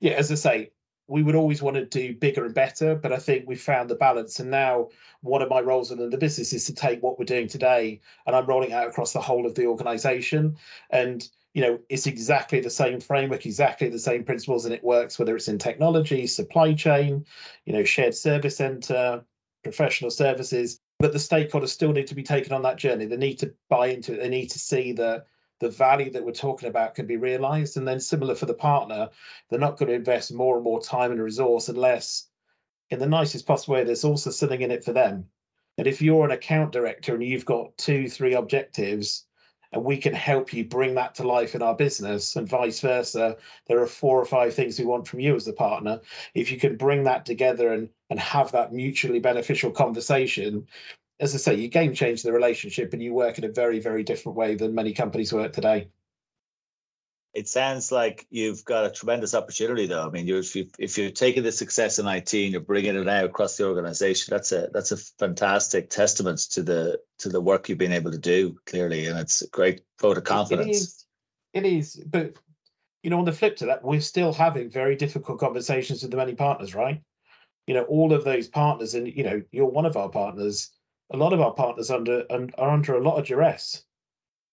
yeah 0.02 0.14
as 0.14 0.32
i 0.32 0.36
say 0.36 0.70
we 1.08 1.24
would 1.24 1.36
always 1.36 1.62
want 1.62 1.76
to 1.76 1.86
do 1.86 2.14
bigger 2.16 2.46
and 2.46 2.54
better 2.54 2.96
but 2.96 3.14
i 3.14 3.18
think 3.18 3.48
we 3.48 3.56
found 3.56 3.90
the 3.90 3.96
balance 3.96 4.40
and 4.40 4.52
now 4.52 4.90
one 5.22 5.42
of 5.42 5.50
my 5.50 5.62
roles 5.62 5.90
within 5.90 6.10
the 6.10 6.18
business 6.18 6.52
is 6.52 6.66
to 6.66 6.74
take 6.74 7.02
what 7.02 7.18
we're 7.18 7.26
doing 7.26 7.48
today 7.48 8.00
and 8.28 8.36
i'm 8.36 8.46
rolling 8.46 8.74
out 8.74 8.88
across 8.88 9.14
the 9.14 9.22
whole 9.22 9.46
of 9.46 9.56
the 9.56 9.66
organization 9.66 10.56
and 10.90 11.30
you 11.54 11.62
know 11.62 11.80
it's 11.90 12.08
exactly 12.08 12.60
the 12.60 12.70
same 12.70 13.00
framework 13.00 13.46
exactly 13.46 13.88
the 13.88 14.00
same 14.00 14.24
principles 14.24 14.66
and 14.66 14.74
it 14.74 14.84
works 14.84 15.18
whether 15.18 15.36
it's 15.36 15.48
in 15.48 15.58
technology 15.58 16.28
supply 16.28 16.74
chain 16.74 17.26
you 17.66 17.74
know 17.74 17.84
shared 17.84 18.14
service 18.14 18.58
center 18.58 19.24
professional 19.64 20.12
services 20.12 20.82
but 21.02 21.12
the 21.12 21.18
stakeholders 21.18 21.70
still 21.70 21.92
need 21.92 22.08
to 22.08 22.16
be 22.16 22.24
taken 22.24 22.54
on 22.54 22.62
that 22.62 22.78
journey. 22.78 23.06
They 23.06 23.18
need 23.18 23.40
to 23.40 23.52
buy 23.70 23.88
into 23.88 24.14
it. 24.14 24.22
They 24.22 24.30
need 24.30 24.52
to 24.52 24.60
see 24.60 24.92
that 24.94 25.26
the 25.62 25.70
value 25.70 26.12
that 26.12 26.26
we're 26.26 26.34
talking 26.34 26.68
about 26.68 26.96
can 26.96 27.06
be 27.06 27.16
realized. 27.16 27.78
And 27.78 27.88
then 27.88 28.00
similar 28.00 28.36
for 28.36 28.48
the 28.48 28.54
partner, 28.54 29.10
they're 29.50 29.60
not 29.60 29.78
going 29.78 29.90
to 29.90 29.96
invest 29.96 30.34
more 30.34 30.56
and 30.56 30.64
more 30.64 30.82
time 30.82 31.12
and 31.12 31.22
resource 31.22 31.70
unless, 31.70 32.28
in 32.90 33.00
the 33.00 33.08
nicest 33.08 33.46
possible 33.46 33.76
way, 33.76 33.84
there's 33.84 34.04
also 34.04 34.32
something 34.32 34.62
in 34.62 34.72
it 34.72 34.84
for 34.84 34.92
them. 34.92 35.28
And 35.78 35.88
if 35.88 36.02
you're 36.02 36.26
an 36.26 36.32
account 36.32 36.74
director 36.74 37.14
and 37.14 37.24
you've 37.24 37.46
got 37.46 37.78
two, 37.78 38.10
three 38.10 38.34
objectives, 38.34 39.28
and 39.72 39.86
we 39.86 39.98
can 39.98 40.14
help 40.14 40.52
you 40.52 40.66
bring 40.66 40.96
that 40.96 41.16
to 41.16 41.28
life 41.28 41.56
in 41.56 41.62
our 41.62 41.76
business 41.76 42.36
and 42.36 42.50
vice 42.50 42.82
versa 42.82 43.38
there 43.68 43.82
are 43.82 43.88
four 43.88 44.20
or 44.20 44.26
five 44.26 44.54
things 44.54 44.78
we 44.78 44.86
want 44.86 45.08
from 45.08 45.22
you 45.22 45.34
as 45.34 45.46
the 45.46 45.54
partner 45.54 46.00
if 46.34 46.52
you 46.52 46.58
can 46.58 46.76
bring 46.76 47.04
that 47.04 47.26
together 47.26 47.72
and 47.72 47.88
and 48.10 48.20
have 48.20 48.52
that 48.52 48.74
mutually 48.74 49.20
beneficial 49.20 49.72
conversation 49.72 50.68
as 51.22 51.36
i 51.36 51.38
say 51.38 51.56
you 51.56 51.70
game 51.70 51.94
change 51.94 52.24
the 52.24 52.34
relationship 52.34 52.92
and 52.92 53.02
you 53.02 53.14
work 53.14 53.38
in 53.38 53.46
a 53.46 53.50
very 53.50 53.80
very 53.80 54.04
different 54.04 54.38
way 54.38 54.56
than 54.56 54.76
many 54.76 54.92
companies 54.92 55.32
work 55.32 55.54
today. 55.54 55.88
It 57.34 57.48
sounds 57.48 57.94
like 57.94 58.28
you've 58.30 58.66
got 58.66 58.84
a 58.84 58.92
tremendous 58.92 59.34
opportunity 59.34 59.88
though. 59.88 60.06
I 60.06 60.10
mean 60.10 60.28
you're, 60.28 60.40
if, 60.40 60.54
you, 60.54 60.68
if 60.78 60.98
you're 60.98 61.12
taking 61.12 61.44
the 61.44 61.52
success 61.54 61.98
in 61.98 62.06
it 62.06 62.34
and 62.34 62.52
you're 62.52 62.60
bringing 62.60 62.98
it 62.98 63.08
out 63.08 63.24
across 63.24 63.56
the 63.56 63.66
organization 63.66 64.32
that's 64.32 64.52
a 64.52 64.68
that's 64.74 64.92
a 64.92 64.98
fantastic 64.98 65.90
testament 65.90 66.40
to 66.52 66.62
the 66.62 67.00
to 67.20 67.30
the 67.30 67.40
work 67.40 67.70
you've 67.70 67.78
been 67.78 67.94
able 67.94 68.12
to 68.12 68.18
do 68.18 68.60
clearly 68.66 69.06
and 69.06 69.18
it's 69.18 69.42
a 69.44 69.48
great 69.48 69.82
vote 70.02 70.18
of 70.18 70.26
confidence 70.26 70.68
it 70.68 70.72
is, 70.72 71.06
it 71.54 71.66
is. 71.66 72.04
But 72.06 72.34
you 73.04 73.10
know 73.10 73.20
on 73.20 73.26
the 73.26 73.32
flip 73.32 73.56
to 73.58 73.66
that 73.68 73.84
we're 73.84 74.02
still 74.02 74.34
having 74.34 74.70
very 74.70 74.98
difficult 74.98 75.40
conversations 75.40 76.02
with 76.02 76.12
the 76.12 76.18
many 76.18 76.36
partners 76.36 76.76
right? 76.76 77.02
You 77.66 77.76
know 77.76 77.84
all 77.84 78.12
of 78.12 78.26
those 78.26 78.50
partners 78.50 78.96
and 78.96 79.08
you 79.08 79.24
know 79.24 79.42
you're 79.52 79.66
one 79.68 79.86
of 79.86 79.96
our 79.96 80.10
partners 80.10 80.72
a 81.12 81.18
lot 81.18 81.34
of 81.34 81.42
our 81.42 81.54
partners 81.54 81.92
under 81.92 82.26
and 82.30 82.54
are 82.58 82.70
under 82.70 82.96
a 82.96 83.04
lot 83.04 83.18
of 83.18 83.28
duress. 83.28 83.84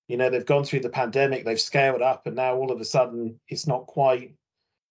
You 0.09 0.16
know 0.16 0.31
they've 0.31 0.44
gone 0.44 0.64
through 0.64 0.81
the 0.81 0.88
pandemic 0.88 1.44
they've 1.44 1.61
scaled 1.61 2.03
up 2.03 2.27
and 2.27 2.37
now 2.37 2.57
all 2.57 2.73
of 2.73 2.81
a 2.81 2.85
sudden 2.85 3.38
it's 3.49 3.66
not 3.66 3.87
quite 3.87 4.35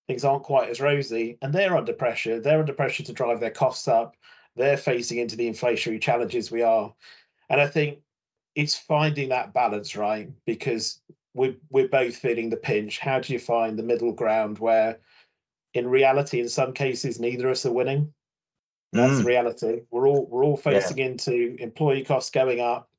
things 0.07 0.23
aren't 0.23 0.43
quite 0.43 0.69
as 0.69 0.79
rosy 0.79 1.37
and 1.41 1.53
they're 1.53 1.75
under 1.75 1.93
pressure. 1.93 2.39
They're 2.39 2.59
under 2.59 2.73
pressure 2.73 3.03
to 3.03 3.13
drive 3.13 3.39
their 3.39 3.51
costs 3.51 3.87
up. 3.87 4.15
They're 4.55 4.77
facing 4.77 5.17
into 5.17 5.35
the 5.35 5.49
inflationary 5.49 6.01
challenges 6.01 6.49
we 6.49 6.61
are. 6.61 6.93
And 7.49 7.61
i 7.61 7.67
think 7.67 7.99
it's 8.55 8.75
finding 8.75 9.29
that 9.29 9.53
balance 9.53 9.95
right? 9.95 10.29
Because 10.45 11.01
we're, 11.33 11.55
we're 11.69 11.87
both 11.87 12.15
feeling 12.15 12.49
the 12.49 12.57
pinch. 12.57 12.97
How 12.97 13.19
do 13.19 13.31
you 13.33 13.39
find 13.39 13.77
the 13.77 13.83
middle 13.83 14.11
ground 14.11 14.57
where 14.57 14.97
in 15.73 15.87
reality 15.87 16.39
in 16.39 16.49
some 16.49 16.73
cases 16.73 17.19
neither 17.19 17.47
of 17.47 17.51
us 17.51 17.65
are 17.65 17.71
winning 17.71 18.13
that's 18.93 19.21
mm. 19.21 19.25
reality 19.25 19.81
we're 19.91 20.07
all 20.07 20.27
we're 20.29 20.43
all 20.43 20.57
facing 20.57 20.97
yeah. 20.97 21.05
into 21.05 21.55
employee 21.59 22.03
costs 22.03 22.29
going 22.29 22.59
up 22.59 22.89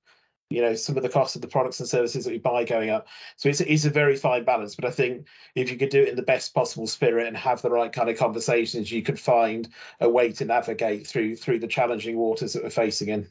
you 0.51 0.63
know 0.63 0.75
some 0.75 0.97
of 0.97 1.03
the 1.03 1.09
cost 1.09 1.35
of 1.37 1.43
the 1.43 1.49
products 1.49 1.81
and 1.81 1.89
services 1.89 2.25
that 2.25 2.31
we 2.31 2.39
buy 2.39 2.65
going 2.65 2.91
up 2.91 3.07
so 3.37 3.49
it's, 3.49 3.61
it's 3.61 3.85
a 3.85 3.91
very 3.91 4.17
fine 4.17 4.45
balance 4.45 4.75
but 4.75 4.85
i 4.85 4.91
think 4.91 5.27
if 5.55 5.71
you 5.71 5.77
could 5.77 5.91
do 5.91 6.03
it 6.03 6.09
in 6.09 6.17
the 6.17 6.23
best 6.23 6.55
possible 6.55 6.87
spirit 6.87 7.27
and 7.27 7.37
have 7.37 7.63
the 7.63 7.71
right 7.71 7.93
kind 7.93 8.09
of 8.09 8.17
conversations 8.17 8.93
you 8.93 9.03
could 9.03 9.19
find 9.19 9.69
a 10.01 10.09
way 10.09 10.31
to 10.33 10.45
navigate 10.45 11.07
through 11.07 11.37
through 11.37 11.59
the 11.59 11.67
challenging 11.67 12.17
waters 12.17 12.53
that 12.53 12.63
we're 12.63 12.71
facing 12.71 13.09
in 13.09 13.27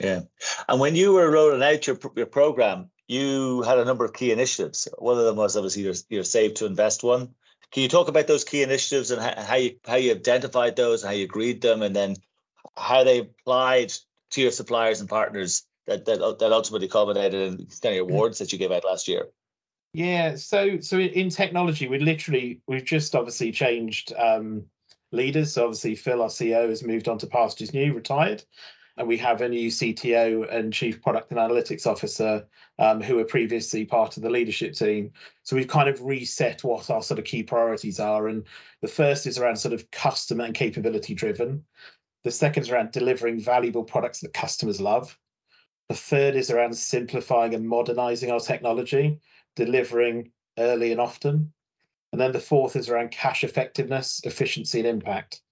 yeah 0.00 0.20
and 0.68 0.80
when 0.80 0.96
you 0.96 1.12
were 1.12 1.30
rolling 1.30 1.62
out 1.62 1.86
your, 1.86 1.98
your 2.16 2.26
program 2.26 2.90
you 3.12 3.62
had 3.62 3.78
a 3.78 3.84
number 3.84 4.04
of 4.04 4.14
key 4.14 4.32
initiatives. 4.32 4.88
One 4.98 5.18
of 5.18 5.24
them 5.24 5.36
was 5.36 5.56
obviously 5.56 5.82
your, 5.82 5.94
your 6.08 6.24
Save 6.24 6.54
to 6.54 6.66
Invest 6.66 7.02
one. 7.02 7.34
Can 7.72 7.82
you 7.82 7.88
talk 7.88 8.08
about 8.08 8.26
those 8.26 8.44
key 8.44 8.62
initiatives 8.62 9.10
and 9.10 9.20
how 9.20 9.56
you 9.56 9.76
how 9.86 9.96
you 9.96 10.12
identified 10.12 10.76
those 10.76 11.02
and 11.02 11.08
how 11.08 11.16
you 11.16 11.24
agreed 11.24 11.62
them, 11.62 11.82
and 11.82 11.96
then 11.96 12.16
how 12.76 13.02
they 13.02 13.20
applied 13.20 13.92
to 14.30 14.42
your 14.42 14.50
suppliers 14.50 15.00
and 15.00 15.08
partners 15.08 15.64
that 15.86 16.04
that, 16.04 16.38
that 16.38 16.52
ultimately 16.52 16.88
culminated 16.88 17.60
in 17.60 17.66
any 17.82 17.98
awards 17.98 18.38
that 18.38 18.52
you 18.52 18.58
gave 18.58 18.72
out 18.72 18.84
last 18.84 19.08
year? 19.08 19.28
Yeah, 19.94 20.36
so 20.36 20.80
so 20.80 20.98
in 20.98 21.30
technology, 21.30 21.88
we 21.88 21.98
literally 21.98 22.60
we've 22.66 22.84
just 22.84 23.14
obviously 23.14 23.52
changed 23.52 24.12
um, 24.18 24.64
leaders. 25.10 25.54
So 25.54 25.64
obviously, 25.64 25.94
Phil, 25.94 26.22
our 26.22 26.28
CEO, 26.28 26.68
has 26.68 26.82
moved 26.82 27.08
on 27.08 27.18
to 27.18 27.26
pastures 27.26 27.72
new, 27.72 27.94
retired, 27.94 28.44
and 28.96 29.08
we 29.08 29.16
have 29.16 29.40
a 29.40 29.48
new 29.48 29.70
CTO 29.70 30.52
and 30.52 30.72
Chief 30.72 31.00
Product 31.00 31.30
and 31.30 31.40
Analytics 31.40 31.86
Officer 31.86 32.46
um, 32.78 33.00
who 33.00 33.16
were 33.16 33.24
previously 33.24 33.84
part 33.84 34.16
of 34.16 34.22
the 34.22 34.30
leadership 34.30 34.74
team. 34.74 35.12
So 35.42 35.56
we've 35.56 35.68
kind 35.68 35.88
of 35.88 36.02
reset 36.02 36.62
what 36.62 36.90
our 36.90 37.02
sort 37.02 37.18
of 37.18 37.24
key 37.24 37.42
priorities 37.42 38.00
are, 38.00 38.28
and 38.28 38.44
the 38.80 38.88
first 38.88 39.26
is 39.26 39.38
around 39.38 39.56
sort 39.56 39.74
of 39.74 39.90
customer 39.90 40.44
and 40.44 40.54
capability 40.54 41.14
driven. 41.14 41.64
The 42.24 42.30
second 42.30 42.64
is 42.64 42.70
around 42.70 42.92
delivering 42.92 43.40
valuable 43.40 43.84
products 43.84 44.20
that 44.20 44.34
customers 44.34 44.80
love. 44.80 45.18
The 45.88 45.94
third 45.94 46.36
is 46.36 46.50
around 46.50 46.76
simplifying 46.76 47.54
and 47.54 47.66
modernizing 47.66 48.30
our 48.30 48.40
technology 48.40 49.20
delivering 49.56 50.30
early 50.58 50.92
and 50.92 51.00
often. 51.00 51.52
And 52.12 52.20
then 52.20 52.32
the 52.32 52.40
fourth 52.40 52.76
is 52.76 52.88
around 52.88 53.10
cash 53.10 53.42
effectiveness, 53.42 54.20
efficiency, 54.24 54.80
and 54.80 54.88
impact. 54.88 55.42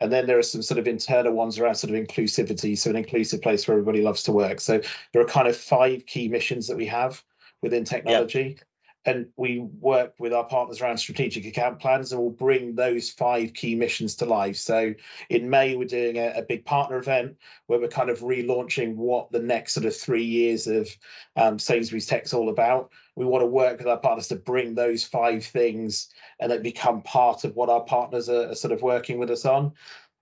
And 0.00 0.12
then 0.12 0.26
there 0.26 0.38
are 0.38 0.42
some 0.42 0.62
sort 0.62 0.78
of 0.78 0.88
internal 0.88 1.32
ones 1.32 1.58
around 1.58 1.74
sort 1.74 1.94
of 1.94 2.02
inclusivity, 2.02 2.76
so 2.76 2.90
an 2.90 2.96
inclusive 2.96 3.42
place 3.42 3.66
where 3.66 3.76
everybody 3.76 4.02
loves 4.02 4.22
to 4.24 4.32
work. 4.32 4.60
So 4.60 4.80
there 5.12 5.22
are 5.22 5.26
kind 5.26 5.48
of 5.48 5.56
five 5.56 6.06
key 6.06 6.28
missions 6.28 6.66
that 6.68 6.76
we 6.76 6.86
have 6.86 7.22
within 7.62 7.84
technology. 7.84 8.56
Yep 8.58 8.66
and 9.06 9.26
we 9.36 9.60
work 9.80 10.14
with 10.18 10.32
our 10.32 10.44
partners 10.44 10.80
around 10.80 10.98
strategic 10.98 11.46
account 11.46 11.78
plans 11.78 12.12
and 12.12 12.20
we'll 12.20 12.30
bring 12.30 12.74
those 12.74 13.10
five 13.10 13.54
key 13.54 13.74
missions 13.74 14.14
to 14.14 14.26
life 14.26 14.56
so 14.56 14.92
in 15.30 15.48
may 15.48 15.74
we're 15.74 15.86
doing 15.86 16.16
a, 16.16 16.32
a 16.36 16.42
big 16.42 16.64
partner 16.64 16.98
event 16.98 17.34
where 17.66 17.80
we're 17.80 17.88
kind 17.88 18.10
of 18.10 18.20
relaunching 18.20 18.94
what 18.96 19.30
the 19.32 19.38
next 19.38 19.72
sort 19.72 19.86
of 19.86 19.96
three 19.96 20.24
years 20.24 20.66
of 20.66 20.88
um, 21.36 21.58
sainsbury's 21.58 22.06
tech's 22.06 22.34
all 22.34 22.50
about 22.50 22.90
we 23.20 23.26
want 23.26 23.42
to 23.42 23.46
work 23.46 23.78
with 23.78 23.86
our 23.86 23.98
partners 23.98 24.28
to 24.28 24.36
bring 24.36 24.74
those 24.74 25.04
five 25.04 25.44
things 25.44 26.08
and 26.40 26.50
then 26.50 26.62
become 26.62 27.02
part 27.02 27.44
of 27.44 27.54
what 27.54 27.68
our 27.68 27.82
partners 27.82 28.28
are, 28.28 28.50
are 28.50 28.54
sort 28.54 28.72
of 28.72 28.82
working 28.82 29.18
with 29.18 29.30
us 29.30 29.44
on 29.44 29.72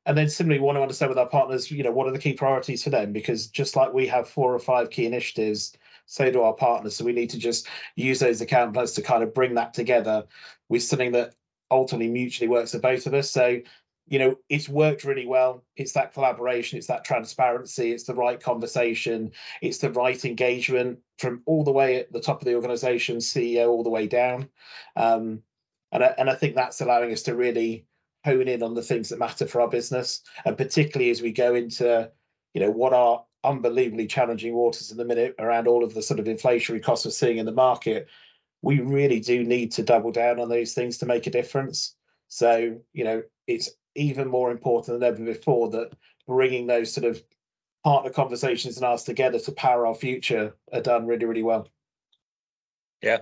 and 0.09 0.16
then 0.16 0.30
similarly, 0.30 0.59
we 0.59 0.64
want 0.64 0.76
to 0.76 0.82
understand 0.82 1.11
with 1.11 1.18
our 1.18 1.28
partners, 1.28 1.70
you 1.70 1.82
know, 1.82 1.90
what 1.90 2.09
are 2.09 2.12
the 2.12 2.18
key 2.18 2.32
priorities 2.32 2.82
for 2.82 2.88
them? 2.88 3.12
Because 3.12 3.46
just 3.46 3.76
like 3.76 3.92
we 3.92 4.07
have 4.07 4.26
four 4.26 4.55
or 4.55 4.59
five 4.59 4.88
key 4.88 5.05
initiatives, 5.05 5.76
so 6.07 6.30
do 6.30 6.40
our 6.40 6.55
partners. 6.55 6.96
So 6.96 7.05
we 7.05 7.12
need 7.12 7.28
to 7.28 7.38
just 7.38 7.68
use 7.94 8.18
those 8.18 8.40
account 8.40 8.72
plans 8.72 8.92
to 8.92 9.03
kind 9.03 9.22
of 9.22 9.34
bring 9.34 9.53
that 9.57 9.74
together 9.74 10.24
with 10.70 10.82
something 10.82 11.12
that 11.12 11.34
ultimately 11.70 12.11
mutually 12.11 12.49
works 12.49 12.72
for 12.72 12.78
both 12.78 13.07
of 13.07 13.12
us. 13.12 13.30
So, 13.30 13.59
you 14.09 14.19
know, 14.19 14.37
it's 14.49 14.69
worked 14.69 15.05
really 15.05 15.27
well. 15.27 15.65
It's 15.77 15.93
that 15.93 16.15
collaboration, 16.15 16.79
it's 16.79 16.87
that 16.87 17.05
transparency, 17.05 17.93
it's 17.93 18.05
the 18.05 18.15
right 18.15 18.41
conversation, 18.41 19.33
it's 19.61 19.79
the 19.79 19.93
right 19.93 20.23
engagement 20.25 20.99
from 21.19 21.43
all 21.45 21.63
the 21.63 21.73
way 21.73 21.97
at 21.97 22.13
the 22.13 22.21
top 22.21 22.41
of 22.41 22.47
the 22.47 22.55
organization, 22.55 23.19
CEO, 23.19 23.69
all 23.69 23.83
the 23.83 23.91
way 23.91 24.07
down. 24.07 24.49
Um, 24.97 25.43
and, 25.93 26.03
I, 26.03 26.15
and 26.19 26.31
I 26.31 26.35
think 26.35 26.55
that's 26.55 26.81
allowing 26.81 27.13
us 27.13 27.23
to 27.25 27.35
really 27.35 27.87
hone 28.25 28.49
in 28.49 28.63
on 28.63 28.75
the 28.75 28.83
things 28.83 29.11
that 29.11 29.19
matter 29.19 29.47
for 29.47 29.61
our 29.61 29.69
business. 29.69 30.23
And 30.45 30.57
particularly 30.57 31.11
as 31.11 31.21
we 31.21 31.33
go 31.33 31.55
into, 31.55 32.11
you 32.55 32.63
know, 32.63 32.71
what 32.71 32.95
are 32.95 33.25
unbelievably 33.45 34.07
challenging 34.07 34.55
waters 34.55 34.91
in 34.91 34.97
the 34.97 35.05
minute 35.05 35.35
around 35.39 35.69
all 35.69 35.85
of 35.85 35.95
the 35.95 36.03
sort 36.03 36.19
of 36.19 36.27
inflationary 36.27 36.83
costs 36.83 37.05
we're 37.05 37.13
seeing 37.13 37.39
in 37.39 37.47
the 37.47 37.53
market, 37.53 38.09
we 38.63 38.81
really 38.81 39.21
do 39.21 39.45
need 39.45 39.71
to 39.73 39.83
double 39.83 40.11
down 40.11 40.41
on 40.41 40.49
those 40.49 40.73
things 40.73 40.99
to 40.99 41.07
make 41.07 41.27
a 41.27 41.31
difference. 41.31 41.95
So, 42.29 42.79
you 42.93 43.05
know, 43.05 43.23
it's 43.47 43.71
even 43.99 44.28
more 44.28 44.51
important 44.51 45.01
than 45.01 45.09
ever 45.09 45.24
before 45.24 45.70
that 45.70 45.92
bringing 46.26 46.66
those 46.66 46.92
sort 46.92 47.07
of 47.07 47.22
partner 47.84 48.11
conversations 48.11 48.76
and 48.76 48.84
us 48.84 49.05
together 49.05 49.38
to 49.38 49.53
power 49.53 49.86
our 49.86 49.94
future 49.94 50.55
are 50.72 50.80
done 50.80 51.07
really, 51.07 51.24
really 51.24 51.42
well. 51.42 51.68
Yeah. 53.03 53.18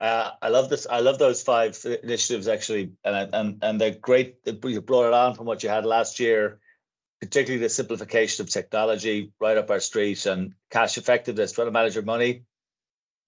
Uh, 0.00 0.30
I 0.42 0.48
love 0.48 0.68
this. 0.68 0.86
I 0.90 1.00
love 1.00 1.18
those 1.18 1.42
five 1.42 1.78
initiatives 2.02 2.48
actually, 2.48 2.92
and 3.04 3.34
and 3.34 3.58
and 3.62 3.80
they're 3.80 3.94
great. 3.94 4.36
You 4.44 4.80
brought 4.80 5.06
it 5.06 5.14
on 5.14 5.34
from 5.34 5.46
what 5.46 5.62
you 5.62 5.68
had 5.68 5.86
last 5.86 6.20
year 6.20 6.58
particularly 7.24 7.62
the 7.62 7.70
simplification 7.70 8.42
of 8.42 8.50
technology 8.50 9.32
right 9.40 9.56
up 9.56 9.70
our 9.70 9.80
street 9.80 10.26
and 10.26 10.52
cash 10.70 10.98
effectiveness, 10.98 11.52
trying 11.52 11.66
to 11.66 11.72
manage 11.72 11.94
your 11.94 12.04
money. 12.04 12.42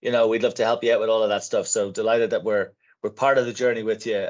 You 0.02 0.12
know, 0.12 0.28
we'd 0.28 0.42
love 0.42 0.54
to 0.54 0.64
help 0.64 0.84
you 0.84 0.92
out 0.92 1.00
with 1.00 1.08
all 1.08 1.22
of 1.22 1.30
that 1.30 1.44
stuff. 1.44 1.66
So 1.66 1.90
delighted 1.90 2.30
that 2.30 2.44
we're 2.44 2.72
we're 3.02 3.10
part 3.10 3.38
of 3.38 3.46
the 3.46 3.52
journey 3.52 3.82
with 3.82 4.06
you. 4.06 4.28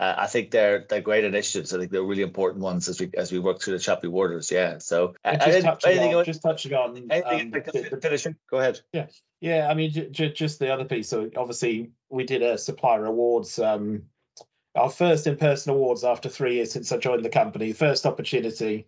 Uh, 0.00 0.14
I 0.16 0.26
think 0.26 0.50
they're 0.50 0.86
they're 0.88 1.00
great 1.00 1.24
initiatives. 1.24 1.74
I 1.74 1.78
think 1.78 1.90
they're 1.90 2.02
really 2.02 2.22
important 2.22 2.62
ones 2.62 2.88
as 2.88 3.00
we 3.00 3.10
as 3.16 3.32
we 3.32 3.38
work 3.38 3.60
through 3.60 3.74
the 3.74 3.80
choppy 3.80 4.08
waters. 4.08 4.50
Yeah. 4.50 4.78
So 4.78 5.14
just, 5.24 5.62
touching 5.62 6.14
on, 6.14 6.24
just 6.24 6.42
touching 6.42 6.74
on 6.74 6.96
anything 7.10 7.54
um, 7.54 7.62
the, 7.64 7.98
finishing. 8.00 8.36
Go 8.50 8.58
ahead. 8.58 8.80
Yeah. 8.92 9.06
Yeah. 9.40 9.68
I 9.68 9.74
mean, 9.74 9.90
j- 9.90 10.08
j- 10.10 10.32
just 10.32 10.60
the 10.60 10.72
other 10.72 10.84
piece. 10.84 11.08
So 11.08 11.30
obviously, 11.36 11.90
we 12.10 12.24
did 12.24 12.42
a 12.42 12.56
supplier 12.56 13.06
awards. 13.06 13.58
Um, 13.58 14.02
our 14.76 14.90
first 14.90 15.26
in-person 15.26 15.72
awards 15.72 16.04
after 16.04 16.28
three 16.28 16.54
years 16.56 16.70
since 16.70 16.92
I 16.92 16.98
joined 16.98 17.24
the 17.24 17.30
company. 17.30 17.72
First 17.72 18.06
opportunity 18.06 18.86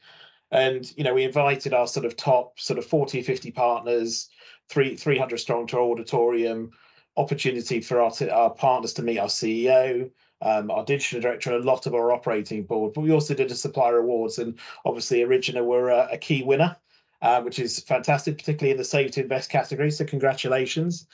and 0.51 0.93
you 0.97 1.05
know 1.05 1.15
we 1.15 1.25
invited 1.25 1.73
our 1.73 1.87
sort 1.87 2.07
of 2.07 2.17
top 2.17 2.59
sort 2.59 2.79
of 2.79 2.85
40 2.85 3.23
50 3.23 3.51
partners 3.51 4.29
three 4.69 4.97
300 4.97 5.39
strong 5.39 5.67
to 5.69 5.77
our 5.77 5.83
auditorium 5.83 6.71
opportunity 7.17 7.81
for 7.81 8.01
our, 8.01 8.13
our 8.31 8.51
partners 8.51 8.93
to 8.95 9.03
meet 9.03 9.19
our 9.19 9.29
ceo 9.29 10.11
um, 10.43 10.71
our 10.71 10.85
digital 10.85 11.21
director 11.21 11.53
and 11.53 11.63
a 11.63 11.67
lot 11.67 11.87
of 11.87 11.95
our 11.95 12.13
operating 12.13 12.65
board 12.65 12.93
but 12.95 13.03
we 13.03 13.13
also 13.13 13.35
did 13.35 13.51
a 13.51 13.55
supplier 13.55 13.99
awards 13.99 14.39
and 14.39 14.59
obviously 14.85 15.21
origina 15.21 15.65
were 15.65 15.91
a, 15.91 16.09
a 16.13 16.19
key 16.19 16.43
winner 16.43 16.77
uh, 17.23 17.41
which 17.43 17.59
is 17.59 17.81
fantastic 17.81 18.39
particularly 18.39 18.73
in 18.73 18.79
the 18.79 18.85
save 18.85 19.11
to 19.11 19.23
invest 19.23 19.51
category 19.51 19.91
so 19.91 20.05
congratulations 20.05 21.07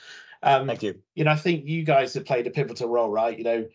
um, 0.43 0.67
thank 0.67 0.83
you 0.83 0.95
you 1.15 1.25
know 1.25 1.33
i 1.33 1.37
think 1.37 1.67
you 1.67 1.83
guys 1.83 2.15
have 2.15 2.25
played 2.25 2.47
a 2.47 2.51
pivotal 2.51 2.89
role 2.89 3.11
right 3.11 3.39
you 3.39 3.45
know 3.45 3.67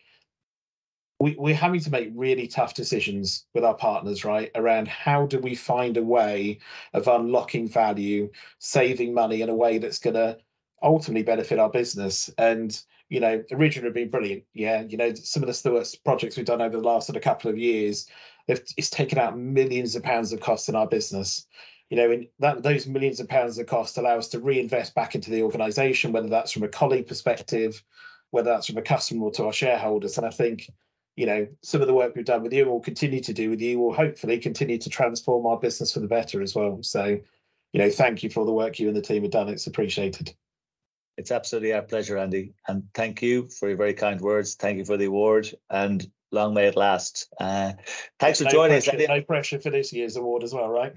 we, 1.22 1.36
we're 1.38 1.54
having 1.54 1.78
to 1.78 1.90
make 1.90 2.10
really 2.16 2.48
tough 2.48 2.74
decisions 2.74 3.46
with 3.54 3.62
our 3.62 3.76
partners, 3.76 4.24
right? 4.24 4.50
Around 4.56 4.88
how 4.88 5.26
do 5.26 5.38
we 5.38 5.54
find 5.54 5.96
a 5.96 6.02
way 6.02 6.58
of 6.94 7.06
unlocking 7.06 7.68
value, 7.68 8.28
saving 8.58 9.14
money 9.14 9.40
in 9.40 9.48
a 9.48 9.54
way 9.54 9.78
that's 9.78 10.00
going 10.00 10.14
to 10.14 10.36
ultimately 10.82 11.22
benefit 11.22 11.60
our 11.60 11.70
business. 11.70 12.28
And, 12.38 12.76
you 13.12 13.20
know, 13.20 13.44
Origina 13.50 13.84
have 13.84 13.92
been 13.92 14.08
brilliant. 14.08 14.42
Yeah. 14.54 14.84
You 14.88 14.96
know, 14.96 15.12
some 15.12 15.42
of 15.42 15.46
the 15.46 15.52
Stewart's 15.52 15.94
projects 15.94 16.38
we've 16.38 16.46
done 16.46 16.62
over 16.62 16.78
the 16.78 16.82
last 16.82 17.06
sort 17.06 17.16
of 17.18 17.22
couple 17.22 17.50
of 17.50 17.58
years, 17.58 18.08
it's 18.48 18.88
taken 18.88 19.18
out 19.18 19.38
millions 19.38 19.94
of 19.94 20.02
pounds 20.02 20.32
of 20.32 20.40
cost 20.40 20.70
in 20.70 20.74
our 20.74 20.86
business. 20.86 21.46
You 21.90 21.98
know, 21.98 22.10
and 22.10 22.26
that 22.38 22.62
those 22.62 22.86
millions 22.86 23.20
of 23.20 23.28
pounds 23.28 23.58
of 23.58 23.66
cost 23.66 23.98
allow 23.98 24.16
us 24.16 24.28
to 24.28 24.40
reinvest 24.40 24.94
back 24.94 25.14
into 25.14 25.30
the 25.30 25.42
organization, 25.42 26.12
whether 26.12 26.30
that's 26.30 26.52
from 26.52 26.62
a 26.62 26.68
colleague 26.68 27.06
perspective, 27.06 27.84
whether 28.30 28.48
that's 28.48 28.68
from 28.68 28.78
a 28.78 28.82
customer 28.82 29.26
or 29.26 29.30
to 29.32 29.44
our 29.44 29.52
shareholders. 29.52 30.16
And 30.16 30.26
I 30.26 30.30
think 30.30 30.70
you 31.14 31.26
know, 31.26 31.46
some 31.60 31.82
of 31.82 31.88
the 31.88 31.94
work 31.94 32.16
we've 32.16 32.24
done 32.24 32.42
with 32.42 32.54
you, 32.54 32.64
will 32.64 32.80
continue 32.80 33.20
to 33.20 33.34
do 33.34 33.50
with 33.50 33.60
you, 33.60 33.78
will 33.78 33.92
hopefully 33.92 34.38
continue 34.38 34.78
to 34.78 34.88
transform 34.88 35.44
our 35.44 35.58
business 35.58 35.92
for 35.92 36.00
the 36.00 36.06
better 36.06 36.40
as 36.40 36.54
well. 36.54 36.78
So, 36.82 37.20
you 37.74 37.78
know, 37.78 37.90
thank 37.90 38.22
you 38.22 38.30
for 38.30 38.40
all 38.40 38.46
the 38.46 38.52
work 38.52 38.78
you 38.78 38.88
and 38.88 38.96
the 38.96 39.02
team 39.02 39.22
have 39.22 39.32
done. 39.32 39.50
It's 39.50 39.66
appreciated. 39.66 40.34
It's 41.16 41.30
absolutely 41.30 41.72
our 41.72 41.82
pleasure, 41.82 42.16
Andy. 42.16 42.54
And 42.68 42.84
thank 42.94 43.22
you 43.22 43.48
for 43.48 43.68
your 43.68 43.76
very 43.76 43.94
kind 43.94 44.20
words. 44.20 44.54
Thank 44.54 44.78
you 44.78 44.84
for 44.84 44.96
the 44.96 45.06
award 45.06 45.52
and 45.70 46.10
long 46.30 46.54
may 46.54 46.66
it 46.66 46.76
last. 46.76 47.32
Uh, 47.38 47.72
thanks 48.18 48.38
for 48.38 48.44
no 48.44 48.50
joining 48.50 48.82
pressure, 48.82 49.02
us. 49.02 49.08
No 49.08 49.22
pressure 49.22 49.58
for 49.58 49.70
this 49.70 49.92
year's 49.92 50.16
award 50.16 50.42
as 50.42 50.54
well, 50.54 50.68
right? 50.68 50.94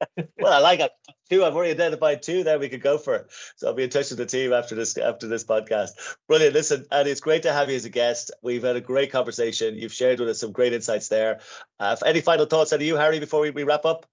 well, 0.38 0.52
I 0.52 0.58
like 0.58 0.80
it. 0.80 0.90
Two. 1.30 1.44
I've 1.44 1.54
already 1.54 1.72
identified 1.72 2.22
two. 2.22 2.44
There 2.44 2.58
we 2.58 2.68
could 2.68 2.82
go 2.82 2.98
for. 2.98 3.26
So 3.56 3.68
I'll 3.68 3.74
be 3.74 3.84
in 3.84 3.90
touch 3.90 4.10
with 4.10 4.18
the 4.18 4.26
team 4.26 4.52
after 4.52 4.74
this 4.74 4.96
after 4.98 5.26
this 5.26 5.44
podcast. 5.44 5.90
Brilliant. 6.28 6.54
Listen, 6.54 6.84
and 6.90 7.08
it's 7.08 7.20
great 7.20 7.42
to 7.44 7.52
have 7.52 7.70
you 7.70 7.76
as 7.76 7.84
a 7.84 7.90
guest. 7.90 8.30
We've 8.42 8.62
had 8.62 8.76
a 8.76 8.80
great 8.80 9.10
conversation. 9.10 9.76
You've 9.76 9.92
shared 9.92 10.20
with 10.20 10.28
us 10.28 10.40
some 10.40 10.52
great 10.52 10.72
insights 10.72 11.08
there. 11.08 11.40
Uh, 11.80 11.96
any 12.04 12.20
final 12.20 12.46
thoughts 12.46 12.72
out 12.72 12.80
of 12.80 12.86
you, 12.86 12.96
Hari, 12.96 13.20
before 13.20 13.40
we, 13.40 13.50
we 13.50 13.64
wrap 13.64 13.84
up? 13.84 14.06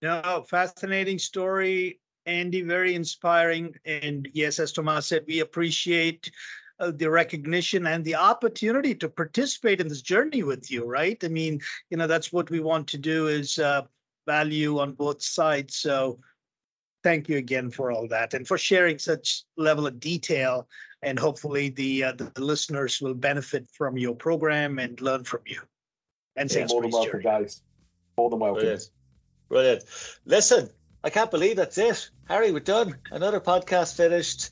No, 0.00 0.44
fascinating 0.48 1.18
story, 1.18 2.00
Andy. 2.26 2.62
Very 2.62 2.94
inspiring. 2.94 3.74
And 3.84 4.28
yes, 4.32 4.58
as 4.58 4.72
Tomás 4.72 5.04
said, 5.04 5.24
we 5.26 5.40
appreciate 5.40 6.30
uh, 6.80 6.92
the 6.94 7.10
recognition 7.10 7.86
and 7.86 8.04
the 8.04 8.14
opportunity 8.14 8.94
to 8.94 9.08
participate 9.08 9.80
in 9.80 9.88
this 9.88 10.02
journey 10.02 10.42
with 10.42 10.68
you 10.70 10.84
right 10.84 11.22
i 11.22 11.28
mean 11.28 11.60
you 11.90 11.96
know 11.98 12.08
that's 12.08 12.32
what 12.32 12.50
we 12.50 12.60
want 12.60 12.88
to 12.88 12.98
do 12.98 13.28
is 13.28 13.58
uh, 13.58 13.82
value 14.26 14.78
on 14.78 14.92
both 14.92 15.22
sides. 15.22 15.76
So 15.76 16.18
thank 17.02 17.28
you 17.28 17.36
again 17.36 17.70
for 17.70 17.90
all 17.90 18.06
that 18.08 18.34
and 18.34 18.46
for 18.46 18.58
sharing 18.58 18.98
such 18.98 19.44
level 19.56 19.86
of 19.86 20.00
detail. 20.00 20.68
And 21.02 21.18
hopefully 21.18 21.70
the, 21.70 22.04
uh, 22.04 22.12
the, 22.12 22.30
the 22.34 22.44
listeners 22.44 23.00
will 23.00 23.14
benefit 23.14 23.66
from 23.72 23.98
your 23.98 24.14
program 24.14 24.78
and 24.78 25.00
learn 25.00 25.24
from 25.24 25.40
you. 25.46 25.60
And 26.36 26.50
yeah, 26.50 26.66
more 26.68 26.82
than 26.82 26.90
welcome, 26.90 27.12
journey. 27.12 27.24
guys. 27.24 27.62
More 28.16 28.30
than 28.30 28.38
welcome. 28.38 28.60
Brilliant. 28.60 28.90
Brilliant. 29.48 29.84
Listen, 30.24 30.70
I 31.04 31.10
can't 31.10 31.30
believe 31.30 31.56
that's 31.56 31.78
it. 31.78 32.10
Hari, 32.28 32.52
we're 32.52 32.60
done. 32.60 32.96
Another 33.10 33.40
podcast 33.40 33.96
finished. 33.96 34.50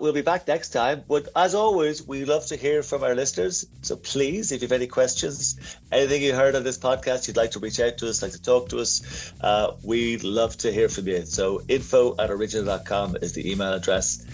We'll 0.00 0.12
be 0.12 0.22
back 0.22 0.48
next 0.48 0.70
time. 0.70 1.04
But 1.06 1.28
as 1.36 1.54
always, 1.54 2.06
we 2.06 2.24
love 2.24 2.46
to 2.46 2.56
hear 2.56 2.82
from 2.82 3.04
our 3.04 3.14
listeners. 3.14 3.66
So 3.82 3.96
please, 3.96 4.50
if 4.50 4.62
you 4.62 4.66
have 4.66 4.72
any 4.72 4.86
questions, 4.86 5.76
anything 5.92 6.22
you 6.22 6.34
heard 6.34 6.54
on 6.54 6.64
this 6.64 6.78
podcast, 6.78 7.28
you'd 7.28 7.36
like 7.36 7.50
to 7.52 7.58
reach 7.58 7.78
out 7.78 7.98
to 7.98 8.08
us, 8.08 8.22
like 8.22 8.32
to 8.32 8.42
talk 8.42 8.68
to 8.70 8.78
us, 8.78 9.32
uh, 9.42 9.72
we'd 9.82 10.24
love 10.24 10.56
to 10.58 10.72
hear 10.72 10.88
from 10.88 11.06
you. 11.08 11.24
So 11.26 11.62
info 11.68 12.12
at 12.18 12.30
origina.com 12.30 13.16
is 13.22 13.34
the 13.34 13.50
email 13.50 13.72
address. 13.72 14.24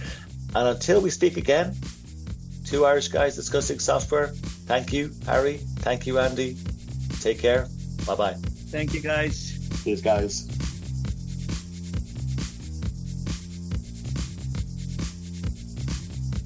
And 0.54 0.68
until 0.68 1.00
we 1.00 1.10
speak 1.10 1.36
again, 1.36 1.74
two 2.64 2.86
Irish 2.86 3.08
guys 3.08 3.34
discussing 3.34 3.78
software. 3.78 4.28
Thank 4.66 4.92
you, 4.92 5.10
Hari. 5.26 5.58
Thank 5.80 6.06
you, 6.06 6.18
Andy. 6.18 6.56
Take 7.20 7.38
care. 7.38 7.68
Bye 8.06 8.14
bye. 8.14 8.36
Thank 8.70 8.94
you, 8.94 9.00
guys. 9.00 9.58
Cheers, 9.82 10.02
guys. 10.02 10.57